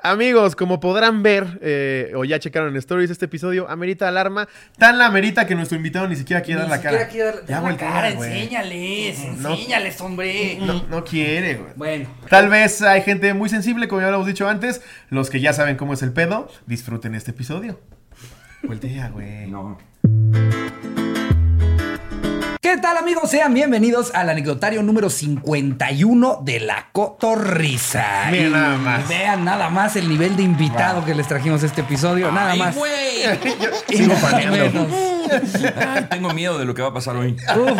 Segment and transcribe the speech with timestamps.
[0.00, 4.48] Amigos, como podrán ver, eh, o ya checaron en stories este episodio, amerita alarma.
[4.78, 7.08] Tan la amerita que nuestro invitado ni siquiera quiere dar la cara.
[7.08, 9.50] Quiere dar, Ya dar la cara, enséñales, No.
[9.54, 10.58] enséñales, hombre.
[10.60, 11.72] No, no quiere, güey.
[11.74, 14.82] Bueno, Tal vez hay gente muy sensible, como ya lo hemos dicho antes.
[15.10, 17.80] Los que ya saben cómo es el pedo, disfruten este episodio.
[18.62, 19.48] Voltea, güey.
[19.48, 19.78] No.
[22.68, 23.30] ¿Qué tal amigos?
[23.30, 28.26] Sean bienvenidos al anecdotario número 51 de La Cotorrisa.
[28.30, 29.08] Miren nada más.
[29.08, 32.74] Vean nada más el nivel de invitado que les trajimos este episodio, nada Ay, más.
[33.88, 35.17] Sigo paneando.
[35.76, 37.32] Ay, tengo miedo de lo que va a pasar hoy.
[37.56, 37.78] Uf,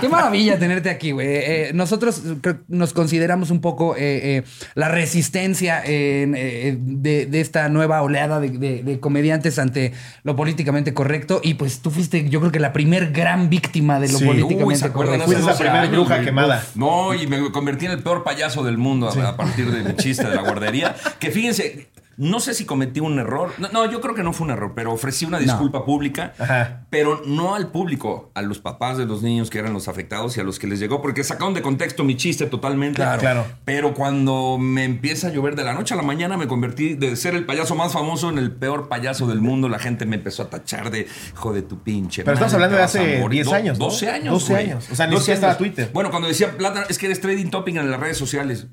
[0.00, 1.26] qué maravilla tenerte aquí, güey.
[1.28, 4.42] Eh, nosotros creo- nos consideramos un poco eh, eh,
[4.74, 9.92] la resistencia en, eh, de, de esta nueva oleada de, de- de comediantes ante
[10.24, 11.40] lo políticamente correcto.
[11.42, 14.24] Y pues tú fuiste, yo creo que la primer gran víctima de lo Sí.
[14.24, 15.24] políticamente Uy, correcto.
[15.26, 16.24] Fuiste Hace primera 12 bruja güey.
[16.26, 16.64] quemada.
[16.74, 19.96] No, y me convertí en el peor payaso del mundo a- a, partir de mi
[19.96, 20.94] chiste de la guardería.
[21.18, 23.52] Que fíjense, no sé si cometí un error.
[23.58, 26.34] No, no, yo creo que no fue un error, pero ofrecí una disculpa pública.
[26.38, 26.84] Ajá.
[26.90, 30.40] Pero no al público, a los papás de los niños que eran los afectados y
[30.40, 32.96] a los que les llegó, porque sacaron de contexto mi chiste totalmente.
[32.96, 33.20] Claro.
[33.20, 33.46] Claro.
[33.64, 37.14] Pero cuando me empieza a llover de la noche a la mañana, me convertí de
[37.16, 39.68] ser el payaso más famoso en el peor payaso del mundo.
[39.68, 42.24] La gente me empezó a tachar de hijo de tu pinche.
[42.24, 43.36] Pero estamos madre, hablando te de hace morir".
[43.44, 43.84] 10 Do- años, ¿no?
[43.84, 44.32] 12 años.
[44.34, 44.64] 12 güey.
[44.70, 44.88] años.
[44.90, 45.56] O sea, ni 12 siquiera estaba.
[45.58, 45.90] Twitter.
[45.92, 48.66] Bueno, cuando decía plátano, es que eres trading topping en las redes sociales.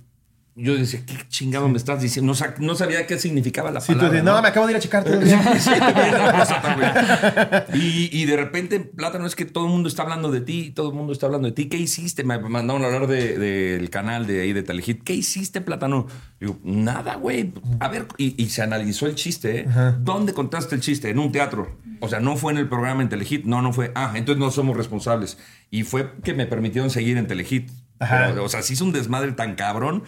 [0.57, 2.31] Yo decía, ¿qué chingado me estás diciendo?
[2.33, 4.21] No, no sabía qué significaba la Sí, tú palabra.
[4.21, 5.03] dices, no, me acabo de ir a checar.
[5.03, 5.59] todo el día".
[5.59, 5.69] Sí,
[7.73, 10.89] y, y de repente, Plátano, es que todo el mundo está hablando de ti, todo
[10.89, 11.65] el mundo está hablando de ti.
[11.67, 12.23] ¿Qué hiciste?
[12.23, 15.03] Me mandaron a hablar de- del canal de ahí de Telehit.
[15.03, 16.07] ¿Qué hiciste, Plátano?
[16.39, 17.53] Digo, nada, güey.
[17.79, 19.67] A ver, y, y se analizó el chiste, ¿eh?
[19.99, 21.09] ¿Dónde contaste el chiste?
[21.09, 21.77] En un teatro.
[21.99, 23.45] O sea, no fue en el programa en Telehit.
[23.45, 23.91] No, no fue.
[23.95, 25.37] Ah, entonces no somos responsables.
[25.71, 27.69] Y fue que me permitieron seguir en Telehit.
[27.99, 30.03] Pero, o sea, sí hizo un desmadre tan cabrón.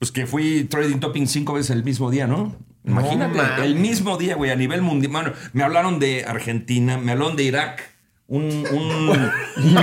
[0.00, 2.56] Pues que fui trading topping cinco veces el mismo día, ¿no?
[2.86, 5.12] Imagínate, el mismo día, güey, a nivel mundial.
[5.12, 7.82] Bueno, me hablaron de Argentina, me hablaron de Irak.
[8.26, 8.64] Un.
[8.72, 9.30] un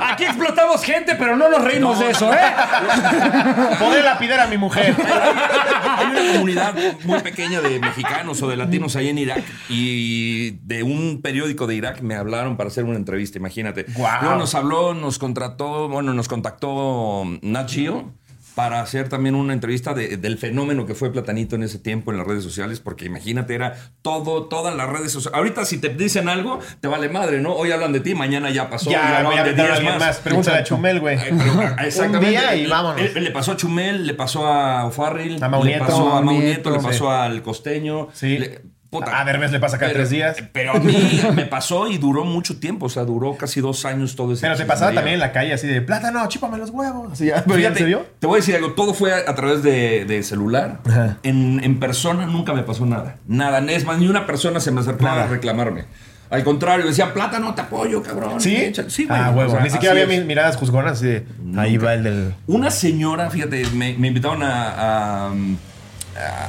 [0.00, 2.32] Aquí explotamos gente, pero no nos reímos No, de eso.
[2.32, 2.38] ¿eh?
[3.78, 4.94] Poder lapidar a mi mujer.
[4.96, 6.74] hay una comunidad
[7.04, 11.74] muy pequeña de mexicanos o de latinos ahí en Irak y de un periódico de
[11.74, 13.84] Irak me hablaron para hacer una entrevista, imagínate.
[13.92, 14.22] Guau.
[14.22, 18.14] Luego nos habló, nos contrató, bueno, nos contactó Nat Geo
[18.54, 22.18] para hacer también una entrevista de- del fenómeno que fue Platanito en ese tiempo en
[22.18, 25.36] las redes sociales, porque imagínate, era todo, todas las redes sociales.
[25.38, 27.54] Ahorita si te dicen algo, te vale madre, ¿no?
[27.54, 28.90] Hoy hablan de ti, mañana ya pasó.
[28.90, 30.18] Ya, hablan voy a de 10 alguien más.
[30.18, 31.16] Pregúntale a Chumel, güey.
[31.18, 32.18] Ah, exactamente.
[32.18, 33.00] Un día y vámonos.
[33.14, 36.70] Le, le pasó a Chumel, le pasó a Farril, le pasó a Mau Mau Nieto,
[36.70, 38.08] le pasó al Costeño.
[38.12, 38.38] Sí.
[38.38, 38.60] Le-
[38.92, 39.20] puta.
[39.20, 40.36] A Derbez le pasa cada Pero- tres días.
[40.52, 44.14] Pero a mí me pasó y duró mucho tiempo, o sea, duró casi dos años
[44.14, 47.12] todo ese Pero te pasaba también en la calle así de plátano, chípame los huevos.
[47.12, 47.42] Así ya.
[47.42, 48.06] ¿Pero ya Fíjate, serio?
[48.20, 50.78] Te voy a decir algo, todo fue a, a través de, de celular.
[50.86, 51.16] Ajá.
[51.24, 53.16] En, en persona nunca me pasó nada.
[53.26, 55.24] Nada, es más, ni una persona se me acercó Nada.
[55.24, 55.86] a reclamarme.
[56.30, 58.40] Al contrario, decía, plátano, te apoyo, cabrón.
[58.40, 58.56] ¿Sí?
[58.56, 58.88] Échale".
[58.88, 59.20] Sí, güey.
[59.20, 59.50] Ah, huevo.
[59.50, 60.24] O sea, Ni siquiera había es.
[60.24, 61.26] miradas juzgonas de.
[61.58, 62.34] Ahí va el del.
[62.46, 65.30] Una señora, fíjate, me, me invitaron a-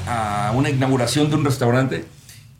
[0.07, 2.05] a una inauguración de un restaurante.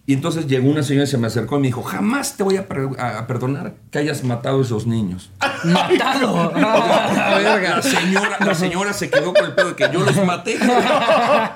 [0.05, 2.57] Y entonces llegó una señora y se me acercó y me dijo, jamás te voy
[2.57, 5.31] a, per- a- a perdonar que hayas matado a esos niños.
[5.63, 6.51] Matado.
[7.25, 7.75] Ah, verga.
[7.77, 10.57] La señora, la señora se quedó con el pedo de que yo los maté.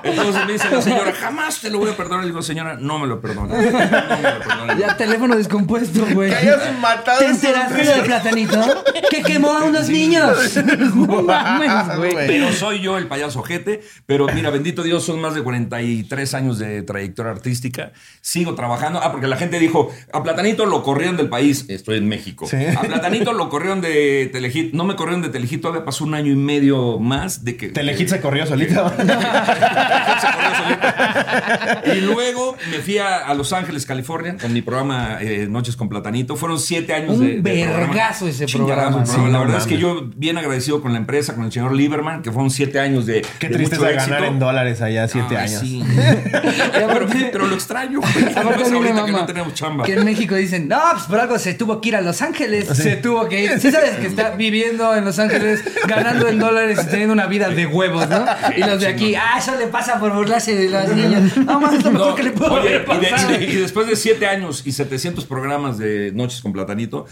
[0.02, 2.24] Entonces me dice la señora, jamás te lo voy a perdonar.
[2.24, 3.54] Le digo, señora, no me lo perdona.
[3.54, 4.78] No me lo perdona.
[4.78, 6.30] Ya teléfono descompuesto, güey.
[6.30, 8.84] Que hayas matado ¿Te a esos enteraste del platanito?
[9.10, 10.36] Que quemó a unos niños.
[10.94, 12.12] No mames, güey.
[12.12, 12.26] güey.
[12.26, 13.82] Pero soy yo el payaso ojete.
[14.06, 17.92] Pero mira, bendito Dios, son más de 43 años de trayectoria artística.
[18.38, 19.00] Sigo trabajando.
[19.02, 21.64] Ah, porque la gente dijo, a Platanito lo corrieron del país.
[21.68, 22.46] Estoy en México.
[22.48, 22.56] Sí.
[22.76, 24.72] A Platanito lo corrieron de Telehit.
[24.74, 25.60] No me corrieron de Telehit.
[25.60, 27.68] Todavía pasó un año y medio más de que...
[27.68, 28.74] Telehit se corrió solito.
[28.98, 31.96] Se corrió solito.
[31.96, 35.88] y luego me fui a, a Los Ángeles, California, con mi programa eh, Noches con
[35.88, 36.36] Platanito.
[36.36, 37.86] Fueron siete años Un de, de programa.
[37.92, 41.52] vergazo ese programa, la verdad es que yo bien agradecido con la empresa, con el
[41.52, 43.24] señor Lieberman, que fueron siete años de.
[43.38, 44.32] Qué de tristeza mucho de ganar éxito.
[44.32, 45.60] en dólares allá siete Ay, años.
[45.60, 45.82] sí.
[46.72, 48.00] pero, pero lo extraño.
[48.36, 49.84] Aparte Más a mí me ahorita que mama no tenemos chamba.
[49.84, 52.68] que en México dicen, no, pues por algo se tuvo que ir a Los Ángeles.
[52.68, 53.60] Se tuvo que ir.
[53.60, 57.48] Sí sabes que está viviendo en Los Ángeles, ganando en dólares y teniendo una vida
[57.48, 58.24] de huevos, ¿no?
[58.56, 61.36] Y los de aquí, ah, eso le pasa por burlarse de las niñas.
[61.36, 61.78] No mames.
[61.80, 63.34] es lo mejor No, que le puedo oye, haber y, de- pasado.
[63.34, 67.06] y de- y después de siete años y 700 programas de Noches con Platanito,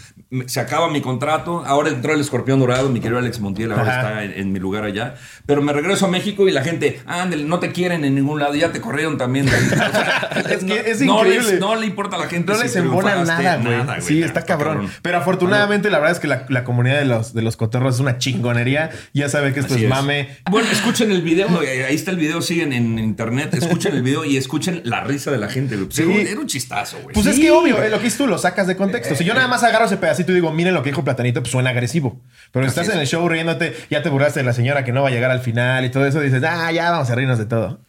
[0.45, 1.63] se acaba mi contrato.
[1.65, 3.97] Ahora entró el escorpión dorado, mi querido Alex Montiel, ahora Ajá.
[4.09, 5.15] está en, en mi lugar allá.
[5.45, 8.53] Pero me regreso a México y la gente, ándale, no te quieren en ningún lado,
[8.55, 9.45] ya te corrieron también.
[9.45, 9.65] de ahí".
[9.67, 11.51] O sea, Es que es no, increíble.
[11.51, 12.51] les- no le importa a la gente.
[12.51, 14.01] No si les embona nada, güey.
[14.01, 14.89] Sí, está, cabrón.
[15.01, 18.01] Pero afortunadamente, la verdad es que la, la comunidad de los, de los cotorros es
[18.01, 18.91] una chingonería.
[19.13, 20.29] Ya sabe que esto Así es mame.
[20.49, 24.37] Bueno, escuchen el video, ahí está el video, siguen en internet, escuchen el video y
[24.37, 25.75] escuchen la risa de la gente.
[25.75, 25.87] güey.
[25.91, 26.03] Sí.
[26.29, 27.13] era, un, chistazo, güey.
[27.13, 29.15] Pues es que obvio, eh, lo que dices tú lo sacas de contexto.
[29.15, 31.51] Si yo nada más agarro ese pedacito y digo, miren lo que dijo Platanito, pues
[31.51, 32.21] suena agresivo.
[32.51, 32.93] Pero si Así estás es.
[32.95, 35.31] en el show riéndote, ya te burlaste de la señora que no va a llegar
[35.31, 37.81] al final y todo eso, dices, ah, ya vamos a reírnos de todo.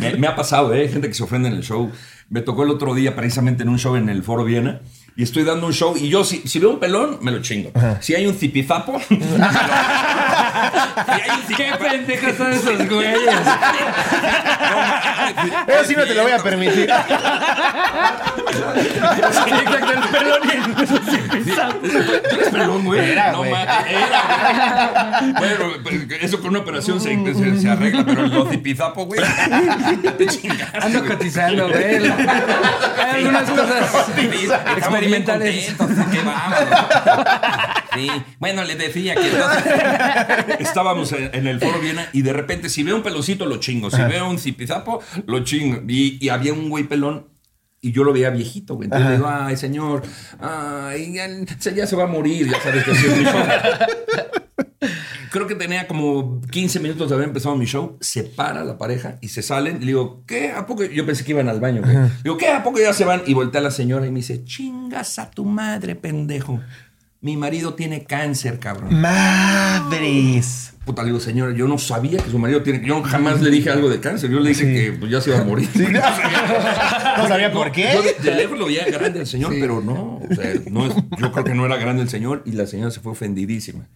[0.00, 0.88] Me, me ha pasado, ¿eh?
[0.88, 1.90] Gente que se ofende en el show.
[2.28, 4.80] Me tocó el otro día precisamente en un show en el Foro Viena.
[5.14, 7.70] Y estoy dando un show y yo, si, si veo un pelón, me lo chingo.
[8.00, 8.92] Si hay un zipizapo...
[9.10, 9.26] me lo-
[11.46, 13.18] si Qué pendejos son esos güeyes.
[15.66, 16.88] Eso sí no te lo voy a permitir.
[18.78, 20.62] Exacto, el pelón y el-
[22.22, 23.10] ¿Tú eres pelón, güey?
[23.10, 23.82] Era, no, era,
[25.18, 25.32] güey.
[25.32, 29.20] Bueno, pues, eso con una operación se, se- se arregla, pero el zipizapo, güey.
[30.18, 31.10] Te chingaste, Ando güey.
[31.12, 31.84] cotizando, güey.
[31.84, 33.90] Hay algunas cosas
[35.02, 35.74] experimentales.
[36.10, 36.20] qué.
[37.94, 38.08] Sí,
[38.38, 39.64] bueno, le decía que entonces
[40.60, 44.00] estábamos en, el foro Viena y de repente si veo un pelocito lo chingo, si
[44.02, 45.82] veo un zipizapo lo chingo.
[45.86, 47.32] Y, y había un güey pelón
[47.84, 48.86] y yo lo veía viejito, güey.
[48.86, 50.02] Entonces le digo, ay, señor,
[50.40, 51.28] ay, ya,
[51.74, 53.42] ya se va a morir, ya sabes que es mi show.
[55.32, 57.96] Creo que tenía como 15 minutos de haber empezado mi show.
[58.00, 59.80] Se para la pareja y se salen.
[59.80, 60.52] Le digo, ¿qué?
[60.52, 60.84] ¿A poco?
[60.84, 61.80] Yo pensé que iban al baño.
[61.82, 61.96] güey.
[62.22, 62.48] Digo, ¿qué?
[62.48, 63.22] ¿A poco ya se van?
[63.26, 66.60] Y voltea a la señora y me dice, chingas a tu madre, pendejo.
[67.22, 69.00] Mi marido tiene cáncer, cabrón.
[69.00, 70.74] Madres.
[70.84, 72.84] Puta, le digo, señora, yo no sabía que su marido tiene...
[72.84, 74.28] Yo jamás le dije algo de cáncer.
[74.30, 74.74] Yo le dije Sí.
[74.74, 75.68] que pues, ya se iba a morir.
[77.18, 78.14] No sabía por Yo qué.
[78.18, 80.16] de, de lejos lo veía grande el señor, pero no.
[80.28, 82.90] O sea, no es- yo creo que no era grande el señor y la señora
[82.90, 83.86] se fue ofendidísima.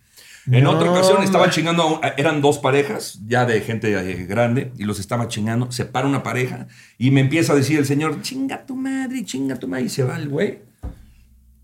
[0.50, 4.72] En No, otra ocasión estaba chingando, a eran dos parejas, ya de gente eh, grande,
[4.78, 5.72] y los estaba chingando.
[5.72, 9.56] Se para una pareja y me empieza a decir el señor, chinga tu madre, chinga
[9.56, 10.60] tu madre, y se va el güey.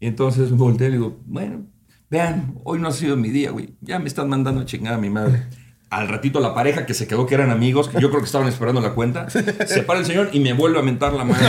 [0.00, 1.64] Y entonces me volteé y le digo, bueno,
[2.10, 3.74] vean, hoy no ha sido mi día, güey.
[3.80, 5.44] Ya me están mandando a chingar a mi madre.
[5.90, 8.48] Al ratito la pareja que se quedó que eran amigos, que yo creo que estaban
[8.48, 11.46] esperando la cuenta, se para el señor y me vuelve a mentar la madre.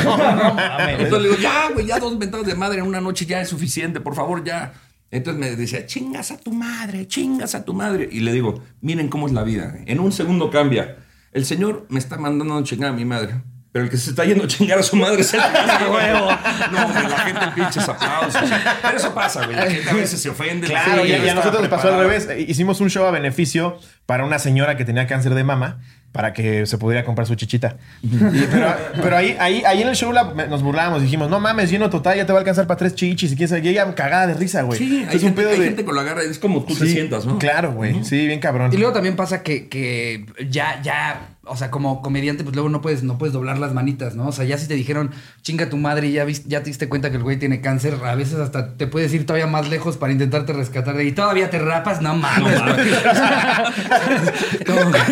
[1.00, 3.50] Entonces le digo, ya, güey, ya dos mentadas de madre en una noche ya es
[3.50, 4.74] suficiente, por favor, ya.
[5.14, 8.10] Entonces me decía, chingas a tu madre, chingas a tu madre.
[8.12, 9.76] Y le digo, miren cómo es la vida.
[9.86, 10.98] En un segundo cambia.
[11.32, 13.36] El señor me está mandando a chingar a mi madre.
[13.72, 16.30] Pero el que se está yendo a chingar a su madre es el huevo.
[16.72, 18.42] No, hombre, la gente pinches aplausos.
[18.82, 19.56] Pero eso pasa, güey.
[19.56, 20.68] La gente a veces se ofende.
[20.68, 22.28] la Claro, y, a- nosotros nos pasó al revés.
[22.30, 23.78] Eh, Hicimos un show a beneficio
[24.08, 25.80] para una señora que tenía cáncer de mama
[26.14, 27.76] para que se pudiera comprar su chichita.
[28.02, 28.08] Y-
[28.52, 31.02] pero pero ahí, ahí, ahí en el show la- nos burlábamos.
[31.02, 33.32] Dijimos, no mames, lleno total, ya te va a alcanzar para tres chichis.
[33.34, 34.78] Y quién sabe, y ella cagada de risa, güey.
[34.80, 36.22] Sí, Es hay, un gente, pedo hay de- gente que lo agarra.
[36.24, 37.38] Es como tú te sientas, ¿no?
[37.40, 38.04] Claro, güey.
[38.06, 38.72] Sí, bien cabrón.
[38.72, 42.82] Y luego también pasa que, que ya, ya, o sea, como comediante, pues luego no
[42.82, 44.28] puedes, no puedes doblar las manitas, ¿no?
[44.28, 45.12] O sea, ya si te dijeron,
[45.42, 48.16] chinga tu madre y ya, ya te diste cuenta que el güey tiene cáncer, a
[48.16, 51.12] veces hasta te puedes ir todavía más lejos para intentarte rescatar de ahí.
[51.12, 52.60] Todavía te rapas, no mames.
[52.62, 52.66] No
[54.76, 55.04] mames.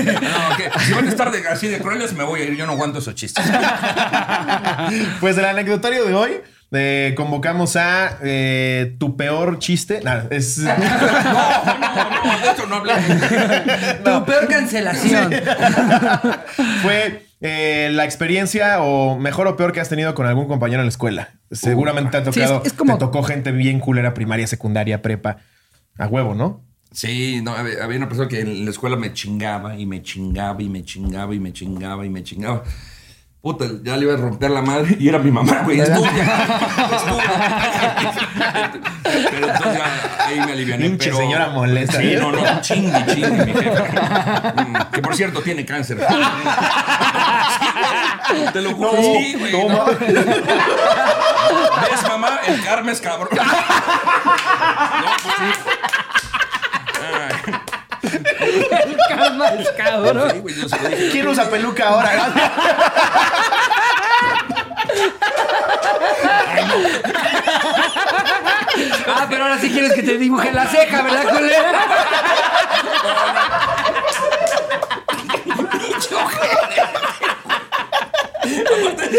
[0.85, 2.55] Si van a estar de- así de crueles, me voy a ir.
[2.55, 3.43] Yo no aguanto esos chistes.
[5.19, 6.31] Pues el anecdotario de hoy.
[6.71, 10.01] Eh, convocamos a eh, tu peor chiste.
[10.03, 10.57] Nada, es.
[12.01, 13.05] No, no, de eso no hablamos.
[14.03, 15.31] Tu peor cancelación.
[16.81, 20.85] fue eh, la experiencia o mejor o peor que has tenido con algún compañero en
[20.87, 21.29] la escuela.
[21.51, 22.63] Seguramente te ha Sí, es- tocado.
[22.65, 25.37] es como- Te tocó gente bien culera, primaria, secundaria, prepa.
[25.97, 26.63] A huevo, ¿no?
[26.93, 30.61] Sí, no, había había una persona que en la escuela me chingaba y me chingaba
[30.61, 32.63] y me chingaba y me chingaba y me chingaba.
[33.41, 35.79] Puta, ya le iba a romper la madre y era mi mamá, güey.
[35.79, 36.11] Es tuya.
[36.91, 38.71] Es tuya.
[39.03, 40.85] Pero entonces ya ahí me aliviané.
[40.89, 41.99] Pinche pero- señora molesta.
[41.99, 44.53] Sí, no, no, chingue, chingue, mi jefa.
[44.57, 45.97] Mm, Que por cierto tiene cáncer.
[48.53, 49.51] Te lo juro, sí, güey.
[49.53, 49.85] no, no.
[49.85, 50.07] ¿Ves,
[52.07, 52.39] mamá?
[52.47, 53.29] El karma es cabrón.
[55.01, 55.51] No, pues sí.
[57.01, 57.33] Ay,
[59.77, 60.31] Calma, cabrón.
[60.31, 61.09] sí, güey, yo se lo dije.
[61.11, 62.11] ¿Quién usa peluca ahora?
[69.07, 71.71] Ah, pero ahora sí quieres que te dibuje la ceja, ¿verdad, culera?
[78.41, 79.09] Aparte,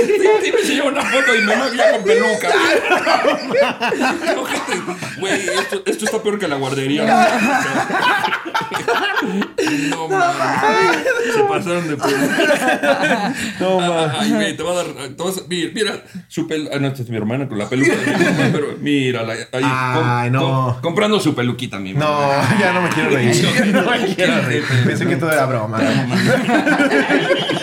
[0.43, 2.49] sí me enseñó una foto y me novia con peluca.
[5.19, 7.05] Güey, esto, esto está peor que la guardería.
[10.23, 10.97] No mames.
[11.35, 12.09] Se pasaron de pedo.
[13.61, 14.21] No, Ah, ma.
[14.21, 14.87] Ay, güey, te va a dar.
[14.87, 16.71] te vas a- mira, mira, su pelo.
[16.73, 17.93] Ah, no, esta es mi hermana con la peluca.
[18.53, 19.35] pero mírala.
[19.53, 20.79] Ahí, Ay, no.
[20.83, 23.33] comprando su peluquita, mi No, ya no me quiero reír.
[23.73, 24.65] No me quiero reír.
[24.85, 25.79] Pensé que todo era broma.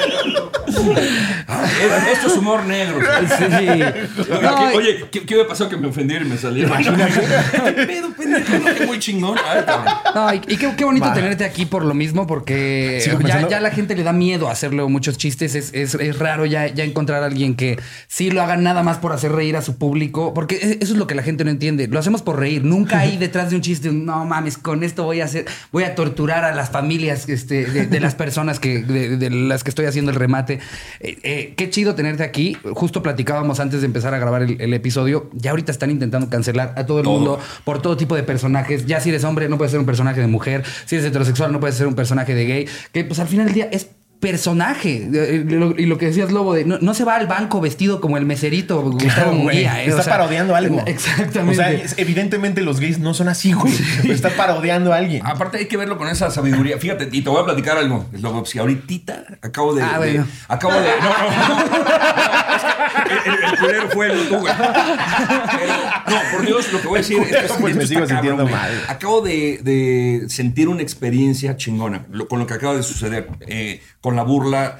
[1.47, 2.99] Ah, eh, Esto es humor negro.
[3.37, 3.43] Sí.
[3.53, 6.77] Oye, No, ¿qué, oye, ¿qué, qué me pasó que me ofendiera y me saliera?
[6.77, 8.57] ¿Qué pedo, pendejo?
[8.59, 9.37] No, que muy chingón.
[9.47, 9.93] Ay, cabrón.
[10.15, 11.13] No, y, y qué, qué bonito Va.
[11.13, 14.49] tenerte aquí por lo mismo, porque Sigo ya, pensando- ya la gente le da miedo
[14.49, 15.55] hacerle muchos chistes.
[15.55, 18.97] Es, es- es raro ya, ya encontrar a alguien que sí lo haga nada más
[18.97, 21.49] por hacer reír a su público, porque e- eso es lo que la gente no
[21.51, 21.87] entiende.
[21.87, 22.63] Lo hacemos por reír.
[22.63, 25.83] Nunca hay detrás de un chiste, un, no mames, con esto voy a hacer, voy
[25.83, 29.69] a torturar a las familias este, de, de las personas que, de, de las que
[29.69, 30.59] estoy haciendo el remate.
[30.99, 32.57] Eh, eh, qué chido tenerte aquí.
[32.73, 35.29] Justo platicábamos antes de empezar a grabar el, el episodio.
[35.33, 37.15] Ya ahorita están intentando cancelar a todo el Todo.
[37.15, 38.85] mundo por todo tipo de personajes.
[38.85, 40.63] Ya si eres hombre, no puedes ser un personaje de mujer.
[40.85, 42.67] Si eres heterosexual, no puedes ser un personaje de gay.
[42.91, 43.87] Que pues al final del día es
[44.19, 45.09] personaje.
[45.13, 45.45] Eh,
[45.77, 48.25] Y lo que decías, Lobo, de no, no se va al banco vestido como el
[48.25, 49.39] meserito Gustavo Claro, güey.
[49.43, 49.83] Munguía.
[49.83, 49.87] ¿eh?
[49.89, 50.81] Está O sea, parodiando algo.
[50.85, 51.51] Exactamente.
[51.51, 53.73] O sea, es- evidentemente los gays no son así, güey.
[54.09, 55.25] Está parodiando a alguien.
[55.25, 56.77] Aparte hay que verlo con esa sabiduría.
[56.77, 58.05] Fíjate, y te voy a platicar algo.
[58.13, 60.27] Es lo si ahorita acabo de, Ah, de- bueno.
[60.47, 60.89] acabo de.
[61.01, 61.61] No, no,
[63.25, 64.53] el, el- el culero fue el tú, güey.
[64.57, 65.73] Pero,
[66.07, 68.47] no, por Dios, lo que voy a decir es que Pues me está sigo sintiendo
[68.47, 68.71] mal.
[68.87, 73.27] Acabo de, de sentir una experiencia chingona lo- con lo que acaba de suceder.
[73.47, 74.79] eh, con la burla.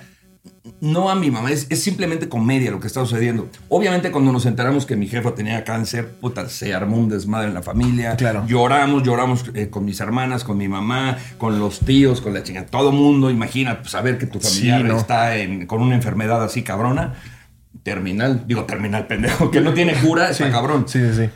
[0.82, 3.50] No a mi mamá, es, es simplemente comedia lo que está sucediendo.
[3.70, 7.54] Obviamente, cuando nos enteramos que mi jefa tenía cáncer, puta, se armó un desmadre en
[7.54, 8.16] la familia.
[8.16, 8.46] Claro.
[8.48, 12.68] Lloramos, lloramos eh, con mis hermanas, con mi mamá, con los tíos, con la chingada.
[12.68, 14.98] Todo mundo, imagina, pues, saber que tu familiar Sí, ¿no?
[14.98, 17.16] está en- con una enfermedad así cabrona.
[17.84, 20.86] Terminal, digo terminal, pendejo, que no tiene cura, está cabrón.
[20.88, 21.30] Sí, sí, sí.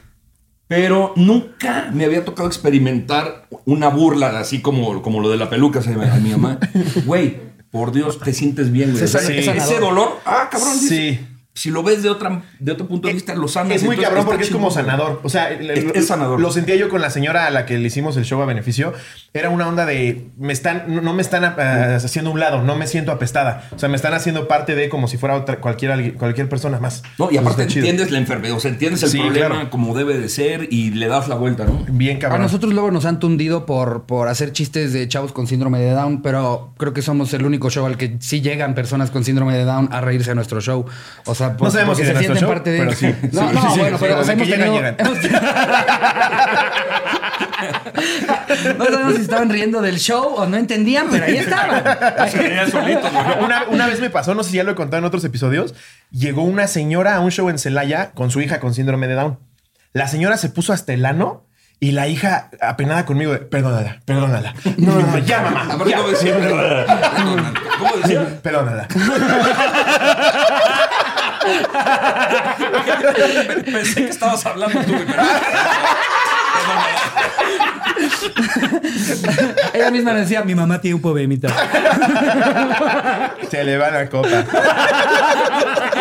[0.68, 5.80] Pero nunca me había tocado experimentar una burla así como, como lo de la peluca
[5.80, 6.58] a mi mamá.
[7.06, 9.08] Güey, por Dios, te sientes bien, güey.
[9.08, 9.18] Sí.
[9.18, 10.78] Ese dolor, ah, cabrón.
[10.78, 11.20] Sí.
[11.56, 13.74] Si lo ves de, otra, de otro punto de vista, lo sanas.
[13.76, 15.20] Es muy entonces cabrón porque es como sanador.
[15.24, 16.40] O sea, Es- es sanador.
[16.42, 18.92] Lo sentía yo con la señora a la que le hicimos el show a beneficio.
[19.34, 22.64] Era una onda de me están, no no me están ah, haciendo a un lado,
[22.64, 23.68] no me siento apestada.
[23.76, 27.04] O sea, me están haciendo parte de como si fuera otra, cualquier, cualquier persona más.
[27.20, 27.86] No, y aparte Entonces, está chido.
[27.86, 29.70] entiendes la enfermedad, o sea, entiendes el Sí, problema claro.
[29.70, 31.86] como debe de ser y le das la vuelta, ¿no?
[31.88, 32.42] Bien A cabrón.
[32.42, 36.24] nosotros luego nos han tundido por, por hacer chistes de chavos con síndrome de Down,
[36.24, 39.66] pero creo que somos el único show al que sí llegan personas con síndrome de
[39.66, 40.86] Down a reírse a nuestro show.
[41.26, 42.80] O sea, por- No sabemos porque si se sienten show, parte de.
[42.80, 43.08] pero sí.
[43.32, 44.98] No, Sí, no, sí, sí, bueno, sí, pero o sea, hemos tenido- llegan.
[48.78, 51.84] no sabemos si estaban riendo del show o no entendían, pero ahí estaban.
[52.30, 52.98] Se güey.
[53.42, 55.74] Una, una vez me pasó, no sé si ya lo he contado en otros episodios,
[56.12, 59.40] llegó una señora a un show en Celaya con su hija con síndrome de Down.
[59.94, 61.46] La señora se puso hasta el ano
[61.80, 64.54] y la hija apenada conmigo de, perdónala, perdónala.
[64.78, 65.68] No, no, no, ya mamá.
[65.74, 65.94] Aparte.
[65.94, 66.36] ¿cómo decía?
[67.80, 68.40] ¿Cómo decía?
[68.42, 68.88] Perdónala.
[73.72, 75.24] Pensé que estabas hablando tú, pero-
[79.74, 81.50] Ella misma decía, mi mamá tiene un poemita.
[83.50, 84.28] Se le va la copa.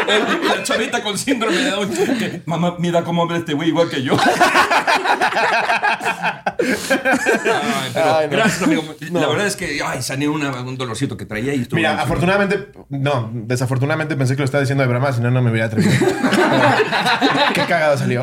[0.02, 1.88] La chavita con síndrome de Down.
[1.90, 4.16] que, Mamá, mira cómo habla este güey igual que yo.
[7.94, 8.30] Ay, pero Ay, no.
[8.36, 8.82] Gracias, amigo.
[9.10, 9.20] No.
[9.20, 12.00] La verdad es que ay, sané una- un dolorcito que traía y estuvo Mira, bien.
[12.02, 15.66] afortunadamente, no, desafortunadamente pensé que lo estaba diciendo de broma, si no, no me hubiera
[15.66, 15.92] atrevido.
[17.54, 18.22] Qué cagado salió.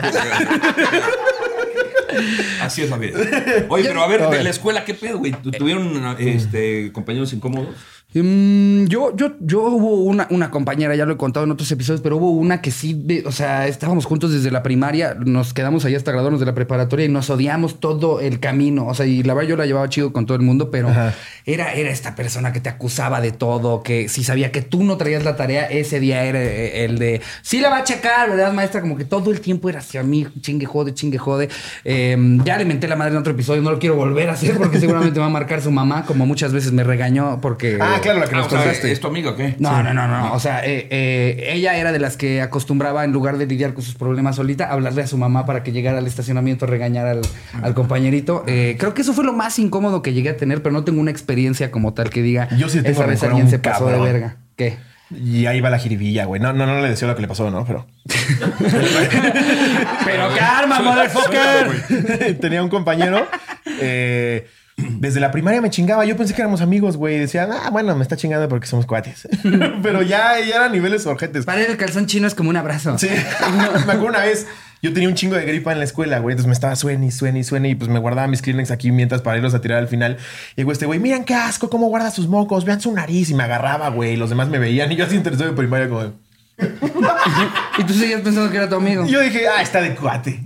[2.61, 3.19] Así es la vida.
[3.69, 5.31] Oye, pero a ver, de la escuela, ¿qué pedo, güey?
[5.31, 7.75] ¿Tu- ¿Tuvieron este, compañeros incómodos?
[8.11, 12.01] Mm, yo, yo, yo hubo una, una compañera, ya lo he contado en otros episodios,
[12.01, 15.85] pero hubo una que sí, de- o sea, estábamos juntos desde la primaria, nos quedamos
[15.85, 18.87] ahí hasta graduarnos de la preparatoria y nos odiamos todo el camino.
[18.87, 21.13] O sea, y la verdad yo la llevaba chido con todo el mundo, pero Ajá.
[21.45, 24.97] era, era esta persona que te acusaba de todo, que si sabía que tú no
[24.97, 28.51] traías la tarea, ese día era eh, el de, sí la va a checar, ¿verdad,
[28.53, 28.81] maestra?
[28.81, 31.49] Como que todo el tiempo era hacia mí, chingue jode, chingue jode.
[31.85, 34.57] Eh, ya le menté la madre en otro episodio, no lo quiero volver a hacer
[34.57, 37.77] porque seguramente me va a marcar su mamá, como muchas veces me regañó porque...
[37.79, 38.91] Ah, claro, la que Ah, nos o sea, contaste.
[38.91, 39.55] ¿Es tu amiga o qué?
[39.59, 40.33] No, no, no, no.
[40.33, 43.83] O sea, eh, eh, ella era de las que acostumbraba, en lugar de lidiar con
[43.83, 47.21] sus problemas solita, hablarle a su mamá para que llegara al estacionamiento, regañar al,
[47.61, 48.43] al compañerito.
[48.47, 50.99] Eh, creo que eso fue lo más incómodo que llegué a tener, pero no tengo
[51.01, 52.47] una experiencia como tal que diga.
[52.57, 54.05] Yo sí tengo esa vez a alguien se pasó cabrón".
[54.05, 54.37] de verga.
[54.55, 54.77] ¿Qué?
[55.11, 56.39] Y ahí va la jiribilla, güey.
[56.39, 57.65] No, no, no le deseo lo que le pasó, ¿no?
[57.65, 57.87] Pero.
[60.05, 62.37] Pero karma, motherfucker.
[62.41, 63.27] Tenía un compañero.
[63.79, 64.47] eh,
[64.99, 66.05] desde la primaria me chingaba.
[66.05, 67.17] Yo pensé que éramos amigos, güey.
[67.19, 69.27] Decían, ah, bueno, me está chingando porque somos cuates.
[69.83, 71.45] Pero ya, ya eran niveles urgentes.
[71.45, 72.97] Para el calzón chino es como un abrazo.
[72.97, 73.09] Sí,
[73.85, 74.47] me acuerdo una vez,
[74.81, 76.33] Yo tenía un chingo de gripa en la escuela, güey.
[76.33, 78.91] Entonces me estaba suene y suene y suene y pues me guardaba mis Kleenex aquí
[78.91, 80.17] mientras para irlos a tirar al final.
[80.55, 83.29] Y güey, este güey, miren qué asco, cómo guarda sus mocos, vean su nariz.
[83.29, 84.13] Y me agarraba, güey.
[84.13, 84.91] Y los demás me veían.
[84.91, 86.03] Y yo así interesado en primaria como...
[86.03, 86.11] de-
[87.77, 89.05] Y tú seguías pensando que era tu amigo.
[89.05, 90.41] Y yo dije, ah, está de cuate.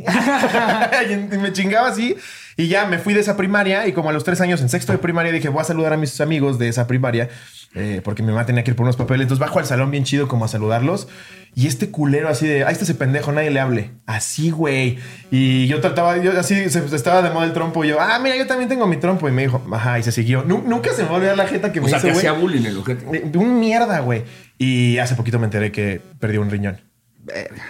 [1.33, 2.15] y me chingaba así.
[2.55, 3.87] Y ya me fui de esa primaria.
[3.87, 5.97] Y como a los tres años en sexto de primaria dije, voy a saludar a
[5.97, 7.29] mis amigos de esa primaria.
[7.75, 9.23] eh, porque mi mamá tenía que ir por unos papeles.
[9.23, 11.07] Entonces bajo al salón bien chido como a saludarlos.
[11.55, 13.91] Y este culero así de, ahí está ese pendejo, nadie le hable.
[14.07, 14.97] Así, güey.
[15.31, 17.83] Y yo trataba, yo así, se, estaba de moda el trompo.
[17.83, 19.27] Y yo, ah, mira, yo también tengo mi trompo.
[19.27, 20.43] Y me dijo, ajá, y se siguió.
[20.43, 22.17] Nu- nunca se me va a olvidar la jeta que O me sea, hizo, güey.
[22.17, 23.21] hacía bullying el ojete.
[23.25, 24.23] De un mierda, güey.
[24.59, 26.79] Y hace poquito me enteré que perdió un riñón.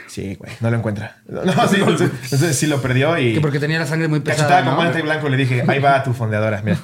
[0.07, 0.51] Sí, güey.
[0.59, 1.17] No lo encuentra.
[1.27, 3.35] No, sí, entonces, entonces sí lo perdió y...
[3.35, 4.47] Que porque tenía la sangre muy pesada.
[4.47, 4.75] Cachetada con ¿no?
[4.77, 6.77] guante blanco le dije, ahí va tu fondeadora, mira.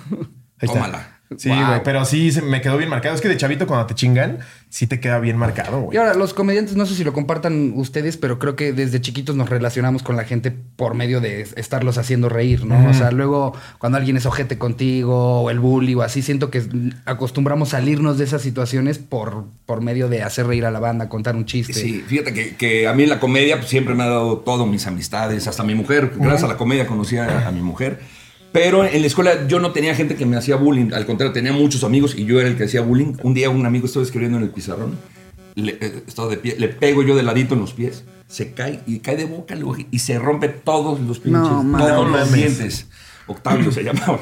[0.60, 1.19] Ahí está.
[1.38, 1.68] Sí, Wow.
[1.68, 3.14] güey, pero sí se me quedó bien marcado.
[3.14, 5.98] Es que de chavito cuando te chingan, sí te queda bien marcado, Y güey.
[6.00, 9.48] ahora, los comediantes, no sé si lo compartan ustedes, pero creo que desde chiquitos nos
[9.48, 12.90] relacionamos con la gente por medio de estarlos haciendo reír, ¿no?
[12.90, 16.64] O sea, luego cuando alguien es ojete contigo o el bully o así, siento que
[17.06, 21.36] acostumbramos salirnos de esas situaciones por, por medio de hacer reír a la banda, contar
[21.36, 21.74] un chiste.
[21.74, 24.88] Sí, fíjate que, que a mí la comedia pues, siempre me ha dado todo, mis
[24.88, 26.12] amistades, hasta mi mujer.
[26.16, 28.00] Gracias a la comedia conocí a, a mi mujer.
[28.52, 30.92] Pero en la escuela yo no tenía gente que me hacía bullying.
[30.94, 33.14] Al contrario, tenía muchos amigos y yo era el que hacía bullying.
[33.24, 34.98] Un día un amigo estaba escribiendo en el pizarrón.
[35.56, 38.04] Le, eh, estaba de pie, le pego yo de ladito en los pies.
[38.28, 41.92] Se cae y cae de boca luego, y se rompe todos los pinches, No, todos
[41.92, 42.34] No los mames.
[42.34, 42.88] dientes.
[43.28, 44.20] Octavio se llamaba.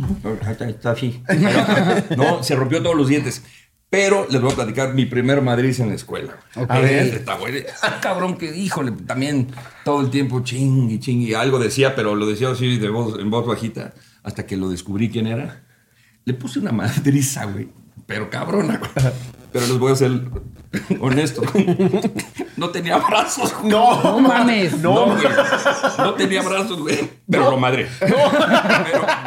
[0.68, 1.22] Está así.
[2.16, 3.42] No, se rompió todos los dientes.
[3.92, 6.32] Pero les voy a platicar mi primer Madrid en la escuela.
[6.56, 6.70] Ok.
[6.70, 7.58] A ver, está bueno.
[7.82, 9.48] Ah, cabrón, que híjole, también
[9.84, 11.34] todo el tiempo chingui, chingui.
[11.34, 15.10] Algo decía, pero lo decía así de voz, en voz bajita, hasta que lo descubrí
[15.10, 15.60] quién era.
[16.24, 17.68] Le puse una madriza, güey.
[18.06, 18.90] Pero cabrona, güey.
[19.52, 20.22] Pero les voy a ser
[20.98, 21.42] honesto.
[22.56, 23.52] No tenía brazos.
[23.58, 23.70] güey.
[23.72, 24.78] No, No mames.
[24.78, 25.24] No, güey.
[25.98, 27.10] No tenía brazos, güey.
[27.28, 27.88] Pero lo madre.
[27.98, 28.16] Pero,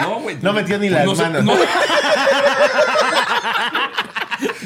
[0.02, 0.38] no, güey.
[0.42, 1.44] No metió ni las no sé- manos.
[1.44, 1.54] no.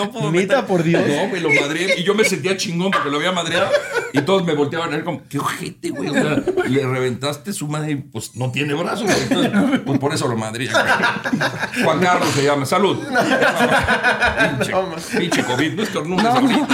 [0.05, 1.03] No puedo Neta, meter- por Dios.
[1.07, 1.99] No, güey, lo madreé.
[1.99, 3.69] Y yo me sentía chingón porque lo había madreado.
[4.13, 6.09] Y todos me volteaban a ver como, qué ojete, güey.
[6.09, 9.05] O sea, le reventaste su madre y pues no tiene brazos.
[9.05, 9.21] güey.
[9.21, 10.35] Entonces, pues por eso lo
[10.73, 10.83] güey.
[11.83, 12.65] Juan Carlos se llama.
[12.65, 12.97] Salud.
[14.57, 14.73] Pinche,
[15.19, 15.73] pinche COVID.
[15.73, 16.67] No estornudes ahorita.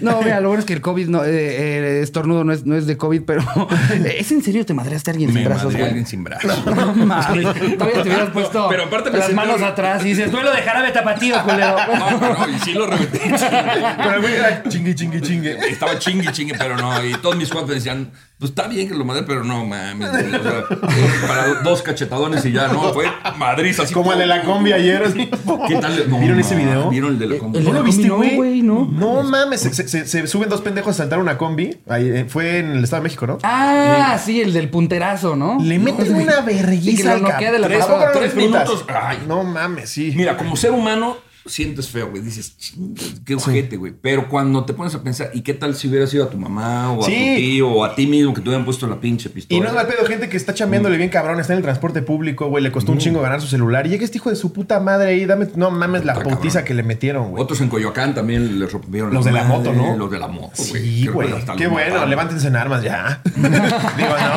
[0.00, 2.76] No, mira, lo bueno es que el COVID, no, eh, eh, estornudo no es, no
[2.76, 3.42] es de COVID, pero
[4.04, 5.84] ¿es en serio te madreaste a alguien Me sin brazos, güey?
[5.84, 6.66] alguien sin brazos.
[6.66, 7.44] No mames.
[7.78, 10.90] Todavía te hubieras puesto pero aparte me las manos atrás y dices, duelo de jarabe
[10.90, 11.76] tapatío, culero.
[11.94, 12.48] No, no, no.
[12.48, 13.20] Y sí lo reventé.
[13.20, 15.58] Pero el güey era chingue, chingue, chingue.
[15.68, 17.04] Estaba chingue, chingue, pero no.
[17.04, 20.10] Y todos mis cuates decían, pues está bien que lo madre, pero no mames.
[20.10, 20.34] güey.
[20.34, 22.92] O sea, eh, para dos cachetadones y ya, no.
[22.92, 23.06] Fue
[23.38, 23.94] madriz así.
[23.94, 25.02] Como el de la combi ayer.
[25.04, 25.30] así.
[25.68, 26.10] ¿Qué tal?
[26.10, 26.90] No, ¿Vieron ese video?
[26.90, 27.58] ¿Vieron el de la combi?
[27.58, 28.62] el ¿No lo viste, combi no, güey?
[28.62, 28.84] no.
[28.90, 31.78] No mames, se, se- suben dos pendejos a saltar una combi.
[31.88, 33.38] Ahí, eh, fue en el Estado de México, ¿no?
[33.44, 35.58] Ah, sí, el del punterazo, ¿no?
[35.60, 37.80] Le meten una Y que vergüenza lo al noquea de la cabrón.
[37.88, 38.04] pasada.
[38.04, 38.84] ¿A poco no lo Tres minutos.
[38.88, 39.18] Ay.
[39.28, 40.12] No mames, sí.
[40.16, 42.22] Mira, como ser humano, sientes feo, güey.
[42.22, 43.92] Dices, "Chinga, qué ojete, güey.
[44.00, 46.92] Pero cuando te pones a pensar, ¿y qué tal si hubiera sido a tu mamá
[46.92, 47.12] o a Sí.
[47.12, 49.56] tu tío o a ti mismo que te hubieran puesto la pinche pistola?
[49.58, 52.00] Y no es mal pedo, gente que está chambeándole bien cabrón, está en el transporte
[52.02, 53.86] público, güey, le costó un chingo ganar su celular.
[53.86, 56.64] Y llega este hijo de su puta madre ahí, dame, no mames la putiza cabrón.
[56.64, 57.42] que le metieron, güey.
[57.42, 59.96] Otros en Coyoacán también les rompieron Los de la madre, moto, ¿no?
[59.96, 60.82] Los de la moto, güey.
[60.82, 61.28] Sí, güey.
[61.56, 62.10] Qué bueno, mataron.
[62.10, 63.20] levántense en armas ya.
[63.34, 64.34] Digo, no.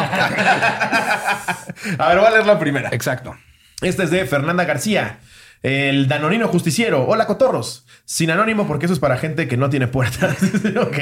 [2.04, 2.90] a ver, voy a leer la primera.
[2.92, 3.36] Exacto.
[3.82, 5.20] Esta es de Fernanda García.
[5.64, 7.06] El Danonino Justiciero.
[7.08, 7.86] Hola, cotorros.
[8.06, 10.38] Sin anónimo porque eso es para gente que no tiene puertas.
[10.82, 10.98] ok.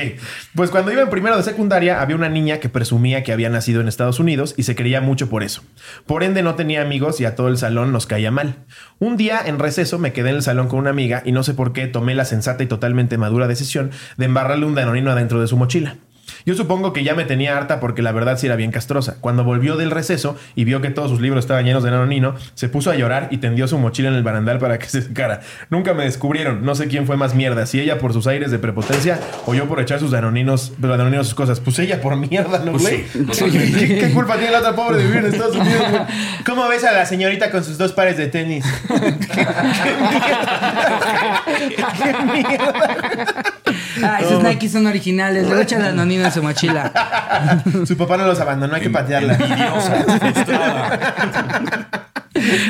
[0.56, 3.82] Pues cuando iba en primero de secundaria había una niña que presumía que había nacido
[3.82, 5.62] en Estados Unidos y se creía mucho por eso.
[6.06, 8.66] Por ende no tenía amigos y a todo el salón nos caía mal.
[9.00, 11.54] Un día en receso me quedé en el salón con una amiga y no sé
[11.54, 15.48] por qué tomé la sensata y totalmente madura decisión de embarrarle un Danonino adentro de
[15.48, 15.98] su mochila.
[16.46, 19.18] Yo supongo que ya me tenía harta porque la verdad sí era bien castrosa.
[19.20, 22.70] Cuando volvió del receso y vio que todos sus libros estaban llenos de nanonino, se
[22.70, 25.42] puso a llorar y tendió su mochila en el barandal para que se secara.
[25.70, 28.60] Nunca me descubrieron, no sé quién fue más mierda, si ella por sus aires de
[28.60, 31.60] prepotencia o yo por echar sus danoninos, pero danoninos sus cosas.
[31.60, 33.06] Pues ella por mierda, ¿no, Pues güey?
[33.32, 33.50] sí.
[33.80, 36.02] ¿Qué, qué culpa tiene la otra pobre de vivir en Estados Unidos, güey?
[36.46, 38.64] ¿Cómo ves a la señorita con sus dos pares de tenis?
[42.04, 43.54] ¿Qué mierda?
[44.04, 45.48] Ah, esos Nike son originales.
[45.48, 46.92] Le echan la nonina en su mochila.
[47.86, 49.38] Su papá no los abandonó, hay que patearla.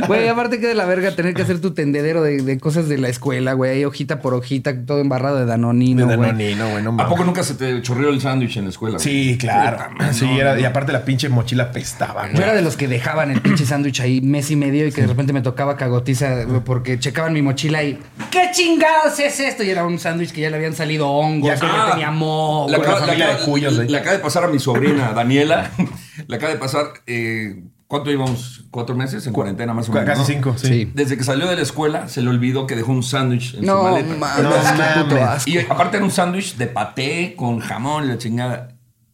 [0.08, 3.00] Güey, aparte que de la verga tener que hacer tu tendedero de, de cosas de
[3.00, 3.84] la escuela, güey.
[3.84, 6.30] hojita por hojita, todo embarrado de danonino, De güey.
[6.30, 9.00] Danonino, güey, no ¿A poco nunca se te chorreó el sándwich en la escuela?
[9.00, 9.80] Sí, claro.
[9.92, 10.60] Puta sí, no, era, no.
[10.62, 12.44] y aparte la pinche mochila pestaba, Yo güey.
[12.44, 15.08] era de los que dejaban el pinche sándwich ahí mes y medio y que de
[15.08, 19.64] repente me tocaba cagotiza porque checaban mi mochila y ¿qué chingados es esto?
[19.64, 22.12] Y era un sándwich que ya le habían salido hongos, Ya que Ah, ya tenía
[22.12, 22.66] moho.
[22.68, 23.88] Con acaba, la le acaba- de cuyos, güey.
[23.90, 25.72] le acaba de pasar a mi sobrina Daniela.
[26.28, 26.86] le acaba de pasar.
[27.08, 28.66] eh, ¿Cuánto llevamos?
[28.72, 30.08] ¿Cuatro meses en cuarentena más o menos?
[30.08, 30.26] Casi ¿no?
[30.26, 30.68] cinco, sí.
[30.68, 30.92] Sí.
[30.96, 33.66] Desde que salió de la escuela se le olvidó que dejó un sándwich en su
[33.68, 34.16] No, maleta.
[34.16, 35.30] mames, No qué puto mames.
[35.30, 35.50] asco.
[35.52, 38.70] Y aparte era un sándwich de paté con jamón y la chingada.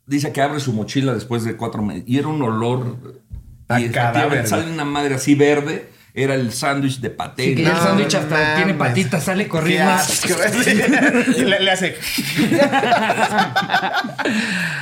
[0.05, 2.03] Dice que abre su mochila después de cuatro meses.
[2.07, 2.95] Y era un olor.
[3.67, 5.90] A y cadáver, sale una madre así verde.
[6.13, 7.43] Era el sándwich de paté.
[7.43, 8.55] Sí, que el sándwich hasta mames.
[8.55, 9.91] tiene patitas, sale corriendo.
[9.91, 10.27] asco.
[11.37, 11.95] y le, le hace.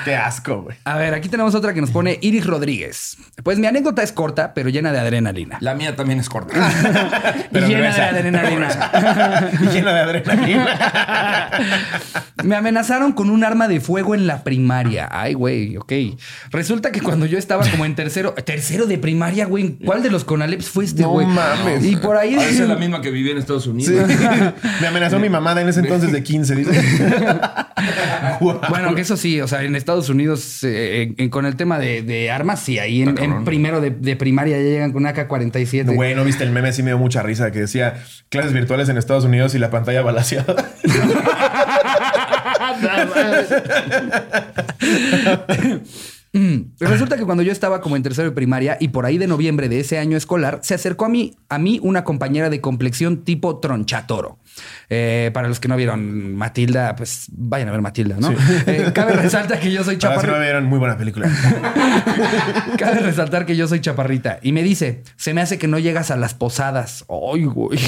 [0.06, 0.78] Qué asco, güey.
[0.86, 3.18] A ver, aquí tenemos otra que nos pone Iris Rodríguez.
[3.44, 5.58] Pues mi anécdota es corta, pero llena de adrenalina.
[5.62, 6.54] La mía también es corta.
[7.52, 9.52] Pero y llena de adrenalina.
[9.62, 11.52] Y llena de adrenalina.
[12.44, 15.10] Me amenazaron con un arma de fuego en la primaria.
[15.12, 15.92] Ay, güey, ok.
[16.52, 20.24] Resulta que cuando yo estaba como en tercero, tercero de primaria, güey, ¿cuál de los
[20.24, 21.36] Conaleps fue este, No güey?
[21.36, 21.86] mames.
[21.86, 22.36] Y por ahí.
[22.36, 23.70] A veces es la misma que vivía en Estados Sí.
[23.70, 24.08] Unidos.
[24.82, 26.72] Me amenazó mi mamá en ese entonces de 15, dice.
[28.40, 28.60] Guau.
[28.70, 31.80] Bueno, que eso sí, o sea, en Estados Unidos, eh, en- en- con el tema
[31.80, 35.96] de, de armas, sí, ahí en, primero de, de primaria ya llegan con una AK-47.
[35.96, 36.72] Güey, ¿no viste el meme?
[36.74, 37.96] Sí me dio mucha risa que decía
[38.30, 40.56] clases virtuales en Estados Unidos y la pantalla balaseada.
[46.34, 46.76] Mm.
[46.80, 49.68] Resulta que cuando yo estaba como en tercero de primaria y por ahí de noviembre
[49.68, 53.60] de ese año escolar, se acercó a mí, a mí una compañera de complexión tipo
[53.60, 54.38] tronchatoro.
[54.92, 58.34] Eh, para los que no vieron Matilda, pues vayan a ver Matilda, ¿no?
[58.66, 60.34] Eh, cabe resaltar que yo soy sí chaparrita.
[60.34, 61.30] no vieron muy buena película.
[62.78, 64.40] Cabe resaltar que yo soy chaparrita.
[64.42, 67.06] Y me dice, se me hace que no llegas a las posadas.
[67.10, 67.80] Ay, güey.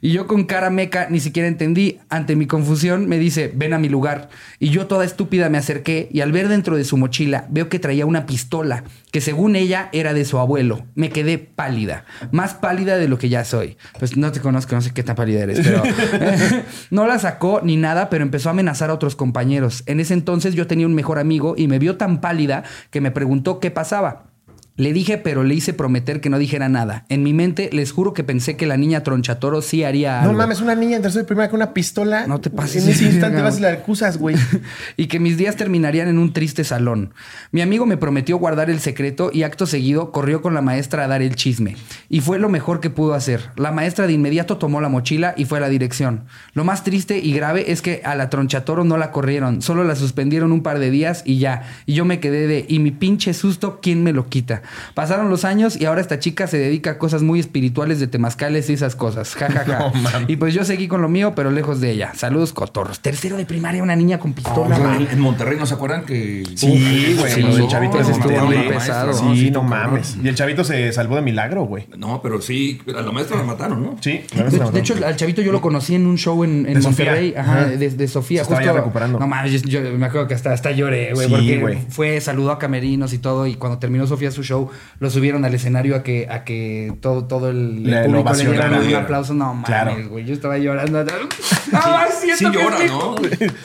[0.00, 1.98] Y yo con cara meca ni siquiera entendí.
[2.08, 4.28] Ante mi confusión me dice, ven a mi lugar.
[4.58, 7.78] Y yo toda estúpida me acerqué y al ver dentro de su mochila veo que
[7.78, 10.86] traía una pistola que según ella era de su abuelo.
[10.94, 12.04] Me quedé pálida.
[12.32, 13.76] Más pálida de lo que ya soy.
[13.98, 15.82] Pues no te conozco, no sé qué tan pálida eres, pero...
[16.90, 19.82] no la sacó ni nada, pero empezó a amenazar a otros compañeros.
[19.86, 23.10] En ese entonces yo tenía un mejor amigo y me vio tan pálida que me
[23.10, 24.35] preguntó qué pasaba.
[24.76, 27.06] Le dije, pero le hice prometer que no dijera nada.
[27.08, 30.32] En mi mente, les juro que pensé que la niña tronchatoro sí haría algo.
[30.32, 32.26] No mames, una niña en tercero de primaria con una pistola.
[32.26, 34.36] No te pases En ese instante vas y la acusas, güey.
[34.98, 37.14] y que mis días terminarían en un triste salón.
[37.52, 41.08] Mi amigo me prometió guardar el secreto y acto seguido corrió con la maestra a
[41.08, 41.76] dar el chisme.
[42.10, 43.50] Y fue lo mejor que pudo hacer.
[43.56, 46.24] La maestra de inmediato tomó la mochila y fue a la dirección.
[46.52, 49.96] Lo más triste y grave es que a la tronchatoro no la corrieron, solo la
[49.96, 51.62] suspendieron un par de días y ya.
[51.86, 54.62] Y yo me quedé de, y mi pinche susto, ¿quién me lo quita?
[54.94, 58.68] Pasaron los años y ahora esta chica se dedica a cosas muy espirituales de temazcales
[58.70, 59.34] y esas cosas.
[59.34, 59.78] Ja, ja, ja.
[59.90, 59.92] No,
[60.28, 62.12] y pues yo seguí con lo mío, pero lejos de ella.
[62.14, 63.00] Saludos, cotorros.
[63.00, 64.78] Tercero de primaria, una niña con pistola.
[64.78, 65.06] No, güey.
[65.06, 66.44] en, en Monterrey, ¿no se acuerdan que...?
[66.54, 67.32] Sí, güey.
[67.32, 68.58] sí, no, chavito de ese estuvo Monterrey.
[68.64, 69.12] muy pesado.
[69.12, 69.34] Sí, ¿no?
[69.34, 70.16] Sí, no mames.
[70.22, 71.86] Y el chavito se salvó de milagro, güey.
[71.96, 73.96] No, pero sí, a la maestra la mataron, ¿no?
[74.00, 76.74] Sí, la la De hecho, al chavito yo lo conocí en un show en, en
[76.74, 77.06] De Sofía.
[77.06, 78.38] Monterrey, ajá, de, de Sofía.
[78.44, 79.18] Se estaba ya recuperando.
[79.18, 81.78] No mames, yo, yo me acuerdo que hasta, hasta lloré, güey, Sí, porque güey.
[81.88, 84.55] fue, saludó a Camerinos y todo, y cuando terminó Sofía su show,
[84.98, 88.68] lo subieron al escenario a que, a que todo, todo el, el público le diera
[88.78, 89.34] un aplauso.
[89.34, 89.96] No mames, Claro.
[90.08, 91.04] güey, yo estaba llorando.
[91.72, 93.14] ¡Ay, siento Sí que llora, estoy- ¿no?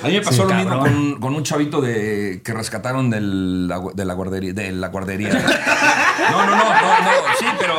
[0.03, 3.71] A mí me pasó Sí, lo mismo con, con un chavito de que rescataron del,
[3.93, 4.53] de la guardería.
[4.53, 5.29] De la guardería.
[6.31, 7.73] No, no, no, no, no, sí, pero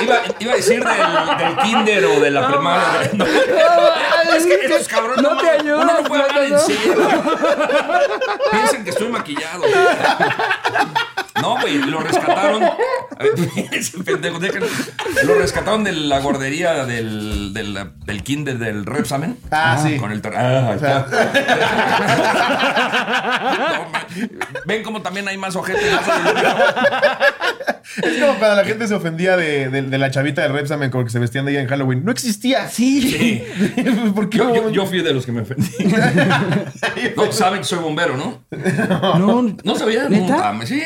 [0.00, 3.10] iba, iba a decir del, del kinder o de la primaria.
[4.32, 6.54] No, es que estos cabrones no te ayudas, Uno no puede hablar no.
[6.56, 6.94] en serio.
[8.50, 9.62] Piensan que estoy maquillado.
[11.42, 12.62] No, güey, lo rescataron.
[12.64, 12.76] A
[13.18, 13.32] ver,
[13.72, 14.38] ese pendejo.
[15.24, 19.36] Lo rescataron de la guardería del, del, del kinder del Repsamen.
[19.50, 19.98] Ah, sí.
[19.98, 20.76] Con el ah.
[23.58, 24.02] No, man.
[24.66, 25.80] Ven como también hay más ojete.
[28.02, 31.04] Es como cuando la gente se ofendía de, de- de la chavita del Repsamen con
[31.04, 32.04] que se vestían de ella en Halloween.
[32.04, 32.68] No existía.
[32.68, 33.42] Sí.
[34.14, 34.38] ¿Por qué?
[34.38, 35.68] Yo, yo, yo fui de los que me ofendí.
[37.16, 38.44] No, saben que soy bombero, ¿no?
[39.18, 40.08] No, No sabía.
[40.08, 40.32] ¿Neta?
[40.36, 40.82] No, mames, sí.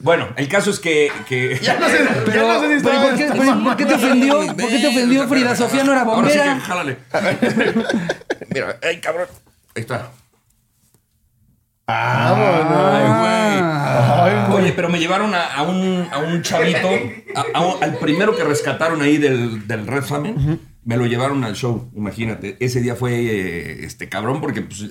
[0.00, 1.10] Bueno, el caso es que.
[1.28, 1.58] que...
[1.62, 3.86] Ya no sé, Pero, ya no sé si pero estaba- ¿por, qué, por- por qué
[3.86, 4.38] te ofendió?
[4.46, 6.54] ¿Por qué te ofendió Frida Sofía no era Ahora sí bombera?
[6.54, 6.96] que jálale.
[8.54, 9.28] Mira, ay, cabrón.
[9.76, 10.10] Ahí está.
[11.86, 12.34] Ah,
[13.52, 14.46] Ah.
[14.48, 14.62] güey.
[14.62, 16.88] Oye, pero me llevaron a, a un, a un chavito,
[17.34, 21.44] a- a un- al primero que rescataron ahí del, del Red Famine, me lo llevaron
[21.44, 22.56] al show, imagínate.
[22.60, 24.84] Ese día fue eh, este cabrón porque pues,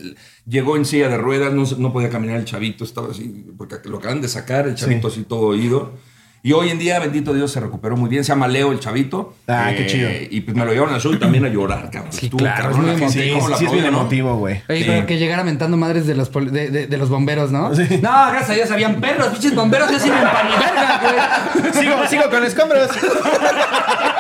[0.46, 3.98] llegó en silla de ruedas, no, no podía caminar el chavito, estaba así, porque lo
[3.98, 5.94] acaban de sacar, el chavito así todo oído.
[6.42, 8.24] Y hoy en día, bendito Dios, se recuperó muy bien.
[8.24, 9.36] Se llama Leo, el chavito.
[9.46, 10.10] Eh, Ah, qué chido.
[10.30, 12.14] Y pues me lo llevaron al show y también a llorar, cabrón.
[12.14, 14.62] Sí, Estuvo claro, cabrón, es muy Sí, la sí es bien emotivo, güey.
[14.70, 14.86] Oye, Sí.
[14.88, 17.76] pero que llegara mentando madres de los, de, de- de los bomberos, ¿no?
[17.76, 17.84] Sí.
[18.02, 21.74] No, gracias a Dios habían perros, pinches bomberos para ni verga, güey.
[21.74, 22.90] Sigo, sigo con escombros.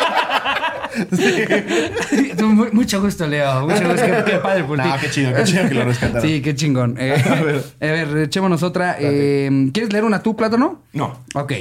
[2.74, 3.62] Mucho gusto, Leo.
[3.68, 4.06] Mucho gusto.
[4.06, 5.00] Qué, qué padre por No, ti.
[5.02, 6.22] qué chido, qué chido que lo rescataron.
[6.22, 6.96] Sí, qué chingón.
[7.00, 7.14] Eh,
[7.82, 8.18] a, ver.
[8.18, 8.96] echémonos otra.
[9.00, 10.84] Eh, ¿Quieres leer una tú, Plátano?
[10.94, 11.24] No.
[11.36, 11.54] Ok.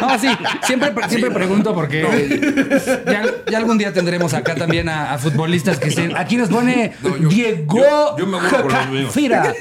[0.00, 0.28] No, sí,
[0.64, 5.78] siempre, siempre pregunto porque eh, ya, ya algún día tendremos acá también a, a futbolistas
[5.78, 6.16] que estén.
[6.16, 7.78] Aquí nos pone No, yo- Diego
[8.16, 9.08] yo- yo.
[9.10, 9.54] Chávira.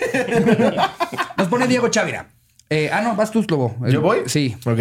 [1.38, 2.28] Nos pone Diego Chávira.
[2.70, 3.76] Eh, ah, no, vas tú, Slobo.
[3.88, 4.20] ¿Yo voy?
[4.28, 4.56] Sí.
[4.66, 4.80] Ok.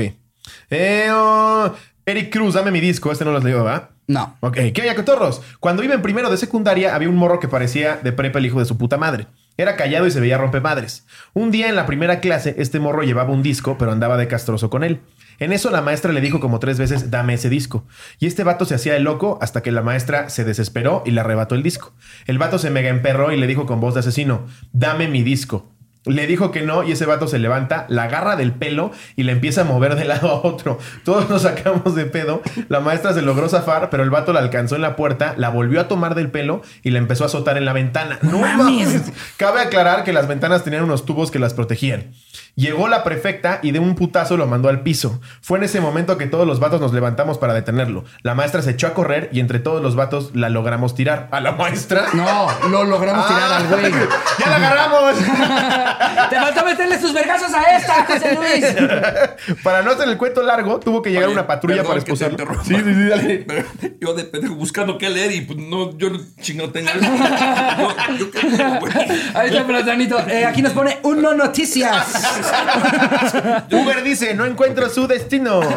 [0.71, 1.73] Eh, oh,
[2.09, 3.11] Eric Cruz, dame mi disco.
[3.11, 3.91] Este no los leo, ¿va?
[4.07, 4.37] No.
[4.39, 5.43] Ok, ¿qué hay, cotorros?
[5.59, 8.61] Cuando iba en primero de secundaria, había un morro que parecía de prepa el hijo
[8.61, 9.27] de su puta madre.
[9.57, 11.05] Era callado y se veía rompemadres.
[11.35, 14.71] Un día en la primera clase, este morro llevaba un disco, pero andaba de castroso
[14.71, 15.01] con él.
[15.41, 17.85] En eso la maestra le dijo como tres veces, dame ese disco.
[18.21, 21.23] Y este vato se hacía el loco hasta que la maestra se desesperó y le
[21.23, 21.93] arrebató el disco.
[22.27, 25.73] El vato se mega emperró y le dijo con voz de asesino, dame mi disco.
[26.07, 29.33] Le dijo que no y ese vato se levanta, la agarra del pelo y le
[29.33, 30.79] empieza a mover de lado a otro.
[31.05, 32.43] Todos nos sacamos de pedo.
[32.69, 35.81] La maestra se logró zafar, pero el vato la alcanzó en la puerta, la volvió
[35.81, 38.19] a tomar del pelo y la empezó a azotar en la ventana.
[38.23, 39.13] ¡No mames!
[39.37, 42.13] Cabe aclarar que las ventanas tenían unos tubos que las protegían.
[42.59, 45.21] Llegó la prefecta y de un putazo lo mandó al piso.
[45.43, 48.05] Fue en ese momento que todos los vatos nos levantamos para detenerlo.
[48.23, 51.29] La maestra se echó a correr y entre todos los vatos la logramos tirar.
[51.33, 52.07] ¿A la maestra?
[52.15, 53.93] No, lo logramos tirar al güey.
[54.39, 55.17] ¡Ya la agarramos!
[56.31, 59.59] Te faltó meterle sus vergazos a esta, José Luis.
[59.63, 62.65] para no hacer el cuento largo, tuvo que llegar Oye, una patrulla perdón para interrumpa.
[62.65, 63.45] Sí, sí, sí, dale.
[63.47, 63.65] Pero
[64.01, 67.01] yo de pendejo buscando qué leer y pues no, yo no chingo tengo eso.
[67.01, 68.93] Yo, yo qué tengo, güey.
[69.35, 70.19] Ahí está, Platanito.
[70.27, 72.46] Eh, aquí nos pone Uno Noticias.
[73.73, 75.61] Uber dice, no encuentro su destino.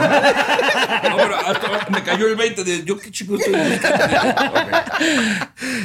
[1.10, 3.54] No, pero hasta me cayó el 20 de yo qué chico estoy.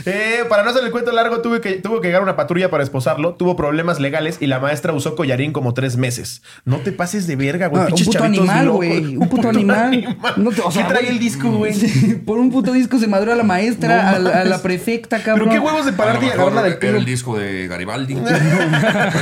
[0.07, 2.83] Eh, para no hacer el cuento largo, tuve que, tuvo que llegar una patrulla para
[2.83, 3.35] esposarlo.
[3.35, 6.43] Tuvo problemas legales y la maestra usó collarín como tres meses.
[6.65, 7.83] No te pases de verga, güey.
[7.85, 9.17] Ah, un puto animal, güey.
[9.17, 10.17] Un puto animal.
[10.37, 11.75] No te- o sea, ¿Qué trae el disco, güey?
[12.27, 15.49] por un puto disco se madrió a la maestra, a, la, a la prefecta, cabrón.
[15.49, 16.99] Pero qué huevos de y mejor agarrarla del era pelo.
[16.99, 18.17] el disco de Garibaldi.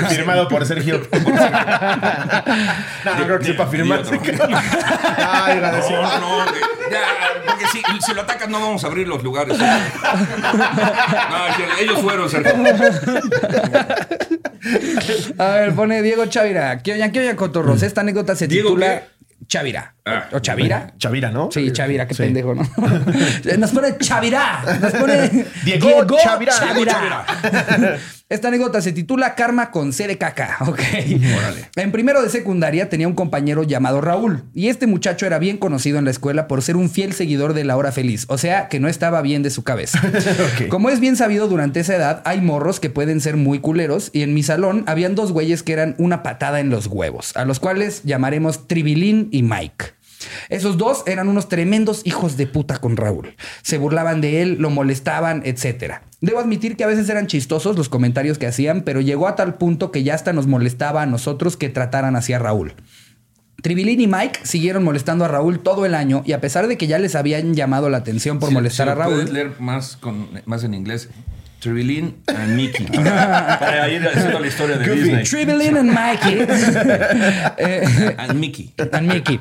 [0.09, 1.01] Firmado por Sergio.
[3.05, 4.01] No, no creo que sepa ni firmar.
[4.01, 4.21] otro.
[5.17, 6.03] Ay, agradecido.
[6.03, 6.61] No, no, güey.
[6.91, 7.01] ya,
[7.47, 9.59] porque si, si lo atacan no vamos a abrir los lugares.
[9.59, 9.67] No,
[11.81, 12.55] ellos fueron, Sergio.
[15.39, 16.83] A ver, pone Diego Chavira.
[16.83, 17.83] ¿Qué oyan, qué oyan, cotorros?
[17.83, 19.03] Esta anécdota se ¿Diego titula
[19.49, 19.95] Chavira.
[20.05, 20.25] Ah.
[20.33, 20.95] ¿O Chavira?
[20.99, 21.49] Chavira, ¿no?
[21.53, 22.25] Sí, Chavira, qué Sí.
[22.25, 22.63] pendejo, ¿no?
[23.59, 24.79] Nos pone Chavirá.
[24.81, 26.53] Nos pone Diego Chavirá.
[26.53, 27.25] Chavirá.
[28.29, 30.57] Esta anécdota se titula Karma con C de caca.
[30.61, 30.81] Ok.
[31.37, 31.69] Órale.
[31.77, 34.45] En primero de secundaria tenía un compañero llamado Raúl.
[34.55, 37.65] Y este muchacho era bien conocido en la escuela por ser un fiel seguidor de
[37.65, 38.25] la hora feliz.
[38.29, 40.01] O sea, que no estaba bien de su cabeza.
[40.71, 44.09] Como es bien sabido, durante esa edad hay morros que pueden ser muy culeros.
[44.15, 47.45] Y en mi salón habían dos güeyes que eran una patada en los huevos, a
[47.45, 49.92] los cuales llamaremos Tribilín y Mike.
[50.49, 53.35] Esos dos eran unos tremendos hijos de puta con Raúl.
[53.63, 55.95] Se burlaban de él, lo molestaban, etc.
[56.21, 59.55] Debo admitir que a veces eran chistosos los comentarios que hacían, pero llegó a tal
[59.55, 62.75] punto que ya hasta nos molestaba a nosotros que trataran así a Raúl.
[63.63, 66.89] Tribilín y Mike siguieron molestando a Raúl todo el año y a pesar de que
[66.89, 69.15] ya les habían llamado la atención por Si- molestar si a lo Raúl.
[69.15, 71.09] Puedes leer más, con, más en inglés.
[71.61, 72.87] Tribilín and Mickey.
[72.93, 74.95] Para ir haciendo la historia de.
[74.97, 75.23] Disney.
[75.25, 76.39] Tribilín and Mikey.
[77.59, 78.73] Eh, And Mickey.
[78.93, 79.39] and Mickey.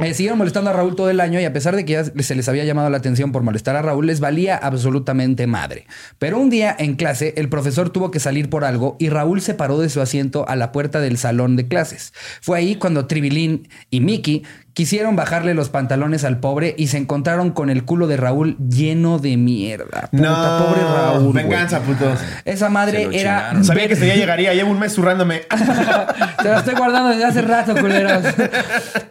[0.00, 2.34] Eh, siguieron molestando a Raúl todo el año y a pesar de que ya se
[2.36, 5.88] les había llamado la atención por molestar a Raúl, les valía absolutamente madre.
[6.20, 9.54] Pero un día en clase, el profesor tuvo que salir por algo y Raúl se
[9.54, 12.12] paró de su asiento a la puerta del salón de clases.
[12.40, 14.44] Fue ahí cuando Tribilín y Mickey
[14.78, 19.18] quisieron bajarle los pantalones al pobre y se encontraron con el culo de Raúl lleno
[19.18, 20.02] de mierda.
[20.12, 21.32] Puta, No, pobre Raúl.
[21.32, 22.20] Venganza, putos.
[22.44, 23.60] Esa madre era.
[23.64, 24.54] Sabía que este día llegaría.
[24.54, 25.40] Llevo un mes zurrándome.
[26.42, 28.22] Te la estoy guardando desde hace rato, culeros.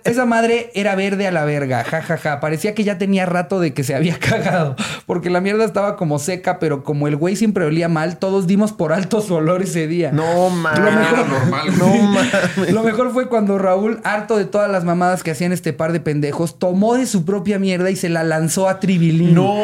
[0.06, 2.40] Esa madre era verde a la verga, jajaja.
[2.40, 4.78] Parecía que ya tenía rato de que se había cagado.
[5.06, 8.72] Porque la mierda estaba como seca, pero como el güey siempre olía mal, todos dimos
[8.72, 10.14] por alto su olor ese día.
[10.14, 10.80] No mames.
[10.80, 12.00] Lo mejor, Era normal, güey.
[12.00, 12.72] No mames.
[12.72, 16.00] lo mejor fue cuando Raúl, harto de todas las mamadas que hacían este par de
[16.00, 19.34] pendejos, tomó de su propia mierda y se la lanzó a Tribilín.
[19.34, 19.56] No,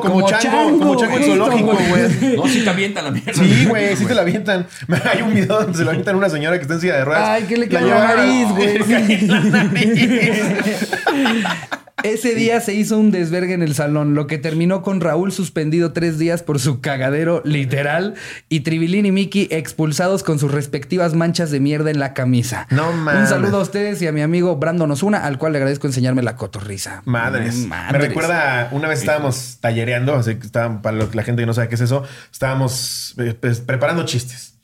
[0.00, 2.36] como, Como chango, chango, como chango zoológico, güey.
[2.36, 3.34] No, si te avientan la mierda.
[3.34, 4.66] Sí, güey, sí te la avientan.
[5.12, 7.04] Hay un video donde se lo avientan a una señora que está en silla de
[7.04, 7.28] ruedas.
[7.28, 8.78] Ay, que le lleva la nariz, güey.
[12.06, 15.92] Ese día se hizo un desvergue en el salón, lo que terminó con Raúl suspendido
[15.92, 18.14] tres días por su cagadero literal
[18.48, 22.66] y Tribilín y Mickey expulsados con sus respectivas manchas de mierda en la camisa.
[22.70, 23.28] No Un mames.
[23.28, 26.36] saludo a ustedes y a mi amigo Brandon Osuna, al cual le agradezco enseñarme la
[26.36, 27.02] cotorriza.
[27.04, 27.56] Madres.
[27.56, 28.08] Mm, Me madres.
[28.08, 31.74] recuerda, una vez estábamos tallereando, así que estaban, para la gente que no sabe qué
[31.74, 34.54] es eso, estábamos eh, pues, preparando chistes.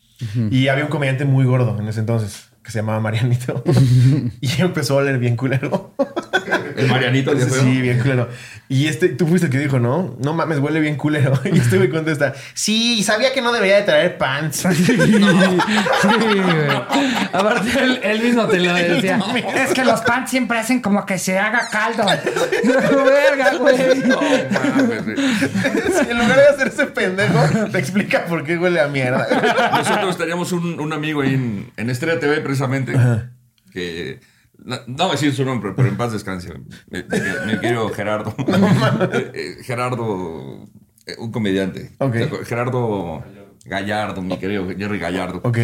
[0.53, 3.63] Y había un comediante muy gordo en ese entonces, que se llamaba Marianito.
[4.41, 5.95] y empezó a oler bien culero.
[6.77, 7.49] El Marianito feo.
[7.49, 8.29] Sí, bien culero.
[8.69, 10.17] Y este, tú fuiste el que dijo, ¿no?
[10.21, 11.39] No mames, huele bien culero.
[11.53, 14.67] Y este me contesta, sí, sabía que no debería de traer pants.
[14.73, 16.71] Sí, güey.
[17.33, 19.21] Aparte, él, él mismo te lo decía.
[19.55, 22.05] es que los pants siempre hacen como que se haga caldo.
[22.05, 23.99] Verga, güey.
[24.07, 25.17] No, mames, güey.
[25.27, 29.27] Sí, en lugar de hacerse pendejo, te explica por qué huele a mierda.
[29.77, 32.93] Nosotros teníamos un, un amigo ahí en, en Estrella TV, precisamente,
[33.73, 34.21] que.
[34.65, 36.53] No, no voy a decir su nombre, pero en paz descanse.
[36.89, 36.99] Mi,
[37.47, 38.35] mi- querido Gerardo.
[39.13, 40.65] Eh, eh, Gerardo,
[41.07, 41.91] eh, un comediante.
[42.45, 43.25] Gerardo
[43.65, 45.41] Gallardo, mi querido Jerry Gallardo.
[45.43, 45.59] Ok.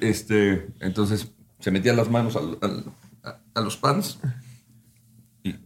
[0.00, 2.84] Este, entonces se metía las manos al- al-
[3.24, 4.18] a, a los pants
[5.42, 5.56] y, y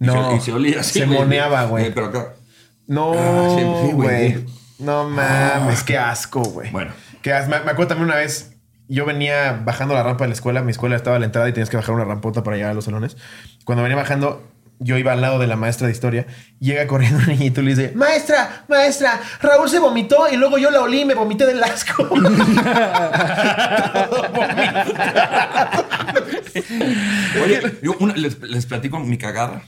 [0.00, 0.98] No, se, y se olía así.
[1.00, 1.18] se güey.
[1.18, 1.86] moneaba, güey.
[1.86, 2.34] Eh, pero acá.
[2.88, 4.32] No, Ah, sí, sí, güey.
[4.32, 4.46] güey.
[4.80, 6.70] No mames, qué asco, güey.
[6.72, 6.92] Bueno.
[7.22, 8.56] Qué Me, me acuerdo también una vez,
[8.90, 11.52] yo venía bajando la rampa de la escuela, mi escuela estaba a la entrada y
[11.52, 13.16] tenías que bajar una rampota para llegar a los salones.
[13.64, 14.42] Cuando venía bajando,
[14.80, 16.26] yo iba al lado de la maestra de historia,
[16.58, 20.72] llega corriendo un niñito y le dice, maestra, maestra, Raúl se vomitó y luego yo
[20.72, 22.02] la olí y me vomité del asco.
[27.44, 29.62] Oye, yo les, les platico mi cagada.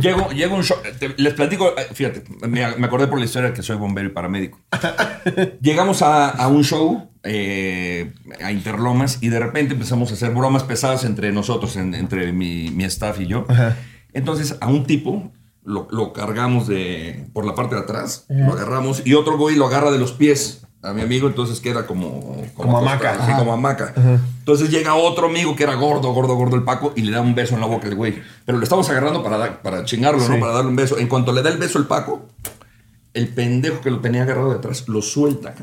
[0.00, 0.76] Llego, llego un show.
[0.98, 4.12] te- les platico, eh, fíjate, me, me acordé por la historia que soy bombero y
[4.12, 4.60] paramédico.
[5.60, 10.62] Llegamos a, a un show eh, a Interlomas y de repente empezamos a hacer bromas
[10.64, 13.46] pesadas entre nosotros, en- entre mi, mi staff y yo.
[14.12, 15.32] Entonces a un tipo
[15.64, 19.66] lo, lo cargamos de, por la parte de atrás, lo agarramos y otro güey lo
[19.66, 20.62] agarra de los pies.
[20.80, 22.40] A mi amigo, entonces queda como.
[22.54, 23.14] Como acostado, hamaca.
[23.16, 23.38] Sí, Ajá.
[23.40, 23.94] como hamaca.
[24.48, 27.34] Entonces llega otro amigo que era gordo, gordo, gordo el Paco y le da un
[27.34, 28.14] beso en la boca al güey.
[28.46, 30.32] Pero lo estamos agarrando para, dar- para chingarlo, Sí.
[30.32, 30.40] ¿no?
[30.40, 30.96] Para darle un beso.
[30.96, 32.26] En cuanto le da el beso el Paco,
[33.12, 35.54] el pendejo que lo tenía agarrado de atrás lo suelta.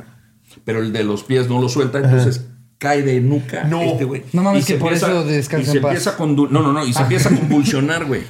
[0.66, 2.46] Pero el de los pies no lo suelta, entonces
[2.78, 3.82] cae de nuca No.
[3.82, 4.22] este güey.
[4.34, 5.92] No mames, Y que por empieza- eso descansa y se en paz.
[6.08, 6.16] empieza
[6.52, 6.86] No, no, no.
[6.86, 8.22] Y se empieza a convulsionar, güey.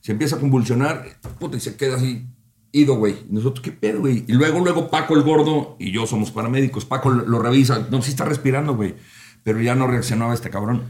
[0.00, 1.04] Se empieza a convulsionar,
[1.38, 2.26] puta, y se queda así,
[2.72, 3.18] ido, güey.
[3.30, 4.24] Nosotros, ¿qué pedo, güey?
[4.26, 6.84] Y luego, luego Paco el gordo y yo somos paramédicos.
[6.86, 7.86] Paco lo, lo revisa.
[7.88, 8.96] No, sí está respirando, güey.
[9.44, 10.84] Pero ya no reaccionaba este cabrón.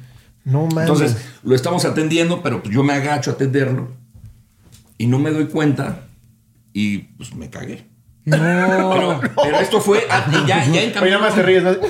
[0.44, 0.80] No mames.
[0.90, 3.88] Entonces, lo estamos atendiendo, pero pues yo me agacho a atenderlo
[4.98, 6.00] y no me doy cuenta
[6.72, 7.86] y pues me cagué.
[8.24, 8.36] No.
[8.38, 10.06] Pero, pero esto fue
[10.46, 11.18] ya, ya en Oye, camino.
[11.18, 11.72] nada más te ríes, ¿no?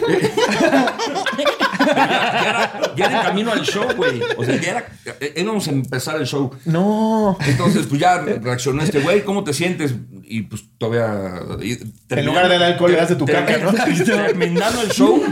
[1.85, 4.23] Ya, ya era, ya era en camino al show, güey.
[4.37, 4.87] O sea, ya era.
[5.21, 6.51] eh, Íbamos a empezar el show.
[6.65, 7.37] No.
[7.45, 9.95] Entonces, pues ya reaccionó este güey, ¿cómo te sientes?
[10.23, 11.41] Y pues todavía.
[11.61, 11.79] y
[12.11, 13.73] En lugar del alcohol, le das de tu caca, ¿no?
[14.05, 15.23] Terminando el show,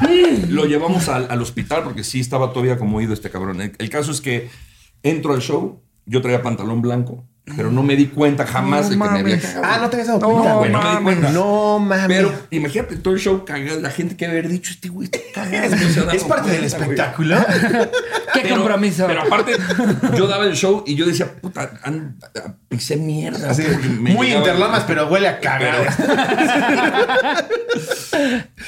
[0.48, 3.60] lo llevamos al, al hospital porque sí estaba todavía como oído este cabrón.
[3.60, 4.48] El, el caso es que
[5.02, 8.94] entro al show, yo traía pantalón blanco, pero no me di cuenta jamás No de
[8.94, 9.42] que me había mames.
[9.46, 9.64] cagado.
[9.64, 11.02] Ah, no te habías dado No, cuenta, güey, no me di mames.
[11.04, 11.30] cuenta.
[11.32, 12.06] No mames.
[12.08, 15.70] Pero imagínate todo el show cagado, la gente que haber dicho, este güey está cagado.
[15.76, 17.36] no se ha dado es parte del espectáculo.
[18.34, 19.06] Qué Pero- compromiso.
[19.06, 19.52] Pero aparte,
[20.16, 22.16] yo daba el show y yo decía, puta, an-
[22.68, 23.50] pisé mierda.
[23.50, 23.62] Así,
[24.00, 25.84] muy interlamas, pero huele a cagado.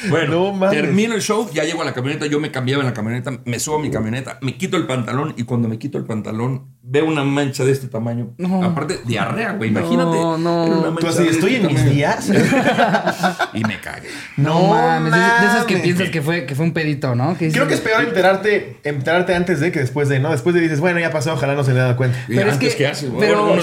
[0.08, 0.80] Bueno, No mames.
[0.80, 3.58] termino el show, ya llego a la camioneta, yo me cambiaba en la camioneta, me
[3.60, 7.06] subo a mi camioneta, me quito el pantalón y cuando me quito el pantalón veo
[7.06, 8.34] una mancha de este tamaño.
[8.36, 8.64] No.
[8.64, 10.16] Aparte, diarrea, güey, imagínate.
[10.16, 10.64] No, no.
[10.64, 12.30] Tú mancha así, de estoy este en mis días.
[13.54, 14.08] Y me cagué.
[14.36, 15.12] No, mames.
[15.12, 17.36] De, de esas que piensas que fue, que fue un pedito, ¿no?
[17.36, 20.30] Que Creo que es peor enterarte, enterarte antes de que después de, ¿no?
[20.30, 22.18] Después de dices, bueno, ya pasó, ojalá no se le dado cuenta.
[22.28, 23.10] Y Pero es antes, que- ¿qué haces?
[23.18, 23.62] pero- Bueno,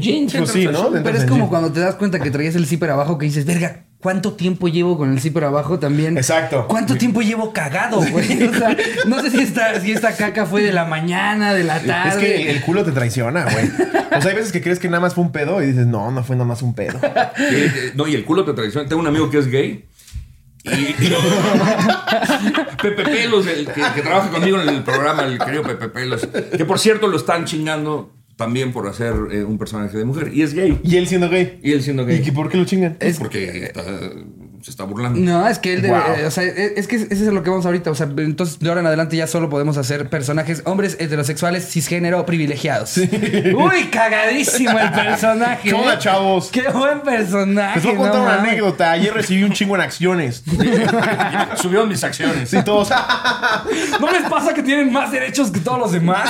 [0.00, 0.90] jeans, Pues sí, ¿no?
[0.92, 3.86] Pero es como cuando te das cuenta que traías el zipper abajo que dices, verga,
[4.00, 6.16] ¿cuánto tiempo llevo con el zipper abajo también?
[6.16, 6.66] Exacto.
[6.68, 8.44] ¿Cuánto tiempo llevo cagado, güey?
[8.48, 11.80] O sea, no sé si esta, si esta caca fue de la mañana, de la
[11.80, 12.08] tarde.
[12.10, 13.70] Es que el, culo te traiciona, güey.
[14.16, 16.10] O sea, hay veces que crees que nada más fue un pedo y dices, no,
[16.10, 16.98] no fue nada más un pedo.
[17.00, 18.88] Sí, eh, no, y el culo te traiciona.
[18.88, 19.84] Tengo un amigo que es gay.
[20.64, 21.14] Y, y-
[22.82, 26.64] Pepe Pelos, el que, que trabaja conmigo en el programa, el querido Pepe Pelos, que
[26.64, 30.30] por cierto lo están chingando también por hacer eh, un personaje de mujer.
[30.32, 30.78] Y es gay.
[30.84, 31.58] Y él siendo gay.
[31.60, 32.22] Y él siendo gay.
[32.24, 32.96] ¿Y por qué lo chingan?
[33.00, 33.82] Es porque está
[34.62, 35.18] se está burlando.
[35.20, 36.14] No, es que él debe, Wow.
[36.18, 37.90] eh, o sea, eh, es que ese es lo que vamos ahorita.
[37.90, 42.24] O sea, entonces de ahora en adelante ya solo podemos hacer personajes hombres heterosexuales cisgénero
[42.26, 42.96] privilegiados.
[42.98, 45.68] Uy, cagadísimo el personaje.
[45.70, 45.98] ¿Qué onda, ¿eh?
[45.98, 46.50] chavos?
[46.50, 47.76] Qué buen personaje.
[47.76, 48.90] Les voy a contar no una anécdota.
[48.92, 50.42] Ayer recibí un chingo en acciones.
[51.56, 52.50] Subieron mis acciones.
[52.50, 52.90] Sí, todos.
[54.00, 56.28] ¿No les pasa que tienen más derechos que todos los demás?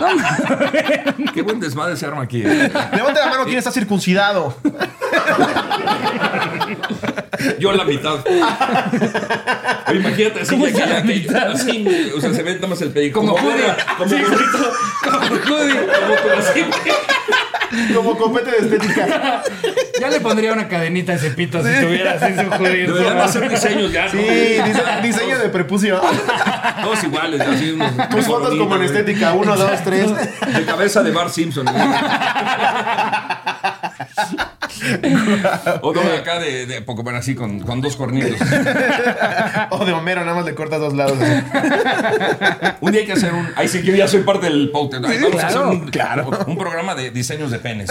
[0.00, 1.30] no mames.
[1.34, 2.42] Qué buen desmadre se arma aquí.
[2.44, 2.70] eh.
[2.92, 4.56] Levante la mano quien está circuncidado.
[7.58, 8.16] Yo la mitad.
[9.88, 11.50] Oye, imagínate así, ¿Cómo ya que- la mitad?
[11.52, 13.20] así, o sea, se ve nada más el pedico.
[13.20, 13.62] Como Woody.
[13.98, 14.72] Como burrito.
[15.04, 15.74] Como Woody.
[15.74, 16.64] Como tú así.
[17.94, 19.42] Como copete de estética.
[20.00, 22.94] Ya le pondría una cadenita a ese pito si tuviera así su judío.
[22.94, 24.10] Deberían hacer diseños ya, ¿no?
[24.10, 26.00] Sí, dise- diseño de prepucio.
[26.82, 27.92] Todos iguales, así unos.
[28.08, 29.32] Tus fotos como en estética.
[29.34, 30.06] Uno, dos, tres.
[30.52, 31.66] De cabeza de Bart Simpson.
[35.82, 38.40] o de acá de, de Pokémon así con, con dos cornitos.
[39.70, 41.18] O de Homero, nada más le cortas dos lados.
[42.80, 43.48] Un día hay que hacer un.
[43.56, 45.04] Ahí sí que yo ya soy parte del podcast.
[45.04, 46.30] Ahí vamos a hacer un, claro.
[46.46, 47.90] un programa de diseños de penes.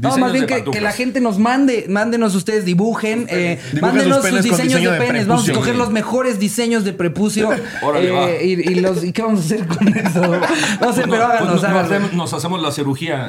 [0.00, 4.26] No, más bien que, que la gente nos mande, mándenos ustedes, dibujen, eh, Dibujen mándenos
[4.26, 5.26] sus diseños diseño de de penes.
[5.26, 7.50] Vamos a escoger los mejores diseños de prepucio.
[7.82, 8.30] Órale, eh, va.
[8.42, 10.20] y, y los, ¿Y qué vamos a hacer con eso?
[10.80, 11.84] No sé, Pues no, pero pues háganos, nos, háganos.
[11.90, 13.28] hacemos, nos hacemos la cirugía.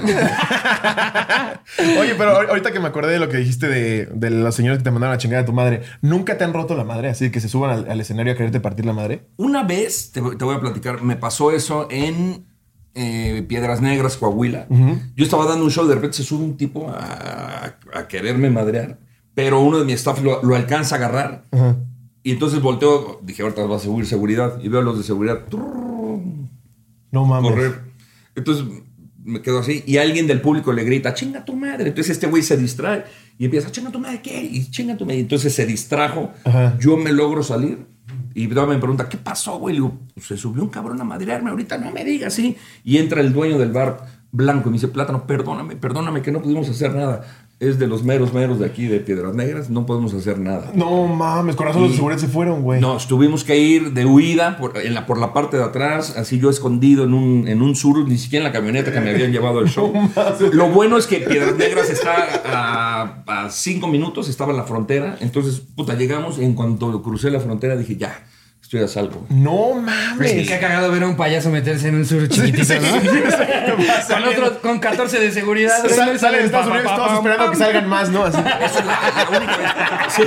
[2.00, 4.80] Oye, pero ahor- ahorita que me acordé de lo que dijiste de, de los señores
[4.80, 7.10] que te mandaron a chingar a tu madre, ¿nunca te han roto la madre?
[7.10, 9.28] Así que se suban al, al escenario a quererte partir la madre.
[9.38, 12.46] Una vez, te, voy- te voy a platicar, me pasó eso en
[12.96, 14.68] eh, Piedras Negras, Coahuila.
[15.16, 18.98] Yo estaba dando un show, de repente se sube un tipo a, a quererme madrear,
[19.34, 21.44] pero uno de mi staff lo, lo alcanza a agarrar.
[22.24, 24.60] Y entonces volteo, dije, ahorita va a subir seguridad.
[24.62, 25.40] Y veo a los de seguridad
[27.12, 27.52] No mames.
[27.52, 27.80] correr.
[28.36, 28.66] Entonces
[29.30, 31.90] me quedo así y alguien del público le grita, chinga tu madre.
[31.90, 33.06] Entonces este güey se distrae
[33.38, 34.42] y empieza, chinga tu madre, ¿qué?
[34.42, 35.20] Y chinga tu madre.
[35.20, 36.32] Entonces se distrajo.
[36.44, 36.78] Ajá.
[36.80, 37.86] Yo me logro salir
[38.34, 39.76] y me pregunta, ¿qué pasó, güey?
[39.76, 42.56] Le digo, "Pues, se subió un cabrón a madrearme ahorita, no me digas, sí.
[42.84, 46.42] Y entra el dueño del bar blanco y me dice, Plátano, perdóname, perdóname que no
[46.42, 47.48] pudimos hacer nada.
[47.60, 50.72] Es de los meros meros de aquí de Piedras Negras, no podemos hacer nada.
[50.74, 52.80] No mames, con razón los de seguridad se fueron, güey.
[52.80, 56.40] No, tuvimos que ir de huida por, en la, por la parte de atrás, así
[56.40, 59.34] yo escondido en un, en un sur, ni siquiera en la camioneta que me habían
[59.34, 59.92] llevado al show.
[60.54, 65.18] Lo bueno es que Piedras Negras está a, a cinco minutos, estaba en la frontera.
[65.20, 68.24] Entonces, puta, llegamos y en cuanto crucé la frontera dije, ya,
[68.70, 69.26] estoy a salvo.
[69.30, 70.48] No Es que mames.
[70.48, 73.02] qué cagado ver a un payaso meterse en un sur chiquitito, ¿no?
[74.08, 75.82] con otros, con 14 de seguridad.
[75.82, 77.52] güey, Sale, no sale de salen Estados pa, Unidos pa, todos esperando pam.
[77.52, 78.26] que salgan más, ¿no?
[78.26, 78.38] Así.
[78.38, 80.08] Eso es la, la única.
[80.10, 80.22] Sí.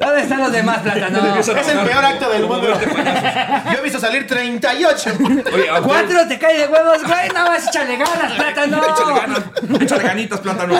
[0.00, 1.36] ¿Dónde están los demás, plátano?
[1.38, 2.68] Es el peor acto del mundo.
[3.72, 5.10] Yo he visto salir 38.
[5.54, 7.28] Oye, a ustedes- Cuatro te cae de huevos, güey.
[7.32, 8.78] Nada más échale ganas, plátano.
[8.82, 9.40] Échale ganas,
[9.80, 10.74] échale ganitas, plátano.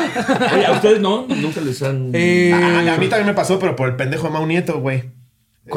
[0.55, 1.27] Oye, ¿a ustedes no?
[1.29, 2.11] Nunca les han...
[2.14, 5.05] Eh, Ah, a mí también me pasó, pero por el pendejo de Mau Nieto, güey.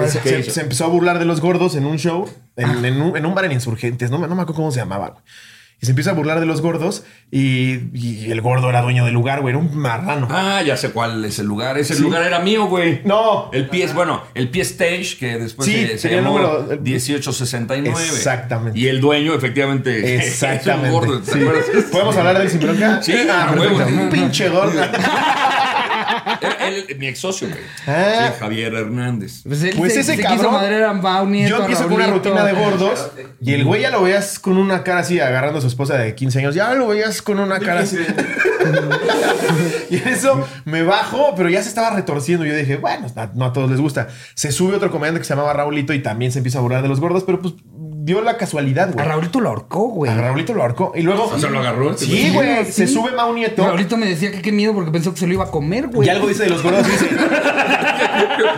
[0.08, 3.34] Se, empezó a burlar de los gordos en un show, en, en un, en un
[3.36, 5.24] bar en Insurgentes, no, me- no me acuerdo cómo se llamaba, güey.
[5.82, 9.14] Y se empieza a burlar de los gordos y, y el gordo era dueño del
[9.14, 10.28] lugar, güey, era un marrano.
[10.30, 11.78] Ah, ya sé cuál es el lugar.
[11.78, 13.00] Ese lugar era mío, güey.
[13.06, 13.50] No.
[13.54, 17.98] El pie es, bueno, el pie stage, que después Sí, se, el número- 1869.
[17.98, 18.78] Exactamente.
[18.78, 20.90] Y el dueño, efectivamente, Exactamente.
[20.90, 21.22] es un gordo.
[21.22, 21.40] ¿te sí.
[21.40, 21.66] acuerdas?
[21.90, 23.02] ¿Podemos hablar de él sin bronca?
[23.02, 23.88] Sí, ah, a huevo, perfecto.
[23.88, 24.04] sí.
[24.04, 24.82] Un pinche gordo.
[26.70, 27.60] Él, mi ex socio, güey.
[27.88, 28.30] Ah.
[28.34, 29.42] Sí, Javier Hernández.
[29.46, 31.94] Pues, él Pues se, ese se cabrón- quiso madrear a Mau Nieto, Yo empiezo con
[31.94, 33.12] una rutina de gordos
[33.42, 36.16] y el güey ya lo veías con una cara así agarrando a su esposa de
[36.16, 36.56] 15 años.
[36.56, 37.98] Ya lo veías con una cara así.
[39.90, 42.46] y en eso me bajo, pero ya se estaba retorciendo.
[42.46, 44.08] Yo dije, bueno, no a todos les gusta.
[44.36, 46.88] Se sube otro comediante que se llamaba Raulito y también se empieza a burlar de
[46.88, 47.54] los gordos, pero pues
[48.10, 49.06] dio la casualidad, A güey.
[49.06, 50.12] Raulito lo ahorcó, güey.
[50.12, 50.92] A Raulito lo ahorcó.
[50.96, 51.26] Y luego.
[51.26, 52.66] O sea, lo agarró este Sí, güey.
[52.66, 52.72] Sí.
[52.72, 53.64] Se sube Mau Nieto.
[53.66, 56.08] Raulito me decía que qué miedo porque pensó que se lo iba a comer, güey.
[56.08, 56.86] Y algo dice de los gordos.
[56.88, 57.06] dice,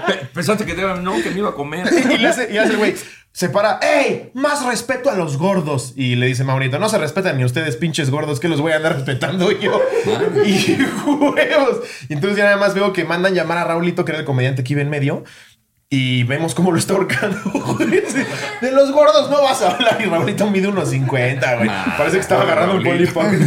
[0.07, 1.85] Pe- Pensaste que te iba, no, que me iba a comer.
[2.11, 2.95] y le hace, y hace el güey,
[3.33, 4.31] se para, ¡Ey!
[4.33, 5.93] Más respeto a los gordos.
[5.95, 8.77] Y le dice Maurito, no se respetan ni ustedes, pinches gordos, que los voy a
[8.77, 9.81] andar respetando yo.
[10.45, 11.79] y huevos.
[12.09, 14.63] Y entonces ya nada más veo que mandan llamar a Raulito, que era el comediante
[14.63, 15.23] que iba en medio.
[15.93, 17.37] Y vemos cómo lo está ahorcando.
[17.77, 18.01] güey.
[18.61, 19.99] De los gordos no vas a hablar.
[20.01, 21.67] Y Raulito mide unos 50, güey.
[21.67, 23.13] Nah, Parece que estaba agarrando un Raulito.
[23.13, 23.41] polipocket.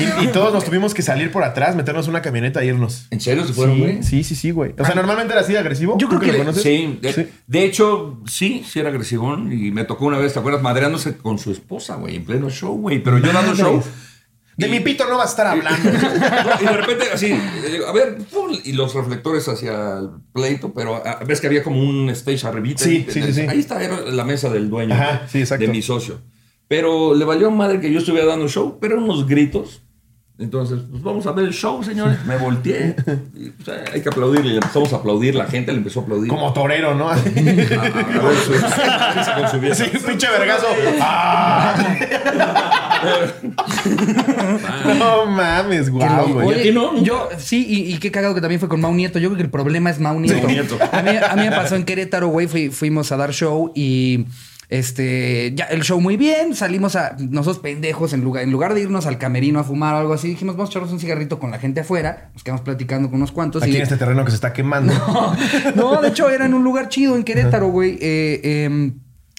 [0.20, 3.06] y, y todos nos tuvimos que salir por atrás, meternos en una camioneta e irnos.
[3.12, 4.02] ¿En serio se fueron, güey?
[4.02, 4.74] Sí, sí, sí, sí, güey.
[4.76, 5.96] O sea, normalmente era así de agresivo.
[5.96, 6.62] Yo creo ¿Tú que lo conoces?
[6.64, 7.28] Sí de, Sí.
[7.46, 9.52] de hecho, sí, sí era agresivón.
[9.52, 10.60] Y me tocó una vez, ¿te acuerdas?
[10.60, 13.00] Madreándose con su esposa, güey, en pleno show, güey.
[13.00, 13.80] Pero yo dando show.
[14.56, 15.90] De y- mi pito no vas a estar hablando.
[16.60, 17.32] y de repente así,
[17.86, 18.18] a ver,
[18.64, 22.84] y los reflectores hacia el pleito, pero ah, ves que había como un stage arribita.
[22.84, 23.40] Sí, sí, sí.
[23.42, 26.20] Ahí está, era la mesa del dueño, Ajá, sí, de mi socio.
[26.68, 29.82] Pero le valió madre que yo estuviera dando show, pero unos gritos
[30.38, 32.24] Entonces, pues vamos a ver el show, señores.
[32.26, 32.96] Me volteé.
[33.34, 34.54] Y, pues, eh, hay que aplaudirle.
[34.54, 35.34] Empezamos a aplaudir.
[35.36, 36.28] La gente le empezó a aplaudir.
[36.30, 37.08] Como torero, ¿no?
[37.10, 39.74] A, a ver su- con su vieja.
[39.76, 40.66] Sí, pinche vergazo.
[41.00, 42.80] Ah.
[44.98, 46.60] No mames, guau, güey.
[46.60, 47.02] A ti no?
[47.02, 49.18] Yo, sí, y, y qué cagado que también fue con Mau Nieto.
[49.18, 50.46] Yo creo que el problema es Mau Nieto.
[50.92, 52.46] A, mí, a mí me pasó en Querétaro, güey.
[52.46, 54.26] fui- fuimos a dar show y.
[54.70, 58.80] Este, ya el show muy bien, salimos a nosotros pendejos en lugar, en lugar de
[58.80, 61.50] irnos al camerino a fumar o algo así, dijimos, vamos a echarnos un cigarrito con
[61.50, 64.30] la gente afuera, nos quedamos platicando con unos cuantos Aquí y en este terreno que
[64.30, 64.92] se está quemando.
[65.76, 67.98] no, de hecho era en un lugar chido en Querétaro, güey.
[68.00, 68.94] Eh, em,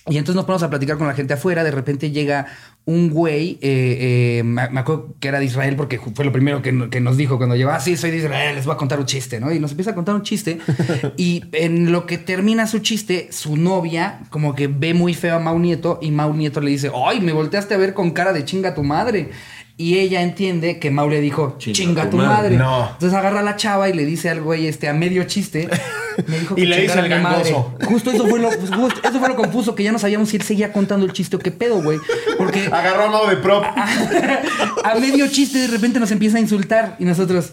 [0.08, 1.64] y entonces nos ponemos a platicar con la gente afuera.
[1.64, 2.46] De repente llega
[2.86, 6.72] un güey, eh, eh, me, acuerdo que era de Israel porque fue lo primero que,
[6.72, 7.72] no- que nos dijo cuando llegó.
[7.72, 9.52] Ah, sí, soy de Israel, les voy a contar un chiste, ¿no?
[9.52, 10.60] Y nos empieza a contar un chiste.
[11.18, 15.40] y en lo que termina su chiste, su novia como que ve muy feo a
[15.40, 18.46] Mau Nieto y Mau Nieto le dice, ¡ay, me volteaste a ver con cara de
[18.46, 19.32] chinga tu madre!
[19.78, 22.56] Y ella entiende que Mau le dijo, Chinga chinga, tu tu madre".
[22.56, 22.58] madre.
[22.58, 22.90] No.
[22.94, 25.68] Entonces agarra a la chava y le dice al güey este a medio chiste.
[26.28, 27.52] Me dijo Y le dice el madre.
[27.52, 27.76] gangoso.
[27.86, 30.38] Justo eso fue lo, pues, justo eso fue lo confuso, que ya no sabíamos si
[30.38, 32.00] él seguía contando el chiste o qué pedo, güey.
[32.38, 33.64] Porque Agarró a Mau de prop.
[34.84, 37.52] a medio chiste de repente nos empieza a insultar y nosotros.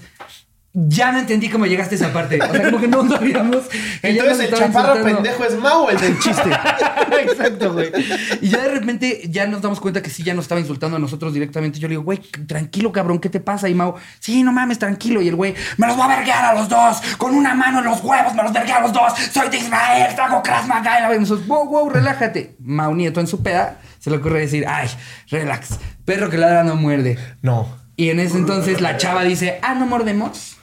[0.75, 2.41] Ya no entendí cómo llegaste a esa parte.
[2.43, 3.67] O sea, como que no sabíamos.
[4.01, 5.05] que Entonces el chaparro insultando.
[5.23, 6.51] pendejo es Mau, el del chiste.
[7.23, 7.93] Exacto, güey.
[8.41, 11.01] Y ya de repente ya nos damos cuenta que sí, ya nos estaba insultando a
[11.01, 11.79] nosotros directamente.
[11.79, 13.69] Yo le digo, güey, tranquilo, cabrón, ¿qué te pasa?
[13.69, 15.21] Y Mau, sí, no mames, tranquilo.
[15.21, 17.85] Y el güey, me los voy a verguear a los dos, con una mano en
[17.85, 19.13] los huevos, me los vergué a los dos.
[19.33, 20.99] Soy de Israel, trago Krav Maga.
[20.99, 22.57] Y la- y nosotros, wow, wow, relájate.
[22.61, 24.89] Mau Nieto en su peda se le ocurre decir, ay,
[25.31, 27.19] relax, perro que ladra no muerde.
[27.43, 27.69] No.
[27.95, 30.57] Y en ese entonces la chava dice, ah, ¿no mordemos?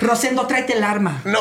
[0.00, 1.20] Rosendo, tráete el arma.
[1.24, 1.40] No.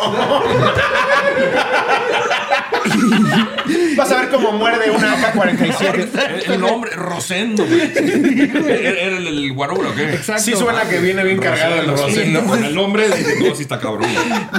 [3.97, 6.45] Vas a ver cómo muerde una AK-47.
[6.45, 7.81] El, el nombre, Rosendo, güey.
[7.81, 10.13] ¿Era el, el o qué?
[10.13, 10.43] Exacto.
[10.43, 12.43] Sí suena que viene bien cargado el Rosendo.
[12.45, 14.07] Con el nombre, dije, no, sí está cabrón.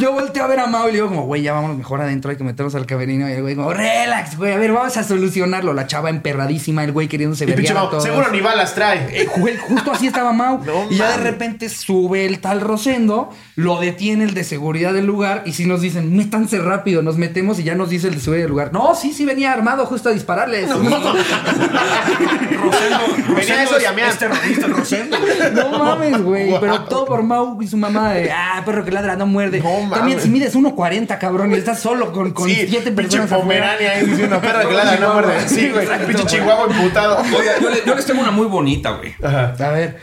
[0.01, 2.31] Yo volteo a ver a Mau y le digo como, güey, ya vámonos mejor adentro,
[2.31, 3.29] hay que meternos al camerino.
[3.29, 5.72] Y el güey como, relax, güey, a ver, vamos a solucionarlo.
[5.72, 8.03] La chava emperradísima, el güey queriéndose a Mau, todos.
[8.05, 9.09] seguro ni balas trae.
[9.12, 10.62] Eh, justo así estaba Mau.
[10.64, 15.07] No y ya de repente sube el tal Rosendo, lo detiene el de seguridad del
[15.07, 18.21] lugar y si nos dicen, métanse rápido, nos metemos y ya nos dice el de
[18.21, 18.71] seguridad del lugar.
[18.73, 20.71] No, sí, sí venía armado justo a dispararles.
[22.57, 24.07] Rosendo, Venía eso y a.
[24.09, 25.17] Es terrorista Rosendo.
[25.55, 26.59] No mames, güey.
[26.61, 29.61] Pero todo por Mau y su mamá de, ah, perro que ladra, no muerde.
[29.61, 29.91] No mames.
[29.99, 34.07] También si mides 1.40, cabrón, y estás solo con, con Sí, siete personas pomerania ahí
[34.07, 35.49] diciendo perra que ladra, no muerde.
[35.49, 35.87] Sí, güey.
[36.07, 37.23] Pinche chihuahua imputado.
[37.61, 39.14] Yo, le- yo les tengo una muy bonita, güey.
[39.23, 39.55] Ajá.
[39.59, 39.99] A ver.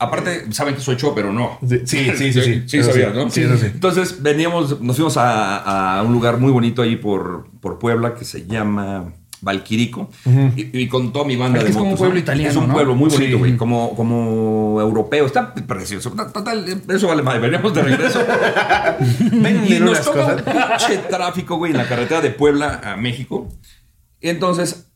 [0.00, 1.58] Aparte, saben que soy yo, pero no.
[1.68, 2.62] Sí, sí, sí, sí.
[2.66, 2.78] Sí.
[3.14, 3.30] ¿no?
[3.30, 3.66] Sí, eso sí.
[3.66, 8.24] Entonces, veníamos, nos fuimos a, a un lugar muy bonito ahí por, por Puebla que
[8.24, 10.10] se llama Valquirico.
[10.56, 12.20] y, y con toda mi banda Es de es como un pueblo ¿no?
[12.20, 12.72] italiano, Es un ¿no?
[12.74, 13.38] pueblo muy bonito, Sí.
[13.38, 13.56] güey.
[13.56, 15.26] Como, como europeo.
[15.26, 16.10] Está precioso.
[16.10, 17.40] Total, eso vale más.
[17.40, 18.20] Veníamos de regreso.
[19.20, 23.48] y Venden nos toca un pinche tráfico, güey, en la carretera de Puebla a México.
[24.20, 24.86] Y entonces,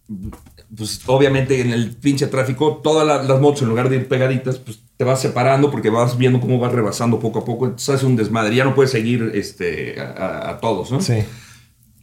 [0.77, 4.59] pues obviamente en el pinche tráfico, todas la- las motos en lugar de ir pegaditas,
[4.59, 7.67] pues te vas separando porque vas viendo cómo vas rebasando poco a poco.
[7.67, 8.55] Entonces hace un desmadre.
[8.55, 11.01] Ya no puedes seguir este, a, todos, ¿no?
[11.01, 11.25] Sí.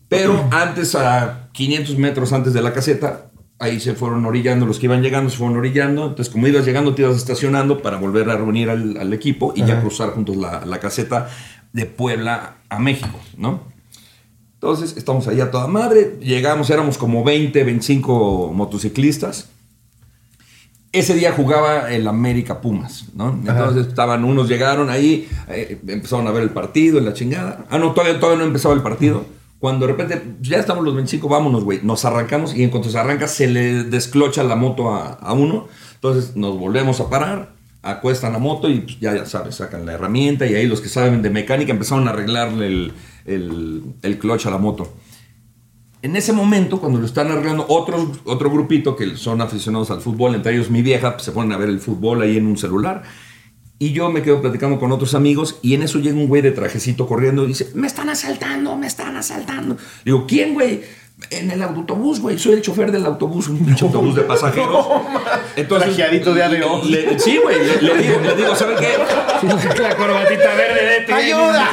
[0.10, 4.88] Pero antes, a 500 metros antes de la caseta, ahí se fueron orillando, los que
[4.88, 6.08] iban llegando se fueron orillando.
[6.08, 9.64] Entonces, como ibas llegando, te ibas estacionando para volver a reunir al, al equipo y
[9.64, 11.30] ya cruzar juntos la, la caseta
[11.72, 13.72] de Puebla a México, ¿no?
[14.56, 16.18] Entonces, estamos allá a toda madre.
[16.20, 19.50] Llegamos, éramos como 20, 25 motociclistas.
[20.94, 23.30] Ese día jugaba el América Pumas, ¿no?
[23.30, 27.66] Entonces estaban, unos llegaron ahí, eh, empezaron a ver el partido, en la chingada.
[27.70, 29.26] Ah, no, todavía, todavía no empezaba el partido.
[29.60, 31.80] Cuando de repente, ya estamos los 25, vámonos, güey.
[31.84, 35.68] Nos arrancamos y en cuanto se arranca, se le desclocha la moto a, a uno.
[35.94, 39.94] Entonces nos volvemos a parar, acuestan la moto y pues, ya, ya sabes, sacan la
[39.94, 42.94] herramienta y ahí los que saben de mecánica empezaron a arreglarle el,
[43.26, 44.92] el, el clutch a la moto.
[46.04, 50.34] En ese momento, cuando lo están arreglando, otro, otro grupito que son aficionados al fútbol,
[50.34, 53.04] entre ellos mi vieja, pues, se ponen a ver el fútbol ahí en un celular.
[53.78, 56.52] Y yo me quedo platicando con otros amigos y en eso llega un güey de
[56.52, 59.78] trajecito corriendo y dice, me están asaltando, me están asaltando.
[60.06, 60.82] Digo, ¿quién, güey?
[61.30, 62.40] En el autobús, güey.
[62.40, 64.86] Soy el chofer del autobús, un pinche autobús de pasajeros.
[65.68, 66.84] Trajeadito de ADO.
[66.86, 67.58] le- sí, güey.
[67.60, 69.82] Le, le digo, le digo, ¿saben qué?
[69.82, 71.70] La corbatita verde de ¡Ayuda!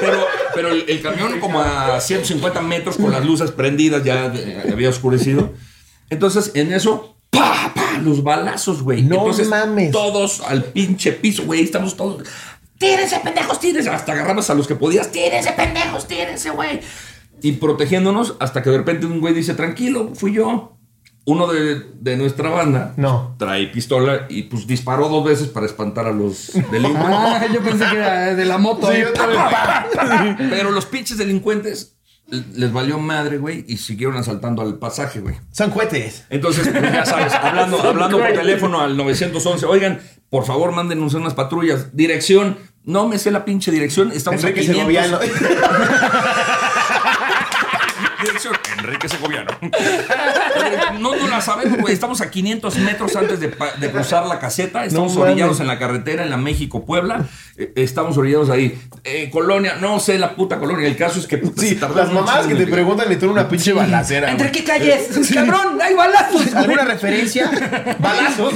[0.00, 0.26] Pero,
[0.58, 4.88] pero el, el camión como a 150 metros con las luces prendidas, ya eh, había
[4.88, 5.52] oscurecido.
[6.10, 7.98] Entonces, en eso, ¡pa, pa!
[8.02, 9.02] Los balazos, güey.
[9.02, 9.92] No Entonces, mames.
[9.92, 11.62] todos al pinche piso, güey.
[11.62, 12.26] Estamos todos...
[12.76, 13.88] Tírense, pendejos, tírense.
[13.88, 15.12] Hasta agarramos a los que podías.
[15.12, 16.80] Tírense, pendejos, tírense, güey.
[17.40, 20.76] Y protegiéndonos hasta que de repente un güey dice, tranquilo, fui yo.
[21.28, 23.34] Uno de, de nuestra banda No.
[23.38, 27.04] trae pistola y pues disparó dos veces para espantar a los delincuentes.
[27.20, 28.90] Ah, yo pensé que era de la moto.
[28.90, 29.02] Sí.
[30.50, 31.96] Pero los pinches delincuentes
[32.30, 35.36] les valió madre, güey, y siguieron asaltando al pasaje, güey.
[35.52, 36.24] Son cohetes.
[36.30, 40.00] Entonces, pues, ya sabes, hablando, hablando por teléfono al 911, oigan,
[40.30, 41.94] por favor, mándenos unas patrullas.
[41.96, 44.78] Dirección, no me sé la pinche dirección, estamos Enrique a 500.
[44.78, 45.18] Segoviano.
[48.38, 49.50] Dirección, Enrique Segoviano.
[50.98, 51.94] No, no la sabemos, güey.
[51.94, 53.50] Estamos a 500 metros antes de,
[53.90, 54.84] cruzar la caseta.
[54.84, 57.26] Estamos No orillados en la carretera, en la México-Puebla.
[57.56, 58.78] Eh, estamos orillados ahí.
[59.04, 60.86] Eh, colonia, no sé la puta colonia.
[60.88, 63.72] El caso es que puta, Sí, las mamás que te preguntan y tú una pinche
[63.72, 64.30] balacera.
[64.30, 65.08] ¿Entre qué calles?
[65.32, 66.54] Cabrón, hay balazos.
[66.54, 67.50] ¿Alguna referencia?
[67.98, 68.54] Balazos.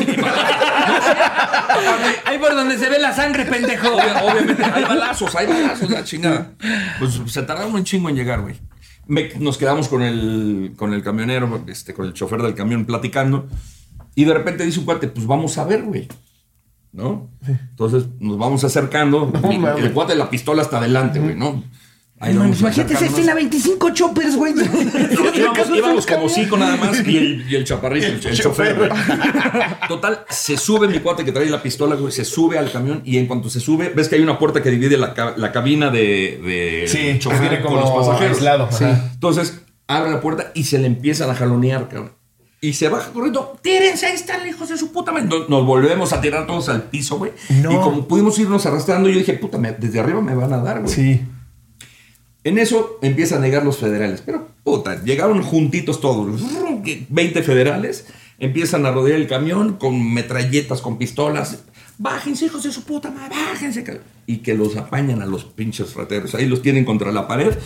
[2.24, 3.88] Ahí por donde se ve la sangre, pendejo.
[3.88, 6.52] Obvia- obviamente, hay balazos, hay balazos, la chingada.
[6.98, 8.56] Pues se tardaron un chingo en llegar, güey.
[9.06, 13.46] Me- nos quedamos con el, con el camionero, este, con el chofer del camión platicando.
[14.14, 16.08] Y de repente dice un cuate, pues vamos a ver, güey.
[16.92, 17.30] ¿No?
[17.46, 19.32] Entonces nos vamos acercando.
[19.50, 19.84] y mames.
[19.84, 21.62] el cuate de la pistola está adelante, güey, ¿no?
[22.24, 23.18] Ahí No, vamos imagínate esa acercándonos.
[23.18, 24.54] escena, 25 choppers, güey.
[24.54, 24.62] No,
[25.34, 28.76] íbamos, íbamos como cinco nada más y el, y el chaparrito, el, el chofer.
[28.76, 28.90] güey.
[29.88, 33.18] Total, se sube mi cuate que trae la pistola, güey, se sube al camión y
[33.18, 36.40] en cuanto se sube, ves que hay una puerta que divide la, la cabina de,
[36.44, 38.36] de Sí, el chofer con los pasajeros.
[38.38, 38.84] aislado, Sí.
[39.14, 42.12] Entonces, abre la puerta y se le empiezan a jalonear, cabrón.
[42.60, 45.26] Y se baja corriendo, tírense, ahí están hijos de su puta madre.
[45.26, 47.32] Nos, nos volvemos a tirar todos al piso, güey.
[47.50, 47.72] No.
[47.72, 50.80] Y como pudimos irnos arrastrando, yo dije, puta, me- desde arriba me van a dar,
[50.80, 50.94] güey.
[50.94, 51.20] Sí.
[52.44, 54.22] En eso empiezan a negar los federales.
[54.24, 56.40] Pero, puta, llegaron juntitos todos.
[57.08, 58.06] 20 federales.
[58.38, 61.62] Empiezan a rodear el camión con metralletas, con pistolas.
[61.98, 63.84] Bájense, hijos de su puta madre, bájense.
[63.84, 63.98] ca-".
[64.26, 66.34] Y que los apañan a los pinches rateros.
[66.34, 67.56] Ahí los tienen contra la pared.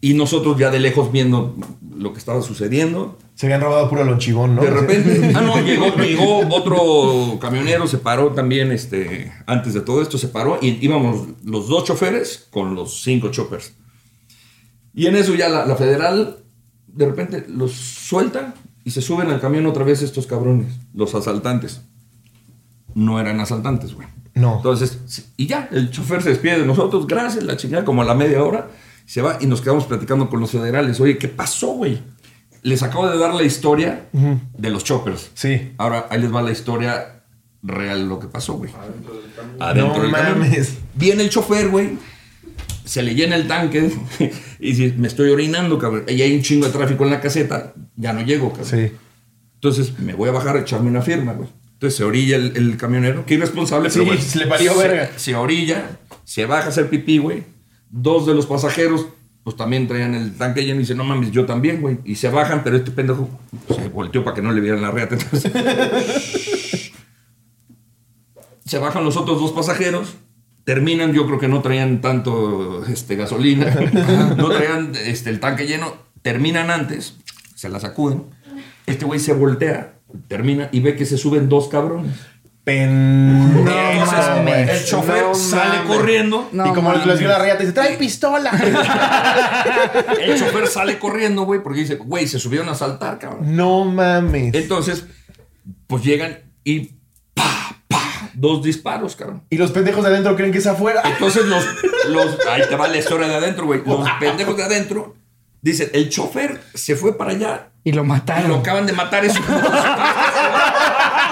[0.00, 1.54] Y nosotros ya de lejos viendo
[1.96, 3.16] lo que estaba sucediendo.
[3.36, 4.62] Se habían robado puro lonchibón, ¿no?
[4.62, 10.02] De repente, ah, no, llegó, llegó otro camionero, se paró también, este, antes de todo
[10.02, 13.72] esto, se paró y íbamos los dos choferes con los cinco choppers.
[14.94, 16.38] Y en eso ya la, la federal,
[16.86, 21.82] de repente, los suelta y se suben al camión otra vez estos cabrones, los asaltantes.
[22.94, 24.06] No eran asaltantes, güey.
[24.34, 24.56] No.
[24.56, 24.98] Entonces,
[25.36, 28.42] y ya, el chofer se despide de nosotros, gracias, la chingada, como a la media
[28.42, 28.68] hora,
[29.06, 31.00] se va y nos quedamos platicando con los federales.
[31.00, 32.00] Oye, ¿qué pasó, güey?
[32.62, 35.30] Les acabo de dar la historia de los choppers.
[35.34, 35.72] Sí.
[35.76, 37.22] Ahora, ahí les va la historia
[37.62, 38.70] real, lo que pasó, güey.
[39.60, 40.38] Adentro No del camión.
[40.40, 40.78] mames.
[40.94, 41.98] Viene el chofer, güey.
[42.84, 43.90] Se le llena el tanque
[44.60, 46.04] y me estoy orinando, cabrón.
[46.08, 48.66] Y hay un chingo de tráfico en la caseta, ya no llego, cabrón.
[48.70, 48.92] Sí.
[49.54, 51.48] Entonces me voy a bajar a echarme una firma, güey.
[51.72, 55.10] Entonces se orilla el, el camionero, qué irresponsable, Sí, pero bueno, se le se- verga.
[55.16, 57.44] Se orilla, se baja a hacer pipí, güey.
[57.90, 59.06] Dos de los pasajeros,
[59.44, 61.98] pues también traían el tanque lleno y dicen, no mames, yo también, güey.
[62.04, 63.28] Y se bajan, pero este pendejo
[63.74, 65.14] se volteó para que no le vieran la reata.
[65.16, 65.50] Entonces,
[68.64, 70.14] se bajan los otros dos pasajeros.
[70.64, 73.66] Terminan, yo creo que no traían tanto este, gasolina,
[74.36, 75.94] no traían este, el tanque lleno.
[76.22, 77.16] Terminan antes,
[77.54, 78.24] se la sacuden.
[78.86, 79.94] Este güey se voltea,
[80.28, 82.12] termina y ve que se suben dos cabrones.
[82.64, 83.58] Pen...
[83.58, 84.70] Entonces, mames.
[84.70, 85.96] el chofer No sale mames.
[85.96, 86.48] corriendo.
[86.52, 87.06] No y como mames.
[87.06, 88.50] les vio la riata, dice, trae pistola.
[90.20, 93.54] El chofer sale corriendo, güey, porque dice, güey, se subieron a asaltar, cabrón.
[93.54, 94.54] no mames.
[94.54, 95.04] Entonces,
[95.86, 96.92] pues llegan y
[98.36, 99.42] dos disparos, cabrón.
[99.50, 101.02] Y los pendejos de adentro creen que es afuera.
[101.04, 101.64] Entonces los,
[102.08, 103.82] los ahí te va la historia de adentro, güey.
[103.84, 105.14] Los pendejos de adentro
[105.62, 108.60] dicen, el chofer se fue para allá Y lo y lo mataron.
[108.60, 109.56] acaban de matar esos Lo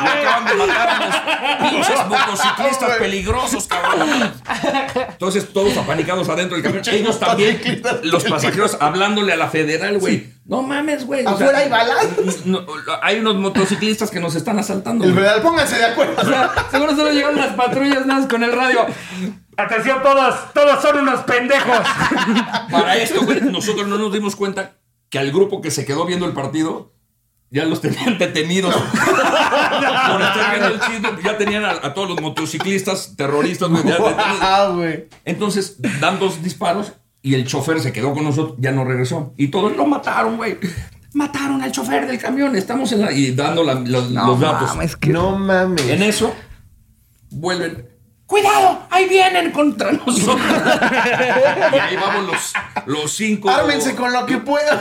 [0.07, 4.33] acaban de matar a los pinches motociclistas peligrosos, cabrón.
[5.09, 6.83] Entonces, todos apanicados adentro del camión.
[6.87, 7.61] Ellos también,
[8.05, 10.33] los pasajeros hablándole a la federal, güey.
[10.45, 11.25] No mames, güey.
[11.25, 12.07] Afuera hay balas.
[12.45, 12.67] no,
[13.01, 15.05] hay unos motociclistas que nos están asaltando.
[15.05, 16.21] El federal, pónganse de acuerdo.
[16.21, 18.87] O sea, seguro solo llegaron las patrullas más con el radio.
[19.57, 21.79] Atención todos, todos son unos pendejos.
[22.71, 24.79] Para esto, güey, nosotros no nos dimos cuenta
[25.11, 26.93] que al grupo que se quedó viendo el partido
[27.53, 28.75] ya los tenían detenidos.
[30.11, 33.85] Por estar viendo el chisme, ya tenían a, a todos los motociclistas terroristas, güey.
[34.41, 34.75] Ah.
[35.25, 39.35] Entonces, dan dos disparos y el chofer se quedó con nosotros, ya no regresó.
[39.37, 40.59] Y todos lo mataron, güey.
[41.13, 42.57] Mataron al chofer del camión.
[42.57, 43.13] Estamos en la.
[43.13, 44.71] Y dando la- los, los datos.
[44.71, 45.87] mames, que- No mames.
[45.89, 46.35] En eso,
[47.31, 47.89] vuelven.
[48.25, 48.87] ¡Cuidado!
[48.89, 50.41] ¡Ahí vienen contra nosotros!
[51.75, 52.53] y ahí vamos los,
[52.87, 53.51] los cinco.
[53.51, 54.79] Ármense con lo que puedan.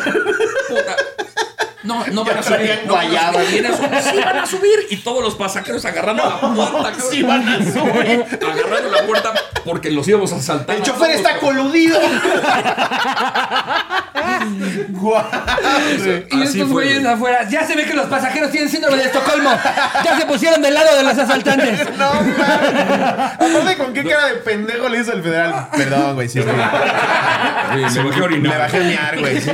[1.84, 2.82] No, no van a subir.
[2.86, 3.42] No, guayaba.
[3.42, 4.88] vienen son- sí van a subir.
[4.90, 6.94] Y todos los pasajeros agarrando la puerta.
[7.12, 8.26] sí van a subir.
[8.42, 9.34] Agarrando la puerta
[9.66, 10.76] porque los íbamos a saltar.
[10.76, 12.00] El a chofer todos, está coludido.
[14.90, 15.24] Guau.
[16.32, 17.14] Y Así estos fue, güeyes güey.
[17.14, 17.48] afuera.
[17.50, 19.52] Ya se ve que los pasajeros tienen síndrome de Estocolmo.
[20.04, 21.80] Ya se pusieron del lado de los asaltantes.
[22.02, 23.34] No mames.
[23.34, 25.68] Aparte, ¿con qué cara de pendejo le hizo el federal?
[25.76, 26.56] Perdón, güey, sí, güey.
[27.90, 28.58] Sí, me bajé a Me orinar.
[28.60, 29.52] bajé a güey, sí.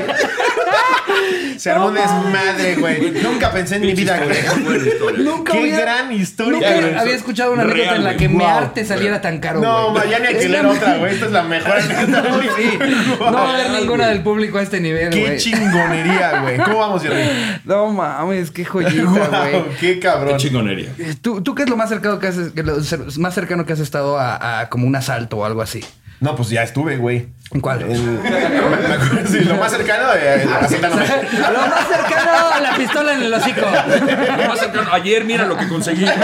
[1.58, 3.12] Se armó un desmadre, güey.
[3.24, 5.18] Nunca pensé en mi vida, güey.
[5.18, 6.96] Nunca Qué había, gran historia, nunca güey.
[6.96, 8.18] había escuchado una Real, anécdota en la güey.
[8.18, 8.38] que Wow.
[8.38, 9.60] mearte saliera tan caro.
[9.62, 10.10] No, güey.
[10.10, 11.14] ya ni alquiler la- otra, güey.
[11.14, 12.48] Esta es la mejor anécdota, güey.
[12.58, 12.80] Sí.
[13.20, 14.14] No va a haber Real, ninguna güey.
[14.16, 15.38] del público a este nivel, Qué güey.
[15.38, 16.58] chingonería, güey.
[16.58, 17.24] ¿Cómo vamos, Jerry?
[17.66, 19.64] No mames, qué joyita, Wow, güey.
[19.80, 20.38] qué Qué cabrón.
[20.38, 20.90] chingonería.
[21.22, 23.74] ¿Tú, ¿Tú qué es lo más cercano que has, que lo cer- más cercano que
[23.74, 25.84] has estado a, a como un asalto o algo así?
[26.20, 27.28] No, pues ya estuve, güey.
[27.52, 27.82] ¿En cuál?
[27.84, 31.06] El- me- me acuerdo, sí, lo más cercano de asaltándome.
[31.06, 33.62] lo más cercano a la pistola en el hocico.
[33.62, 36.06] Lo más cercano, Ayer, mira lo que conseguí.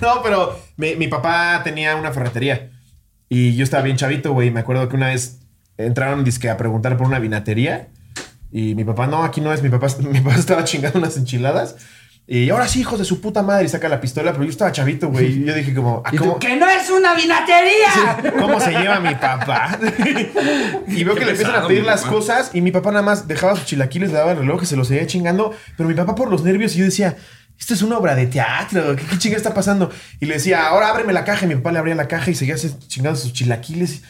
[0.00, 2.70] No, pero mi, mi papá tenía una ferretería.
[3.28, 4.50] Y yo estaba bien chavito, güey.
[4.50, 5.40] Me acuerdo que una vez
[5.78, 7.88] entraron disque a preguntar por una vinatería.
[8.52, 9.62] Y mi papá, no, aquí no es.
[9.62, 11.76] Mi papá, mi papá estaba chingando unas enchiladas.
[12.28, 13.66] Y ahora sí, hijos de su puta madre.
[13.66, 14.32] Y saca la pistola.
[14.32, 15.26] Pero yo estaba chavito, güey.
[15.26, 18.32] Y yo dije como, ah, Y tú, ¿cómo, ¡Que no es una vinatería!
[18.38, 19.78] ¿Cómo se lleva mi papá?
[20.88, 23.54] y veo que le empiezan a pedir las cosas y mi papá nada más dejaba
[23.54, 25.54] sus chilaquiles, le daba el reloj y se los seguía chingando.
[25.76, 27.16] Pero mi papá por los nervios y yo decía,
[27.58, 29.90] esto es una obra de teatro, ¿qué, qué chinga está pasando?
[30.18, 32.34] Y le decía, ahora ábreme la caja y mi papá le abría la caja y
[32.34, 32.56] seguía
[32.88, 34.02] chingando sus chilaquiles.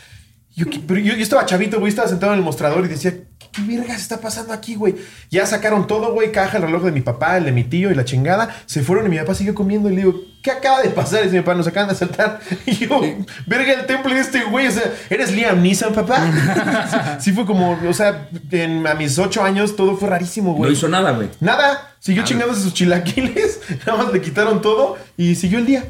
[0.57, 3.15] Pero yo, yo estaba chavito, güey, estaba sentado en el mostrador y decía,
[3.57, 4.95] ¿qué, vergas está pasando aquí, güey?
[5.31, 7.95] Ya sacaron todo, güey, caja, el reloj de mi papá, el de mi tío y
[7.95, 8.55] la chingada.
[8.67, 11.21] Se fueron y mi papá siguió comiendo y le digo, ¿qué acaba de pasar?
[11.21, 12.41] Y dice mi papá, nos acaban de asaltar.
[12.67, 13.01] Y yo,
[13.47, 17.17] verga, el templo de este güey, o sea, ¿eres Liam Neeson, papá?
[17.21, 20.73] sí fue como, o sea, en- a mis ocho años todo fue rarísimo, No güey.
[20.73, 21.29] hizo nada, güey.
[21.41, 25.85] Nada, siguió chingándose sus chilaquiles, nada más le quitaron todo y siguió el día.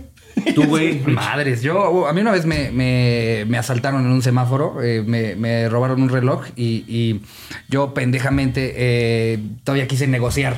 [0.55, 1.01] Tú, güey.
[1.07, 5.35] Madres, yo a mí una vez me, me- me asaltaron en un semáforo, eh, me,
[5.35, 7.23] me robaron un reloj y, y
[7.69, 10.55] yo pendejamente eh, todavía quise negociar.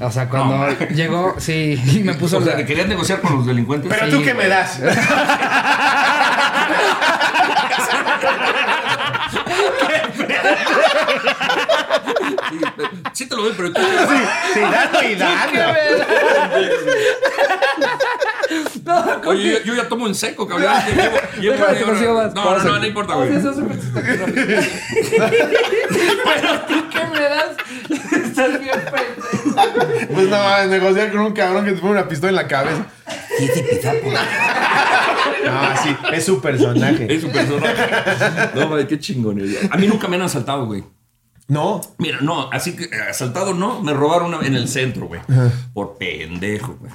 [0.00, 0.88] O sea, cuando No.
[0.94, 3.90] llegó, sí, y me puso O sea, la- ¿te querías negociar con los delincuentes?
[3.92, 4.80] Pero Sí, tú qué me das.
[12.24, 12.58] Sí,
[13.12, 13.80] sí te lo doy, pero tú...
[14.54, 15.60] Sí, dando y dando.
[18.84, 20.68] No, ¿cómo Oye, que- yo, yo ya tomo en seco, cabrón.
[20.72, 22.26] Ya Llevo, llevo Déjame, media te consigo hora.
[22.26, 22.34] más.
[22.34, 23.30] No, no, no, no importa, güey.
[23.30, 24.04] Sí, eso es súper chistoso.
[26.24, 27.56] Pero tú qué me das,
[28.24, 30.12] estás bien pendejo.
[30.14, 32.86] Pues no mames, negociar con un cabrón que te pone una pistola en la cabeza.
[35.44, 37.06] No, sí, es su personaje.
[37.14, 37.74] Es un personaje.
[38.54, 39.60] No, madre, qué chingonería.
[39.70, 40.84] A mí nunca me han asaltado, güey.
[41.48, 41.80] No.
[41.98, 45.20] Mira, no, así que eh, asaltado no, me robaron una- en el centro, güey.
[45.72, 46.92] Por pendejo, güey.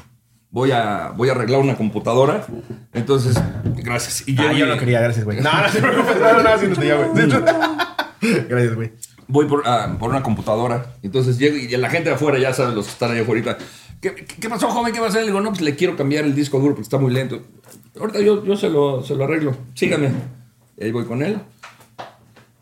[0.51, 2.45] Voy a, voy a arreglar una computadora.
[2.93, 3.39] Entonces,
[3.75, 4.27] gracias.
[4.27, 5.39] Y Ah, llego yo no quería, gracias, güey.
[5.41, 7.29] No, no te preocupes, no, no, no, ya, güey.
[8.49, 8.91] Gracias, güey.
[9.27, 10.95] voy por, ah, por una computadora.
[11.03, 13.57] Entonces llego y la gente de afuera, ya saben, los que están ahí afuera.
[14.01, 14.91] ¿Qué, qué, qué pasó, joven?
[14.93, 15.21] ¿Qué va a hacer?
[15.21, 17.41] Le digo, no, pues le quiero cambiar el disco duro porque está muy lento.
[17.99, 19.55] Ahorita yo, yo se, lo, se lo arreglo.
[19.75, 20.09] Sígame.
[20.77, 21.39] Y ahí voy con él.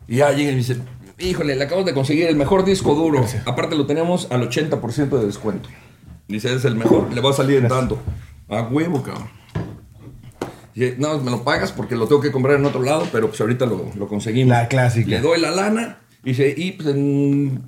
[0.06, 0.76] Y ya llega y me dice,
[1.18, 3.24] híjole, le acabamos de conseguir el mejor disco duro.
[3.44, 5.68] Aparte lo tenemos al 80% de descuento.
[6.26, 7.98] Dice, es el mejor, le va a salir en tanto.
[8.48, 9.28] A huevo, cabrón.
[10.98, 13.66] No, me lo pagas porque lo tengo que comprar en otro lado, pero pues ahorita
[13.66, 14.50] lo, lo conseguimos.
[14.50, 15.08] La clásica.
[15.08, 16.00] Le doy la lana.
[16.22, 17.62] Dice, y pues en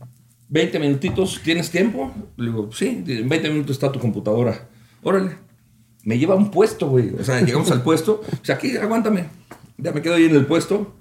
[0.48, 2.12] 20 minutitos, ¿tienes tiempo?
[2.36, 4.68] Le digo, sí, en 20 minutos está tu computadora.
[5.02, 5.36] Órale.
[6.04, 7.14] Me lleva a un puesto, güey.
[7.18, 8.22] O sea, llegamos al puesto.
[8.32, 9.26] O sea, aquí, aguántame.
[9.76, 10.94] Ya me quedo ahí en el puesto.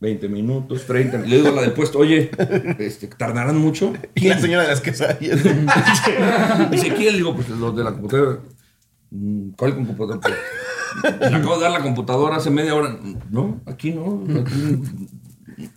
[0.00, 1.18] 20 minutos, 30.
[1.18, 2.30] Le digo a la del puesto, oye,
[2.78, 3.92] este, ¿tardarán mucho?
[4.14, 5.42] Y la señora de las quesadillas.
[6.70, 7.12] Dice, ¿quién?
[7.12, 8.38] Le digo, pues los de la computadora.
[9.10, 10.20] Mm, ¿Cuál computadora?
[10.20, 12.96] Pues, Le acabo de dar la computadora hace media hora.
[13.30, 14.22] No, aquí no.
[14.40, 14.78] Aquí,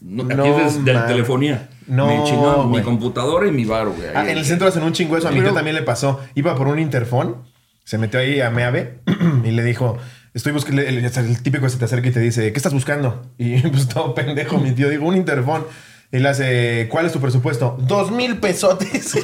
[0.02, 1.70] no, aquí No, es de, telefonía.
[1.88, 4.10] No, Me chingó mi computadora y mi bar, güey.
[4.14, 5.28] Ah, en el centro hacen un chingo eso.
[5.28, 6.20] A mi Pero- tío también le pasó.
[6.36, 7.38] Iba por un interfón,
[7.86, 9.00] se metió ahí a Meave
[9.46, 9.98] y le dijo:
[10.34, 10.82] Estoy buscando.
[10.82, 13.32] El, el típico se te acerca y te dice: ¿Qué estás buscando?
[13.38, 14.90] Y pues todo pendejo, mi tío.
[14.90, 15.66] Digo: Un interfón.
[16.12, 17.78] Y le hace: ¿Cuál es tu presupuesto?
[17.82, 19.14] Dos mil pesotes.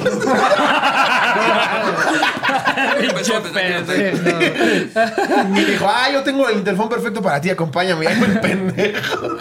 [5.54, 7.50] y dijo: Ah, yo tengo el interfón perfecto para ti.
[7.50, 8.06] Acompáñame.
[8.06, 9.36] Ahí el pendejo.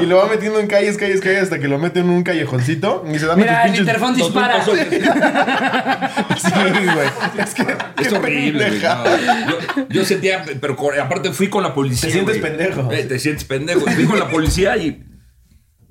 [0.00, 3.04] y lo va metiendo en calles, calles, calles hasta que lo mete en un callejoncito.
[3.12, 4.64] Y se da Mira, el interfón dispara.
[6.36, 7.08] Sí, güey.
[7.38, 7.62] Es que.
[7.62, 8.80] Es qué horrible, güey.
[8.80, 12.08] yo, yo sentía, pero aparte fui con la policía.
[12.08, 12.90] Te sientes pendejo.
[12.92, 13.80] Eh, te sientes pendejo.
[13.80, 15.02] Fui con la policía y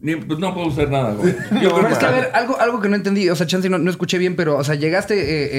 [0.03, 1.33] Ni- pues no puedo hacer nada, güey.
[1.61, 3.69] Yo Pero creo es que, a ver, algo, algo que no entendí, o sea, chance
[3.69, 5.49] no, no escuché bien, pero, o sea, llegaste eh,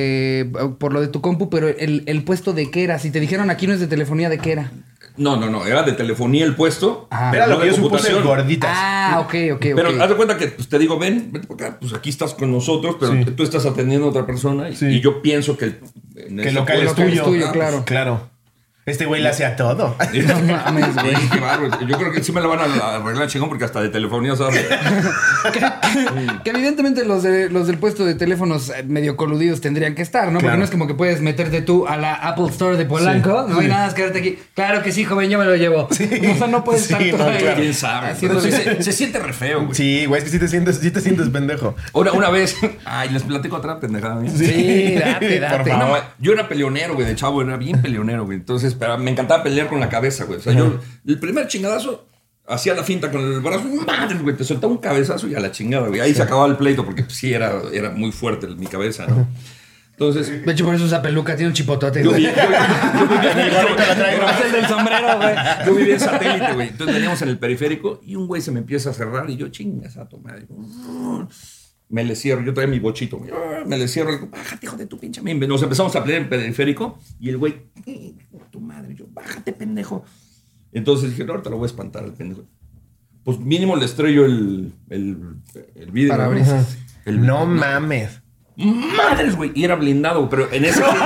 [0.40, 3.18] eh, por lo de tu compu, pero el, el puesto de qué era, si te
[3.20, 4.70] dijeron aquí no es de telefonía, ¿de qué era?
[5.16, 5.64] No, no, no.
[5.64, 7.06] Era de telefonía el puesto.
[7.10, 7.30] Ah.
[7.34, 8.70] Era lo que yo supuse gorditas.
[8.74, 9.60] Ah, ok, ok, ok.
[9.76, 12.50] Pero haz de cuenta que pues, te digo, ven, por acá, pues aquí estás con
[12.50, 13.24] nosotros, pero Sí.
[13.24, 14.86] tú estás atendiendo a otra persona y, Sí.
[14.86, 15.76] y yo pienso que,
[16.16, 17.84] en Que el local es tuyo, claro.
[17.86, 18.28] Claro.
[18.86, 19.96] Este güey le hace a todo.
[20.12, 21.14] No mames, güey.
[21.32, 21.86] Qué bárbaro.
[21.86, 24.64] Yo creo que sí me la van a arreglar chingón porque hasta de telefonía sabe.
[26.44, 30.30] Que evidentemente los, de, los del puesto de teléfonos eh, medio coludidos tendrían que estar,
[30.32, 30.40] ¿no?
[30.40, 33.52] Porque no es como que puedes meterte tú a la Apple Store de Polanco, Sí,
[33.52, 33.70] no hay sí.
[33.70, 34.38] nada más quedarte aquí.
[34.54, 35.88] Claro que sí, joven, yo me lo llevo.
[35.90, 37.56] O sea, no puedes Sí, estar no, ahí claro.
[37.60, 38.08] ¿Quién sabe?
[38.08, 39.74] haciéndole- Pero sí se, se siente re feo, güey.
[39.74, 41.74] Sí, güey, es que sí te sientes, sí te sientes pendejo.
[41.92, 44.30] Una, una vez, ay, les platico otra pendejada mía.
[44.34, 45.56] Sí, date, date.
[45.58, 45.98] Por favor.
[45.98, 48.38] No, yo era peleonero, güey, de chavo, era bien peleonero, güey.
[48.38, 50.38] Entonces, pero me encantaba pelear con la cabeza, güey.
[50.38, 52.06] O sea, yo, el primer chingadazo,
[52.46, 55.50] hacía la finta con el brazo, madre, güey, te soltaba un cabezazo y a la
[55.50, 56.00] chingada, güey.
[56.00, 59.26] Ahí se acababa el pleito porque pues, sí era, era muy fuerte mi cabeza, ¿no?
[59.92, 62.02] Entonces, De hecho, por eso usa peluca, tiene un chipotote.
[62.02, 62.32] yo, vivía,
[64.52, 65.34] del sombrero, güey.
[65.66, 66.68] yo vivía en satélite, güey.
[66.68, 69.48] Entonces veníamos en el periférico y un güey se me empieza a cerrar y yo,
[69.48, 70.48] chingas a tu madre.
[71.88, 73.20] Me le cierro, yo traía mi bochito.
[73.66, 75.20] Me le cierro, le digo, bájate, hijo de tu pinche.
[75.22, 75.46] madre".
[75.46, 78.14] Nos empezamos a pelear en periférico y el güey, "Eh,
[78.50, 80.04] tu madre, yo, bájate, pendejo.
[80.72, 82.42] Entonces dije, no, ahorita lo voy a espantar al pendejo.
[83.22, 85.18] Pues mínimo le estrello el, el,
[85.76, 86.14] el vidrio.
[87.04, 88.20] El- No mames.
[88.56, 89.52] Madres, güey.
[89.54, 90.98] Y era blindado, pero en ese tiempo.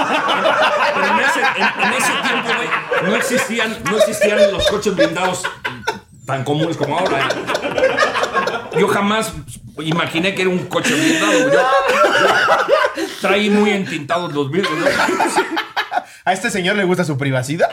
[0.95, 5.43] pero en ese, en- en ese tiempo, güey, no existían, no existían los coches blindados
[6.27, 7.29] tan comunes como ahora.
[8.79, 8.81] ¿Eh?
[8.81, 9.33] Yo jamás
[9.81, 11.33] imaginé que era un coche blindado.
[11.33, 14.87] Yo, yo traí muy entintados los vidrios, ¿no?
[16.25, 17.69] ¿A este señor le gusta su privacidad?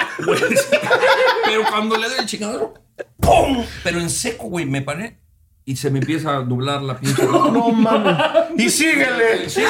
[1.45, 2.73] Pero cuando le doy el chingadero,
[3.19, 3.65] ¡pum!
[3.83, 5.19] Pero en seco, güey, me paré
[5.65, 7.23] y se me empieza a nublar la pinche.
[7.23, 8.15] No mames.
[8.57, 9.49] Y síguele.
[9.49, 9.63] Sí.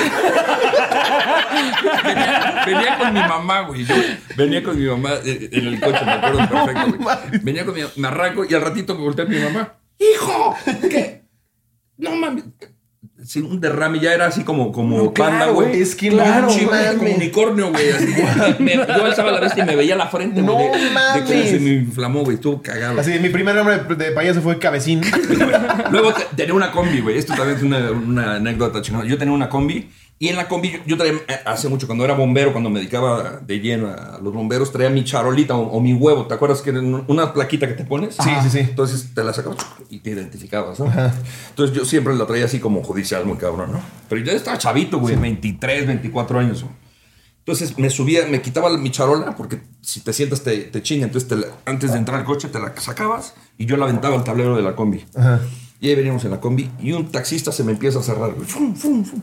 [2.04, 3.86] venía, venía con mi mamá, güey.
[3.86, 3.96] Yo
[4.36, 7.18] venía con mi mamá eh, en el coche, me acuerdo perfecto, güey.
[7.42, 9.74] Venía con mi me arranco y al ratito me volteé a mi mamá.
[9.98, 10.56] ¡Hijo!
[10.90, 11.25] ¿Qué?
[11.98, 12.43] No mames.
[13.24, 15.82] Sí, un derrame ya era así como, como No, panda, güey.
[15.82, 16.48] es que Claro,
[16.98, 17.89] como unicornio, güey.
[17.89, 18.14] así.
[18.60, 21.24] Me- yo alzaba la bestia y me veía la frente, No de- De, mames.
[21.24, 22.36] cómo se me inflamó, güey.
[22.36, 23.00] Estuvo cagado.
[23.00, 25.02] Así, mi primer nombre de payaso fue Cabecín.
[25.91, 27.18] Luego te- tenía una combi, güey.
[27.18, 29.08] Esto también es una, una anécdota chingona.
[29.08, 32.13] Yo tenía una combi y en la combi yo, traía, eh, hace mucho, cuando era
[32.13, 35.93] bombero, cuando me dedicaba de lleno a los bomberos, traía mi charolita o, o mi
[35.93, 36.26] huevo.
[36.26, 38.16] ¿Te acuerdas que era una plaquita que te pones?
[38.16, 38.59] Sí, sí, sí.
[38.59, 39.57] Entonces te la sacabas
[39.89, 40.86] y te identificabas, ¿no?
[41.49, 43.82] Entonces yo siempre la traía así como judicial, muy cabrón, ¿no?
[44.07, 46.74] Pero yo estaba chavito, güey, 23, 24 años, güey.
[47.39, 51.05] Entonces me subía, me quitaba mi charola, porque si te sientas te, te chinga.
[51.05, 54.16] Entonces te la- antes de entrar al coche te la sacabas y yo la aventaba
[54.16, 55.05] al tablero de la combi.
[55.16, 55.41] Ajá.
[55.80, 58.32] Y ahí veníamos en la combi y un taxista se me empieza a cerrar.
[58.34, 58.47] güey.
[58.47, 59.22] Fum, fum, fum.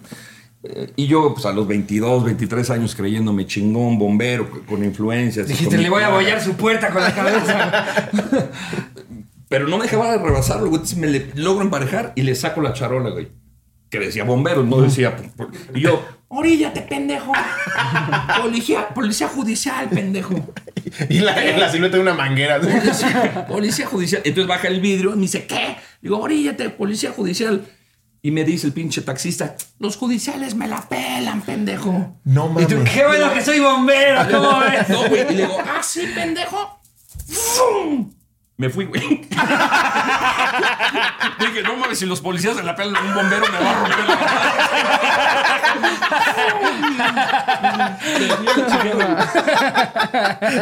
[0.64, 5.48] Eh, Y yo, pues a los 22, 23 años, creyéndome chingón, bombero, con- influencias.
[5.48, 8.10] Dijiste, le voy a bollar su puerta con la cabeza.
[9.48, 10.74] Pero no me dejaba de rebasarlo, güey.
[10.76, 13.28] Entonces me le logro emparejar y le saco la charola, güey.
[13.90, 15.14] Que decía bombero, no decía.
[15.74, 17.30] Y yo, oríllate, pendejo.
[18.42, 20.34] Policía, policía judicial, pendejo.
[21.10, 22.58] Y la, en la silueta de una manguera.
[22.58, 24.22] Policía, policía judicial.
[24.24, 25.76] Entonces baja el vidrio y me dice, ¿qué?
[26.00, 27.66] Digo, oríllate, policía judicial.
[28.24, 32.20] Y me dice el pinche taxista, los judiciales me la pelan, pendejo.
[32.22, 32.90] No Y tú, mames.
[32.92, 34.88] qué bueno que soy bombero, ¿cómo ves?
[34.88, 35.22] No, güey.
[35.22, 36.80] Y le digo, ah, sí, pendejo.
[37.26, 38.12] ¡Fum!
[38.62, 39.02] Me fui, güey.
[41.40, 43.98] Dije, no mames, si los policías se la pelan un bombero me va a romper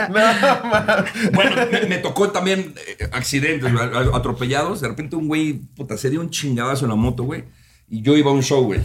[0.09, 3.71] la Bueno, me, me tocó también eh, accidentes,
[4.15, 4.81] atropellados.
[4.81, 7.45] De repente un güey, puta, se dio un chingadazo en la moto, güey.
[7.87, 8.81] Y yo iba a un show, güey,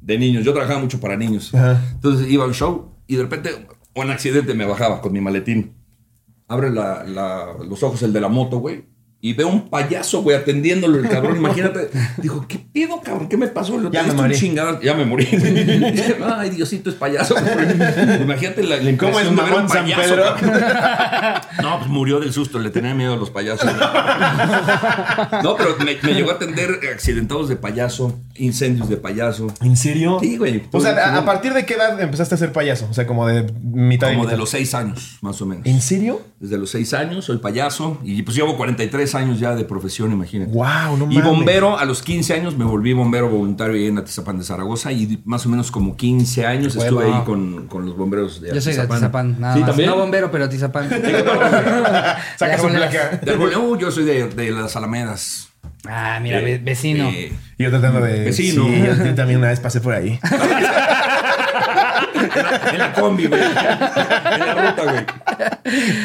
[0.00, 0.44] de niños.
[0.44, 1.52] Yo trabajaba mucho para niños.
[1.52, 1.82] Ajá.
[1.90, 3.66] Entonces iba a un show y de repente,
[3.96, 5.79] un accidente, me bajaba con mi maletín.
[6.50, 8.84] Abre la- la- los ojos el de la moto, güey.
[9.22, 11.36] Y veo un payaso, güey, atendiéndolo el cabrón.
[11.36, 11.90] Imagínate.
[12.18, 13.28] Dijo, ¿qué pedo, cabrón?
[13.28, 13.78] ¿Qué me pasó?
[13.78, 14.34] Le Ya me morí.
[14.34, 14.80] chingadazo.
[14.80, 15.28] Ya me morí.
[16.38, 17.34] Ay, Diosito, es payaso.
[17.34, 18.22] güey".
[18.22, 20.24] Imagínate la, la ¿Cómo es de ver un San payaso, Pedro?
[20.40, 21.40] cabrón.
[21.62, 23.70] No, pues murió del susto, le tenía miedo a los payasos.
[25.42, 29.48] No, pero me, me llegó a atender accidentados de payaso, incendios de payaso.
[29.62, 30.18] ¿En serio?
[30.20, 30.62] Sí, güey.
[30.72, 32.86] O sea, ¿a, a partir de qué edad empezaste a ser payaso?
[32.90, 34.32] O sea, como de mitad Como mitad.
[34.32, 35.66] de los seis años, más o menos.
[35.66, 36.20] ¿En serio?
[36.38, 40.50] Desde los seis años soy payaso y pues llevo 43 años ya de profesión, imagínate.
[40.52, 41.24] Wow, no Y mames.
[41.24, 45.20] bombero, a los 15 años me volví bombero voluntario ahí en Atizapán de Zaragoza y
[45.24, 48.74] más o menos como 15 años estuve ahí con, con los bomberos de Yo soy
[48.74, 48.96] de Atizapán.
[48.96, 49.68] Atizapán, nada Sí, más.
[49.70, 49.90] también.
[49.90, 50.88] No bombero, pero Atizapán.
[52.36, 53.20] Saca su placa.
[53.22, 55.48] De Arboleda, uh, yo soy de, de las Alamedas.
[55.88, 57.08] Ah, mira, Eh, ve- vecino.
[57.08, 58.24] eh, Y yo tratando de.
[58.24, 58.64] Vecino.
[58.66, 60.18] Sí, yo también una vez pasé por ahí.
[62.72, 63.40] en la combi, güey.
[63.42, 63.50] En
[64.40, 65.04] la ruta, güey.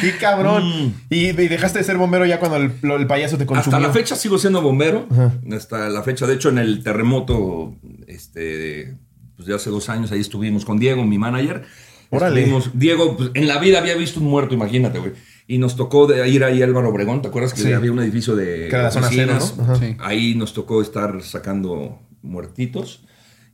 [0.01, 0.93] ¡Qué cabrón!
[1.09, 3.77] Y, y dejaste de ser bombero ya cuando el, payaso te consumió.
[3.77, 5.07] Hasta la fecha sigo siendo bombero.
[5.55, 7.75] Hasta la fecha, de hecho, en el terremoto,
[8.07, 8.95] este,
[9.35, 11.63] pues de hace dos años, ahí estuvimos con Diego, mi manager.
[12.11, 12.41] Órale.
[12.41, 15.13] Estuvimos- Diego, pues, en la vida había visto un muerto, imagínate, güey.
[15.47, 17.73] Y nos tocó de ir ahí a Álvaro Obregón, ¿te acuerdas que Sí.
[17.73, 19.37] había un edificio de Que era la zona cero?
[19.57, 19.63] ¿no?
[19.63, 19.75] Ajá.
[19.75, 19.95] Sí.
[19.99, 23.03] Ahí nos tocó estar sacando muertitos.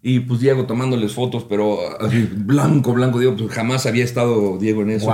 [0.04, 4.82] Y pues Diego tomándoles fotos, pero así, blanco, blanco, Diego, pues jamás había estado Diego
[4.82, 5.06] en eso.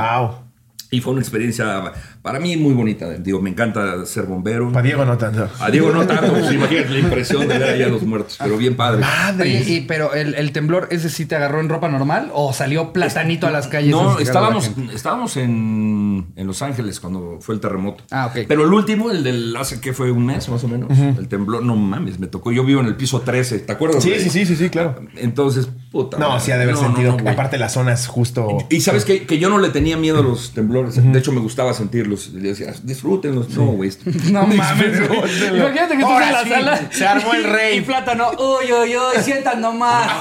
[0.90, 3.10] Y fue una experiencia para mí muy bonita.
[3.14, 4.72] Digo, me encanta ser bombero.
[4.72, 5.50] Para Diego no tanto.
[5.60, 8.58] A Diego no tanto, pues imagínate la impresión de ver ahí a los muertos, pero
[8.58, 9.02] bien padre.
[9.02, 9.44] ¡Madre!
[9.60, 12.94] Oye, y, pero el, el temblor, ¿ese sí te agarró en ropa normal o salió
[12.94, 13.92] platanito a las calles?
[13.92, 18.04] No, estábamos, estábamos en, en Los Ángeles cuando fue el terremoto.
[18.12, 18.46] Ah, ok.
[18.48, 21.64] Pero el último, el del hace que fue un mes más o menos, el temblor,
[21.64, 22.52] no mames, me tocó.
[22.52, 24.04] Yo vivo en el piso 13, ¿te acuerdas?
[24.04, 24.96] Sí, sí, sí, sí, sí, claro.
[25.16, 26.18] Entonces, puta.
[26.18, 26.44] No, madre.
[26.44, 27.18] sí ha de haber No, sentido.
[27.22, 27.30] no.
[27.32, 28.58] Aparte, la zona es justo.
[28.70, 30.96] Y sabes que, que yo no le tenía miedo a los temblores.
[31.02, 32.30] De hecho, me gustaba sentirlos.
[32.30, 33.50] Le decía, disfrútenlos.
[33.50, 33.92] No, güey.
[34.32, 35.10] No mames.
[35.54, 36.90] Imagínate que estás en la sí, sala.
[36.92, 37.78] se armó el rey.
[37.78, 40.12] Y plátano, uy, uy, uy, sientan nomás.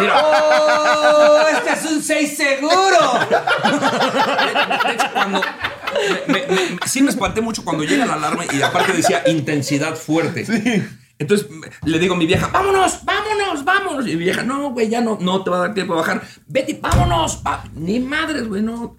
[0.00, 1.38] Mira, ¡Oh!
[1.52, 2.98] ¡Este es un 6 seguro!
[4.86, 5.40] de hecho, cuando.
[6.28, 9.94] me- me- me- sí me espanté mucho cuando llega la alarma y aparte decía intensidad
[9.96, 10.44] fuerte.
[11.18, 11.48] Entonces
[11.84, 14.06] le digo a mi vieja, vámonos, vámonos, vámonos.
[14.06, 16.22] Y mi vieja, no, güey, ya no, no te va a dar tiempo a bajar.
[16.46, 17.42] Betty, vámonos.
[17.46, 18.96] va- Ni madres, güey, no.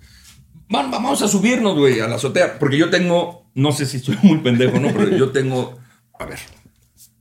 [0.69, 2.57] Van- vamos a subirnos, güey, a la azotea.
[2.59, 4.87] Porque yo tengo, no sé si estoy muy pendejo, ¿no?
[4.93, 5.77] Pero yo tengo,
[6.19, 6.39] a ver,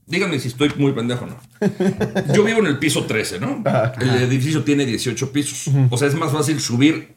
[0.07, 2.33] díganme si estoy muy pendejo o no.
[2.33, 3.63] Yo vivo en el piso 13, ¿no?
[4.01, 5.71] El edificio tiene 18 pisos.
[5.91, 7.15] O sea, es más fácil subir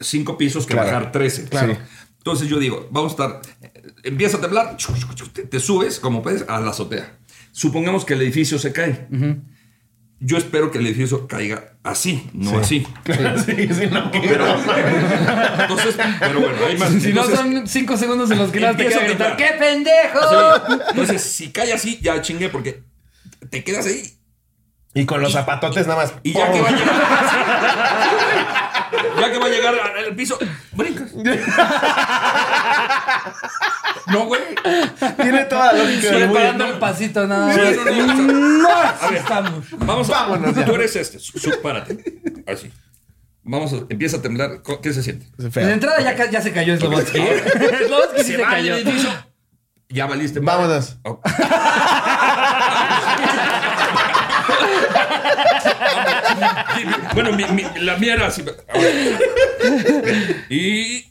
[0.00, 0.90] 5 pisos que Claro.
[0.92, 1.44] bajar 13.
[1.48, 1.76] Claro.
[2.22, 3.72] Entonces yo digo, vamos a estar, eh,
[4.04, 4.76] empieza a temblar,
[5.32, 7.18] te, te subes, como puedes, a la azotea.
[7.50, 9.08] Supongamos que el edificio se cae.
[10.20, 12.86] Yo espero que el edificio caiga así, no así.
[13.44, 14.08] sí, sí, no.
[14.12, 14.46] Pero,
[15.62, 16.90] entonces, pero bueno, hay más.
[16.90, 19.36] Si no Entonces, son 5 segundos en los que nada te queda gritar.
[19.36, 20.20] ¡qué pendejo!
[20.20, 20.76] Sí.
[20.90, 22.84] Entonces, si cae así, ya chingué, porque
[23.50, 24.16] te quedas ahí
[24.94, 26.14] Y con los zapatotes nada más.
[26.22, 28.61] y ya que va a llegar.
[29.20, 30.38] Ya que va a llegar al piso,
[30.72, 31.12] brincas.
[34.08, 34.42] No, güey.
[35.20, 36.32] Tiene toda la lógica mundo.
[36.32, 37.56] Preparando el pasito, nada más.
[37.56, 38.22] no, no,
[38.62, 38.68] no.
[38.68, 39.18] A ver.
[39.18, 39.64] estamos.
[39.78, 40.12] Vamos a.
[40.26, 40.64] Vámonos ya.
[40.64, 41.18] Tú eres este.
[41.18, 42.20] su- su- párate.
[42.46, 42.70] Así.
[43.44, 43.76] Vamos a.
[43.88, 44.62] Empieza a temblar.
[44.62, 45.26] Co- ¿Qué se siente?
[45.50, 45.66] Feo.
[45.66, 47.18] De entrada ya, ca- ya se cayó Slobotsky.
[47.86, 48.74] Slobotsky sí Se se va cayó.
[48.76, 49.10] edificio.
[49.88, 50.40] Ya valiste.
[50.40, 50.62] madre.
[50.62, 50.98] Vámonos.
[51.04, 51.20] Oh.
[57.14, 58.44] bueno, mi- mi- la mía era así.
[60.48, 61.04] Y.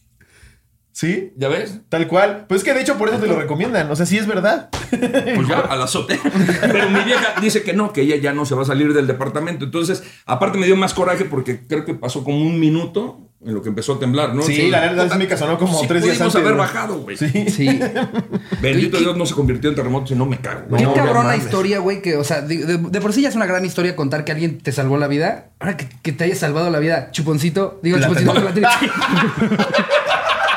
[0.93, 1.31] ¿Sí?
[1.35, 1.79] ¿Ya ves?
[1.89, 2.45] Tal cual.
[2.47, 3.89] Pues es que de hecho por eso te lo recomiendan.
[3.89, 4.69] O sea, sí es verdad.
[4.89, 6.19] Pues ya, al azote.
[6.61, 9.07] Pero mi vieja dice que no, que ella ya no se va a salir del
[9.07, 9.65] departamento.
[9.65, 13.61] Entonces, aparte me dio más coraje porque creo que pasó como un minuto en lo
[13.63, 14.43] que empezó a temblar, ¿no?
[14.43, 16.35] Sí, la verdad sísmica sonó como Sí tres días antes.
[16.35, 16.57] haber ¿no?
[16.59, 17.17] bajado, güey.
[17.17, 17.27] Sí.
[17.49, 17.79] Sí.
[18.61, 20.61] Bendito Dios no se convirtió en terremoto, si no me cago.
[20.77, 21.43] Qué No, cabrona mames.
[21.45, 23.95] historia, güey, que, o sea, de, de- de por sí ya es una gran historia
[23.95, 25.47] contar que alguien te salvó la vida.
[25.59, 28.33] Ahora que, que te haya salvado la vida, chuponcito, digo Plátano.
[28.35, 28.67] chuponcito.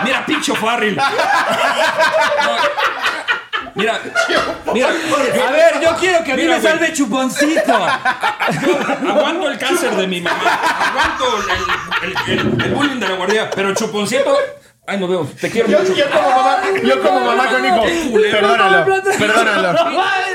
[0.05, 0.99] Mira, pincho Farrell.
[3.77, 3.83] No.
[3.83, 4.01] Mira,
[4.73, 4.89] mira.
[5.49, 7.73] A ver, yo quiero que a mí Mira, me salve chuponcito.
[8.63, 8.79] Yo
[9.11, 10.39] aguanto el cáncer de mi mamá.
[10.91, 11.25] Aguanto
[12.03, 13.51] el, el- el- el bullying de la guardia.
[13.51, 14.37] Pero chuponcito.
[14.87, 15.35] Ay, nos vemos.
[15.37, 15.95] Te quiero Yo, mucho.
[15.95, 17.83] yo como mamá, yo como mamá con hijo.
[18.31, 18.85] Perdónalo.
[19.19, 19.79] Perdónalo.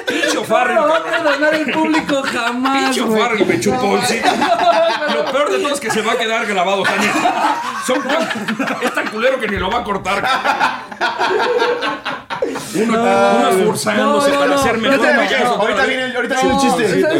[0.07, 3.15] Pincho Farrell, No va a perdonar el público jamás, Pincho.
[3.15, 4.27] Farrell, me chuponcito.
[5.15, 7.11] Lo peor de todo es que se va a quedar grabado, Tania.
[7.85, 7.99] Son,
[8.81, 10.23] es tan culero que ni lo va a cortar.
[12.75, 16.15] Uno, uno esforzándose no, no, para no, no, mejor no, no, no, Ahorita viene el,
[16.15, 17.09] ahorita viene el chiste.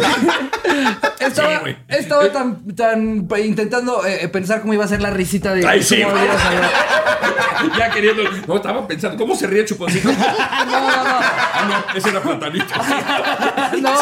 [1.20, 1.76] Estaba, Sí, güey.
[1.88, 5.66] estaba tan, tan eh, intentando eh, pensar cómo iba a ser la risita de.
[5.66, 6.08] Ay, sí, a.
[7.78, 8.22] Ya queriendo.
[8.46, 10.08] No, estaba pensando, ¿cómo se ríe Chuponcito?
[10.10, 11.20] No, no,
[11.52, 12.64] Ah, no, ese era platanito.
[13.82, 13.94] no.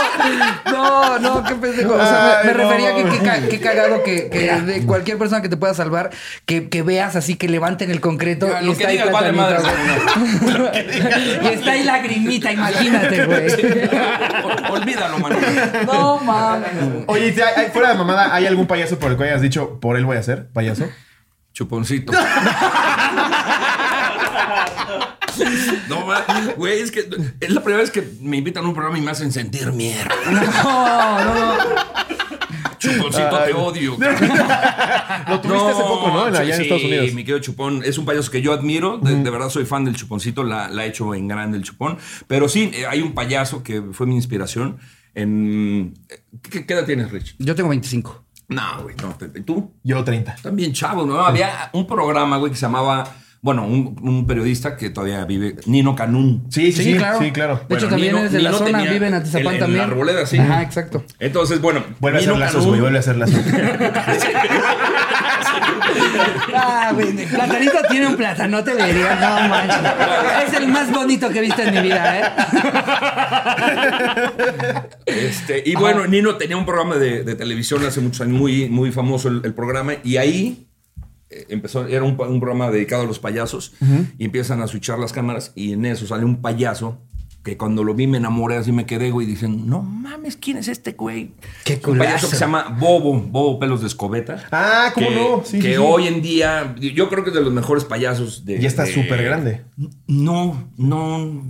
[0.72, 1.94] No, no, qué pendejo.
[1.94, 2.68] O sea, me, me no.
[2.70, 6.10] refería que qué ca- qué cagado que, que de cualquier persona que te pueda salvar,
[6.46, 9.12] que, que veas así que levanten el concreto Ya, y lo está que ahí digas
[9.12, 9.58] vale madre.
[11.42, 13.46] Y está ahí lagrimita, imagínate, güey.
[14.44, 15.32] Ol- Olvídalo, man.
[15.86, 16.70] No mames.
[17.06, 19.78] Oye, ¿y te- hay- fuera de mamada, ¿hay algún payaso por el cual hayas dicho,
[19.80, 20.88] por él voy a ser payaso?
[21.52, 22.12] Chuponcito.
[25.88, 26.04] No,
[26.56, 27.08] güey, es que
[27.40, 30.14] es la primera vez que me invitan a un programa y me hacen sentir mierda.
[30.30, 31.54] No, no, no.
[32.78, 33.92] Chuponcito, te odio.
[35.28, 36.28] Lo tuviste hace poco, ¿no?
[36.28, 37.06] En- allá en sí, Estados Unidos.
[37.14, 37.82] mi querido Chupón.
[37.84, 38.98] Es un payaso que yo admiro.
[38.98, 40.44] De, de verdad soy fan del Chuponcito.
[40.44, 41.98] La, la ha hecho en grande el Chupón.
[42.26, 44.78] Pero sí, eh, hay un payaso que fue mi inspiración.
[45.14, 45.94] En...
[46.42, 47.36] ¿Qué, qué edad tienes, Rich?
[47.38, 48.24] Yo tengo 25.
[48.48, 49.16] No, güey, no.
[49.44, 49.74] ¿Tú?
[49.82, 50.36] Yo 30.
[50.42, 51.20] También chavo, ¿no?
[51.20, 53.04] Había un programa, güey, que se llamaba...
[53.40, 56.46] Bueno, un, un periodista que todavía vive, Nino Canún.
[56.50, 57.18] Sí, sí, Sí, claro.
[57.20, 57.54] sí, claro.
[57.56, 59.78] De Bueno, hecho, también Nino- es de la zona, vive en en- Atizapán en también.
[59.78, 60.38] la arboleda, sí.
[60.38, 61.04] Ajá, exacto.
[61.20, 61.84] Entonces, bueno.
[62.00, 63.40] Vuelve a hacer lazos, güey, vuelve a hacer lazos.
[66.54, 69.78] Ah, güey, Platanito tiene un platanote, le diría, no manches.
[70.48, 72.24] Es el más bonito que he visto en mi vida, ¿eh?
[75.06, 78.92] Este, y bueno, Nino tenía un programa de, de televisión hace muchos años, muy, muy
[78.92, 80.67] famoso el, el programa, y ahí
[81.48, 83.74] empezó, era un, un programa dedicado a los payasos,
[84.18, 86.98] y empiezan a switchar las cámaras, y en eso sale un payaso
[87.44, 90.68] que cuando lo vi me enamoré, así me quedé, güey, diciendo, no mames, ¿quién es
[90.68, 91.32] este güey?
[91.64, 92.04] Qué Un culazo.
[92.04, 94.44] payaso que se llama Bobo, Bobo Pelos de Escobeta.
[94.50, 95.42] Ah, ¿cómo que, no?
[95.44, 95.76] Sí, que sí, sí.
[95.78, 98.58] hoy en día, yo creo que es de los mejores payasos de...
[98.60, 99.64] Ya está súper grande.
[100.06, 101.42] No, no,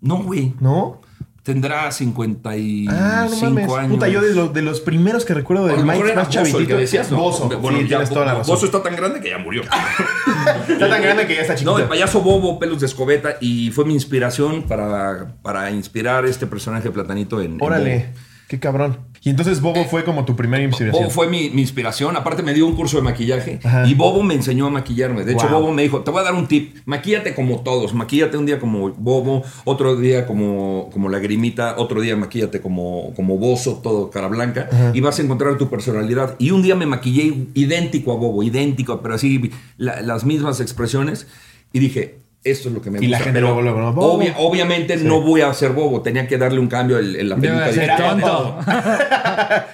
[0.00, 0.54] no, güey.
[0.60, 1.02] ¿No?
[1.42, 3.68] Tendrá 55 Ah, no mames.
[3.72, 3.90] años.
[3.90, 6.32] Puta, yo de, los- de los primeros que recuerdo lo mejor Mike era más el
[6.32, 6.66] chavitito.
[6.68, 7.16] que decías, ¿no?
[7.16, 7.48] Bozo.
[7.60, 8.54] Bueno, sí, ya tienes toda la Bo- razón.
[8.54, 9.62] Bozo está tan grande que ya murió.
[10.68, 11.72] Está tan grande que ya está chiquito.
[11.72, 16.46] No, el payaso Bobo, pelos de escobeta, y fue mi inspiración para, para inspirar este
[16.46, 17.58] personaje Platanito en.
[17.60, 18.12] Órale,
[18.48, 18.98] qué cabrón.
[19.24, 21.00] Y entonces Bobo fue como tu primera inspiración.
[21.04, 22.16] Bobo fue mi, mi inspiración.
[22.16, 23.86] Aparte, me dio un curso de maquillaje Ajá.
[23.86, 25.24] y Bobo me enseñó a maquillarme.
[25.24, 25.60] De hecho, Wow.
[25.60, 26.76] Bobo me dijo: Te voy a dar un tip.
[26.86, 27.94] Maquíllate como todos.
[27.94, 33.38] Maquíllate un día como Bobo, otro día como, como Lagrimita, otro día maquíllate como, como
[33.38, 34.68] Bozo, todo cara blanca.
[34.92, 36.34] Y vas a encontrar tu personalidad.
[36.40, 41.28] Y un día me maquillé idéntico a Bobo, idéntico, pero así la- las mismas expresiones.
[41.72, 42.21] Y dije.
[42.44, 43.24] Esto es lo que me Y la gusta.
[43.24, 43.92] gente pero luego, luego, ¿no?
[43.92, 44.14] Bobo.
[44.18, 46.02] obvia- obviamente no voy a ser bobo.
[46.02, 48.58] Tenía que darle un cambio en, en la ser Dije, tonto.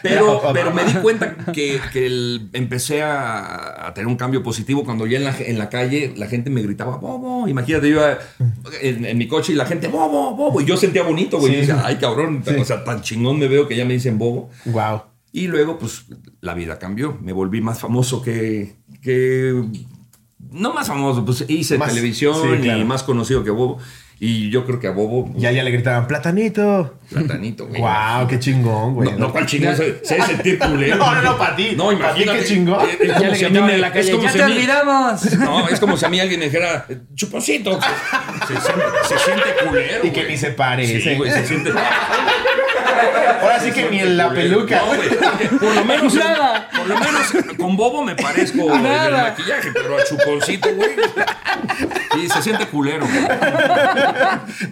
[0.02, 4.84] pero, pero me di cuenta que, que el- empecé a, a tener un cambio positivo
[4.84, 7.48] cuando ya en la, en la calle la gente me gritaba, Bobo.
[7.48, 8.18] Imagínate, yo iba
[8.82, 10.60] en, en mi coche y la gente, Bobo, Bobo.
[10.60, 11.52] Y yo sentía bonito, güey.
[11.52, 11.56] Sí.
[11.56, 12.42] Y decía, ay, cabrón.
[12.46, 12.54] Sí.
[12.54, 14.50] O sea, tan chingón me veo que ya me dicen Bobo.
[14.66, 15.02] Wow.
[15.32, 16.04] Y luego, pues,
[16.42, 17.16] la vida cambió.
[17.22, 18.76] Me volví más famoso que...
[19.02, 19.62] que
[20.52, 22.80] no más famoso, pues hice Más- televisión sí, claro.
[22.80, 23.78] y más conocido que Bobo.
[24.20, 26.98] Y yo creo que a Bobo, Ya, ya le gritaban, platanito.
[27.08, 27.80] platanito, güey.
[27.80, 29.12] Wow, qué chingón, güey.
[29.12, 29.76] No, no, ¿cuál chingón?
[29.76, 30.96] Se, se debe sentir culero.
[30.98, 31.74] No, no, no, pa' ti.
[31.76, 32.40] No, imagínate.
[32.40, 32.80] qué chingón.
[32.88, 34.38] Eh, Es, Ya le si a mí me- en la es calle, como ¡ya si
[34.38, 35.32] te mí- olvidamos!
[35.38, 36.84] No, es como si a mí alguien me dijera,
[37.14, 37.78] chuponcito.
[38.48, 40.04] Se, siente, se siente culero.
[40.06, 40.32] Y que güey.
[40.32, 41.00] ni se parece.
[41.00, 41.70] Sí, güey, se siente.
[43.42, 44.78] Ahora sí que ni en la peluca.
[44.80, 46.14] No, güey, porque por lo menos.
[46.14, 46.68] Nada.
[46.76, 50.90] Por lo menos con Bobo me parezco en el maquillaje, pero a chuponcito, güey.
[52.14, 53.22] Sí, se siente culero, güey.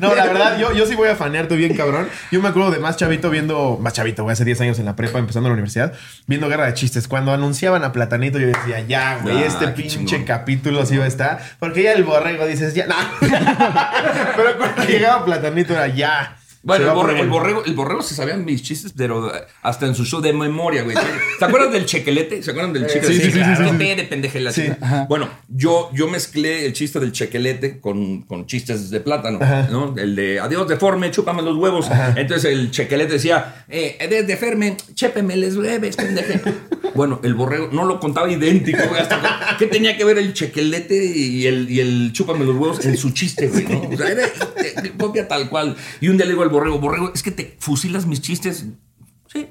[0.00, 2.08] No, la verdad, yo, yo sí voy a fanearte bien, cabrón.
[2.30, 4.96] Yo me acuerdo de más chavito viendo, más chavito, güey, hace 10 años en la
[4.96, 5.92] prepa, empezando la universidad,
[6.26, 7.06] viendo Guerra de Chistes.
[7.08, 10.24] Cuando anunciaban a Platanito, yo decía, ya, güey, Ah, este pinche chingón.
[10.24, 11.40] capítulo sí va a estar.
[11.58, 12.96] Porque ya el borrego dices, ya, no.
[13.20, 16.36] Pero cuando llegaba Platanito era ya.
[16.66, 20.20] Bueno, el, borre- borrego, el borrego se sabían mis chistes, pero hasta en su show
[20.20, 20.96] de memoria, güey.
[21.38, 22.42] ¿Se acuerdan del chequelete?
[22.42, 23.14] ¿Se acuerdan del chequelete?
[23.14, 23.94] sí, sí, sí, sí, sí.
[23.94, 24.62] de pendeje la Sí.
[24.62, 25.06] chingada.
[25.08, 29.68] Bueno, yo, yo mezclé el chiste del chequelete con, con chistes de plátano, Ajá.
[29.70, 29.94] ¿no?
[29.96, 31.86] El de adiós deforme, chúpame los huevos.
[32.16, 36.40] Entonces el chequelete decía, eh, adiós deforme, chépeme les hueves, pendeje.
[36.94, 39.00] Bueno, el borrego no lo contaba idéntico, güey.
[39.00, 42.96] Hasta ¿Qué tenía que ver el chequelete y el, y el chúpame los huevos en
[42.96, 43.64] su chiste, güey?
[43.66, 43.82] ¿no?
[43.82, 45.76] O sea, era, eh, copia tal cual.
[46.00, 48.66] Y un día le digo al borrego, borrego, es que te fusilas mis chistes.
[49.32, 49.48] Sí.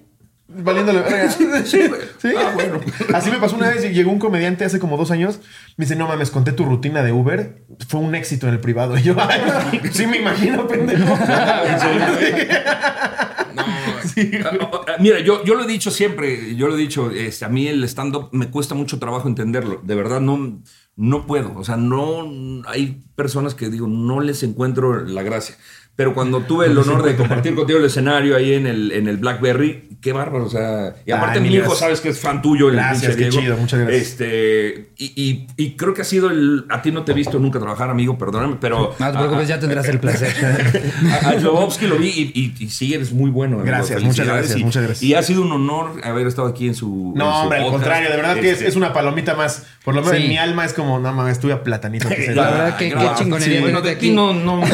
[0.48, 1.30] Valiéndole verga.
[1.66, 1.80] Sí.
[2.20, 2.30] Sí.
[2.38, 2.80] Ah, bueno.
[3.14, 5.40] Así me pasó una vez y llegó un comediante hace como dos años.
[5.78, 7.66] Me dice, no mames, conté tu rutina de Uber.
[7.88, 8.98] Fue un éxito en el privado.
[8.98, 11.18] Y yo, "Ay, sí me imagino, pendejo.
[13.56, 17.46] No, ah, ah, Mira, yo, yo lo he dicho siempre, yo lo he dicho, este,
[17.46, 19.82] a mí el stand-up me cuesta mucho trabajo entenderlo.
[19.84, 20.62] De verdad, no,
[20.96, 21.54] no puedo.
[21.58, 25.56] O sea, no hay personas que digo, no les encuentro la gracia.
[25.96, 29.16] Pero cuando tuve el honor de compartir contigo el escenario ahí en el, en el
[29.16, 30.44] Blackberry, qué bárbaro.
[30.46, 32.68] O sea, y aparte Ay, mi hijo sabes que es fan tuyo.
[32.68, 33.42] El Gracias, pinche qué Diego.
[33.42, 34.02] chido, muchas gracias.
[34.02, 36.66] Este, y, y- y creo que ha sido el.
[36.70, 38.94] A ti no te he visto nunca trabajar, amigo, perdóname, pero.
[39.00, 40.34] No te preocupes, ya tendrás el placer.
[41.24, 43.56] A, a Jodorowsky lo vi y, y- y sí, eres muy bueno.
[43.56, 43.66] amigo.
[43.68, 45.02] Gracias, muchas gracias, Y- muchas gracias.
[45.04, 47.14] Y ha sido un honor haber estado aquí en su.
[47.14, 49.66] en No, su hombre, al contrario, de verdad que es, Este, es una palomita más.
[49.86, 50.24] Por lo menos Sí.
[50.24, 52.10] en mi alma es como, no mames, estuve a platanito.
[52.10, 52.52] que se La da.
[52.52, 54.12] verdad que- qué chingonería bueno, de aquí.
[54.12, 54.34] no.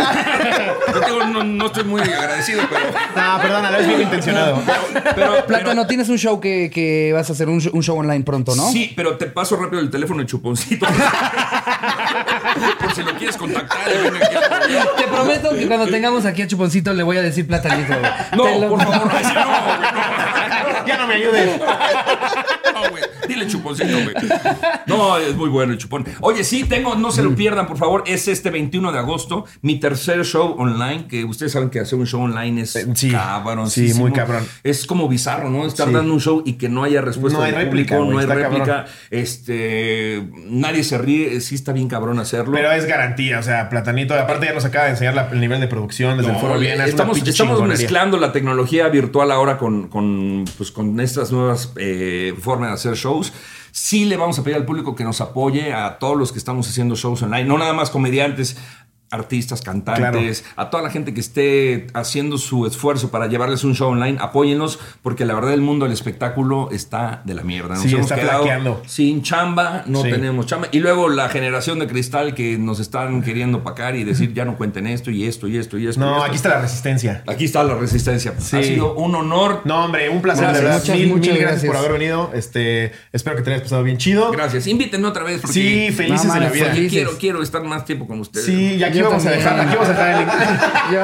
[1.32, 2.82] no, no estoy muy agradecido, pero.
[3.16, 4.62] No, perdónalo, es bien intencionado.
[5.16, 8.24] pero Plátano, tienes un show que, que vas a hacer, un, sh- un show online
[8.24, 8.70] pronto, ¿no?
[8.72, 10.86] Sí, pero te paso rápido el teléfono de chuponcito.
[12.80, 13.80] Por si lo quieres contactar.
[13.90, 17.94] y Te prometo que cuando tengamos aquí a Chuponcito le voy a decir platanito.
[17.98, 18.12] güey.
[18.36, 20.51] No, lo- por favor, ese no, güey, no.
[20.88, 21.60] ya no me ayudes.
[22.74, 23.04] No, güey.
[23.28, 24.16] Dile chuponcito, güey.
[24.88, 26.06] No, es muy bueno el chupón.
[26.22, 28.04] Oye, sí, tengo, no se lo pierdan, por favor.
[28.08, 32.08] Es este 21 de agosto, mi tercer show online, que ustedes saben que hacer un
[32.08, 33.12] show online es Eh, sí.
[33.12, 33.70] cabrón.
[33.70, 34.48] Sí, muy cabrón.
[34.64, 35.68] Es como bizarro, ¿no?
[35.68, 35.94] Estar Sí.
[35.94, 38.34] dando un show y que no haya respuesta No hay del réplica, público, güey, no
[38.34, 38.66] hay réplica.
[38.66, 38.86] cabrón.
[39.12, 42.54] Este, nadie se ríe, sí está bien cabrón hacerlo.
[42.54, 44.16] Pero es garantía, o sea, Platanito.
[44.18, 46.86] Aparte, ya nos acaba de enseñar la- el nivel de producción desde el foro Viena.
[46.86, 52.34] es estamos estamos mezclando la tecnología virtual ahora con, con, pues, con estas nuevas eh,
[52.39, 53.34] formas de hacer shows.
[53.72, 56.68] Sí le vamos a pedir al público que nos apoye a todos los que estamos
[56.68, 58.57] haciendo shows online, no nada más comediantes.
[59.12, 63.90] Artistas, cantantes, a toda la gente que esté haciendo su esfuerzo para llevarles un show
[63.92, 67.76] online, apóyenlos, porque la verdad el mundo del espectáculo está de la mierda.
[67.76, 68.82] Nos Sí, hemos está quedado flaqueando.
[68.88, 70.10] sin chamba, no Sí.
[70.12, 70.70] tenemos chamba.
[70.72, 74.56] Y luego la generación de cristal que nos están queriendo pacar y decir ya no
[74.58, 76.00] cuenten esto y esto y esto y esto.
[76.00, 76.24] y No, esto.
[76.26, 77.24] aquí está la resistencia.
[77.28, 78.34] Aquí está la resistencia.
[78.40, 78.56] Sí.
[78.58, 79.62] Ha sido un honor.
[79.66, 80.80] No, hombre, un placer, Gracias, de verdad.
[80.80, 81.68] muchas, mil, muchas mil gracias, gracias.
[81.72, 82.32] por haber venido.
[82.34, 84.32] Este, espero que te hayas pasado bien chido.
[84.32, 84.68] Gracias.
[84.68, 85.42] Invítenme otra vez.
[85.42, 86.66] Porque Sí, felices No, la vida.
[86.68, 86.92] feliz.
[86.92, 88.46] Quiero, quiero estar más tiempo con ustedes.
[88.46, 89.44] Sí, y aquí Yo vamos a también.
[89.44, 90.32] dejar, aquí vamos a dejar el link.
[90.91, 91.02] Yo,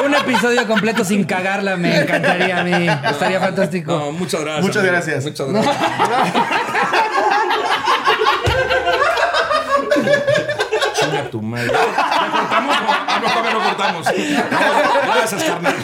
[0.00, 2.88] un, un episodio completo sin cagarla me encantaría a mí.
[3.10, 3.92] Estaría fantástico.
[3.92, 4.62] No, muchas gracias.
[4.64, 4.92] Muchas amigo.
[4.94, 5.24] gracias.
[5.24, 5.76] Muchas gracias.
[10.94, 11.70] Chinga tu madre.
[11.72, 12.76] ¿Ya cortamos?
[12.78, 14.06] Ah, no, todavía no cortamos.
[14.06, 15.74] No, gracias, carnal.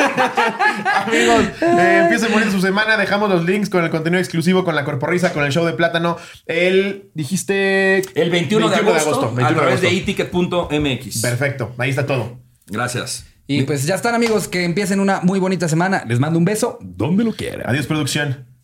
[1.06, 2.96] Amigos, eh, empiecen bonito su semana.
[2.96, 6.16] Dejamos los links con el contenido exclusivo, con la corporrisa, con el show de plátano.
[6.46, 8.02] El, dijiste.
[8.14, 10.02] El 21, de agosto, 21 a de través de agosto.
[10.02, 11.22] eticket.mx.
[11.22, 12.38] Perfecto, ahí está todo.
[12.66, 13.26] Gracias.
[13.48, 16.04] Y pues ya están amigos, que empiecen una muy bonita semana.
[16.06, 17.68] Les mando un beso donde lo quieran.
[17.68, 18.55] Adiós, producción.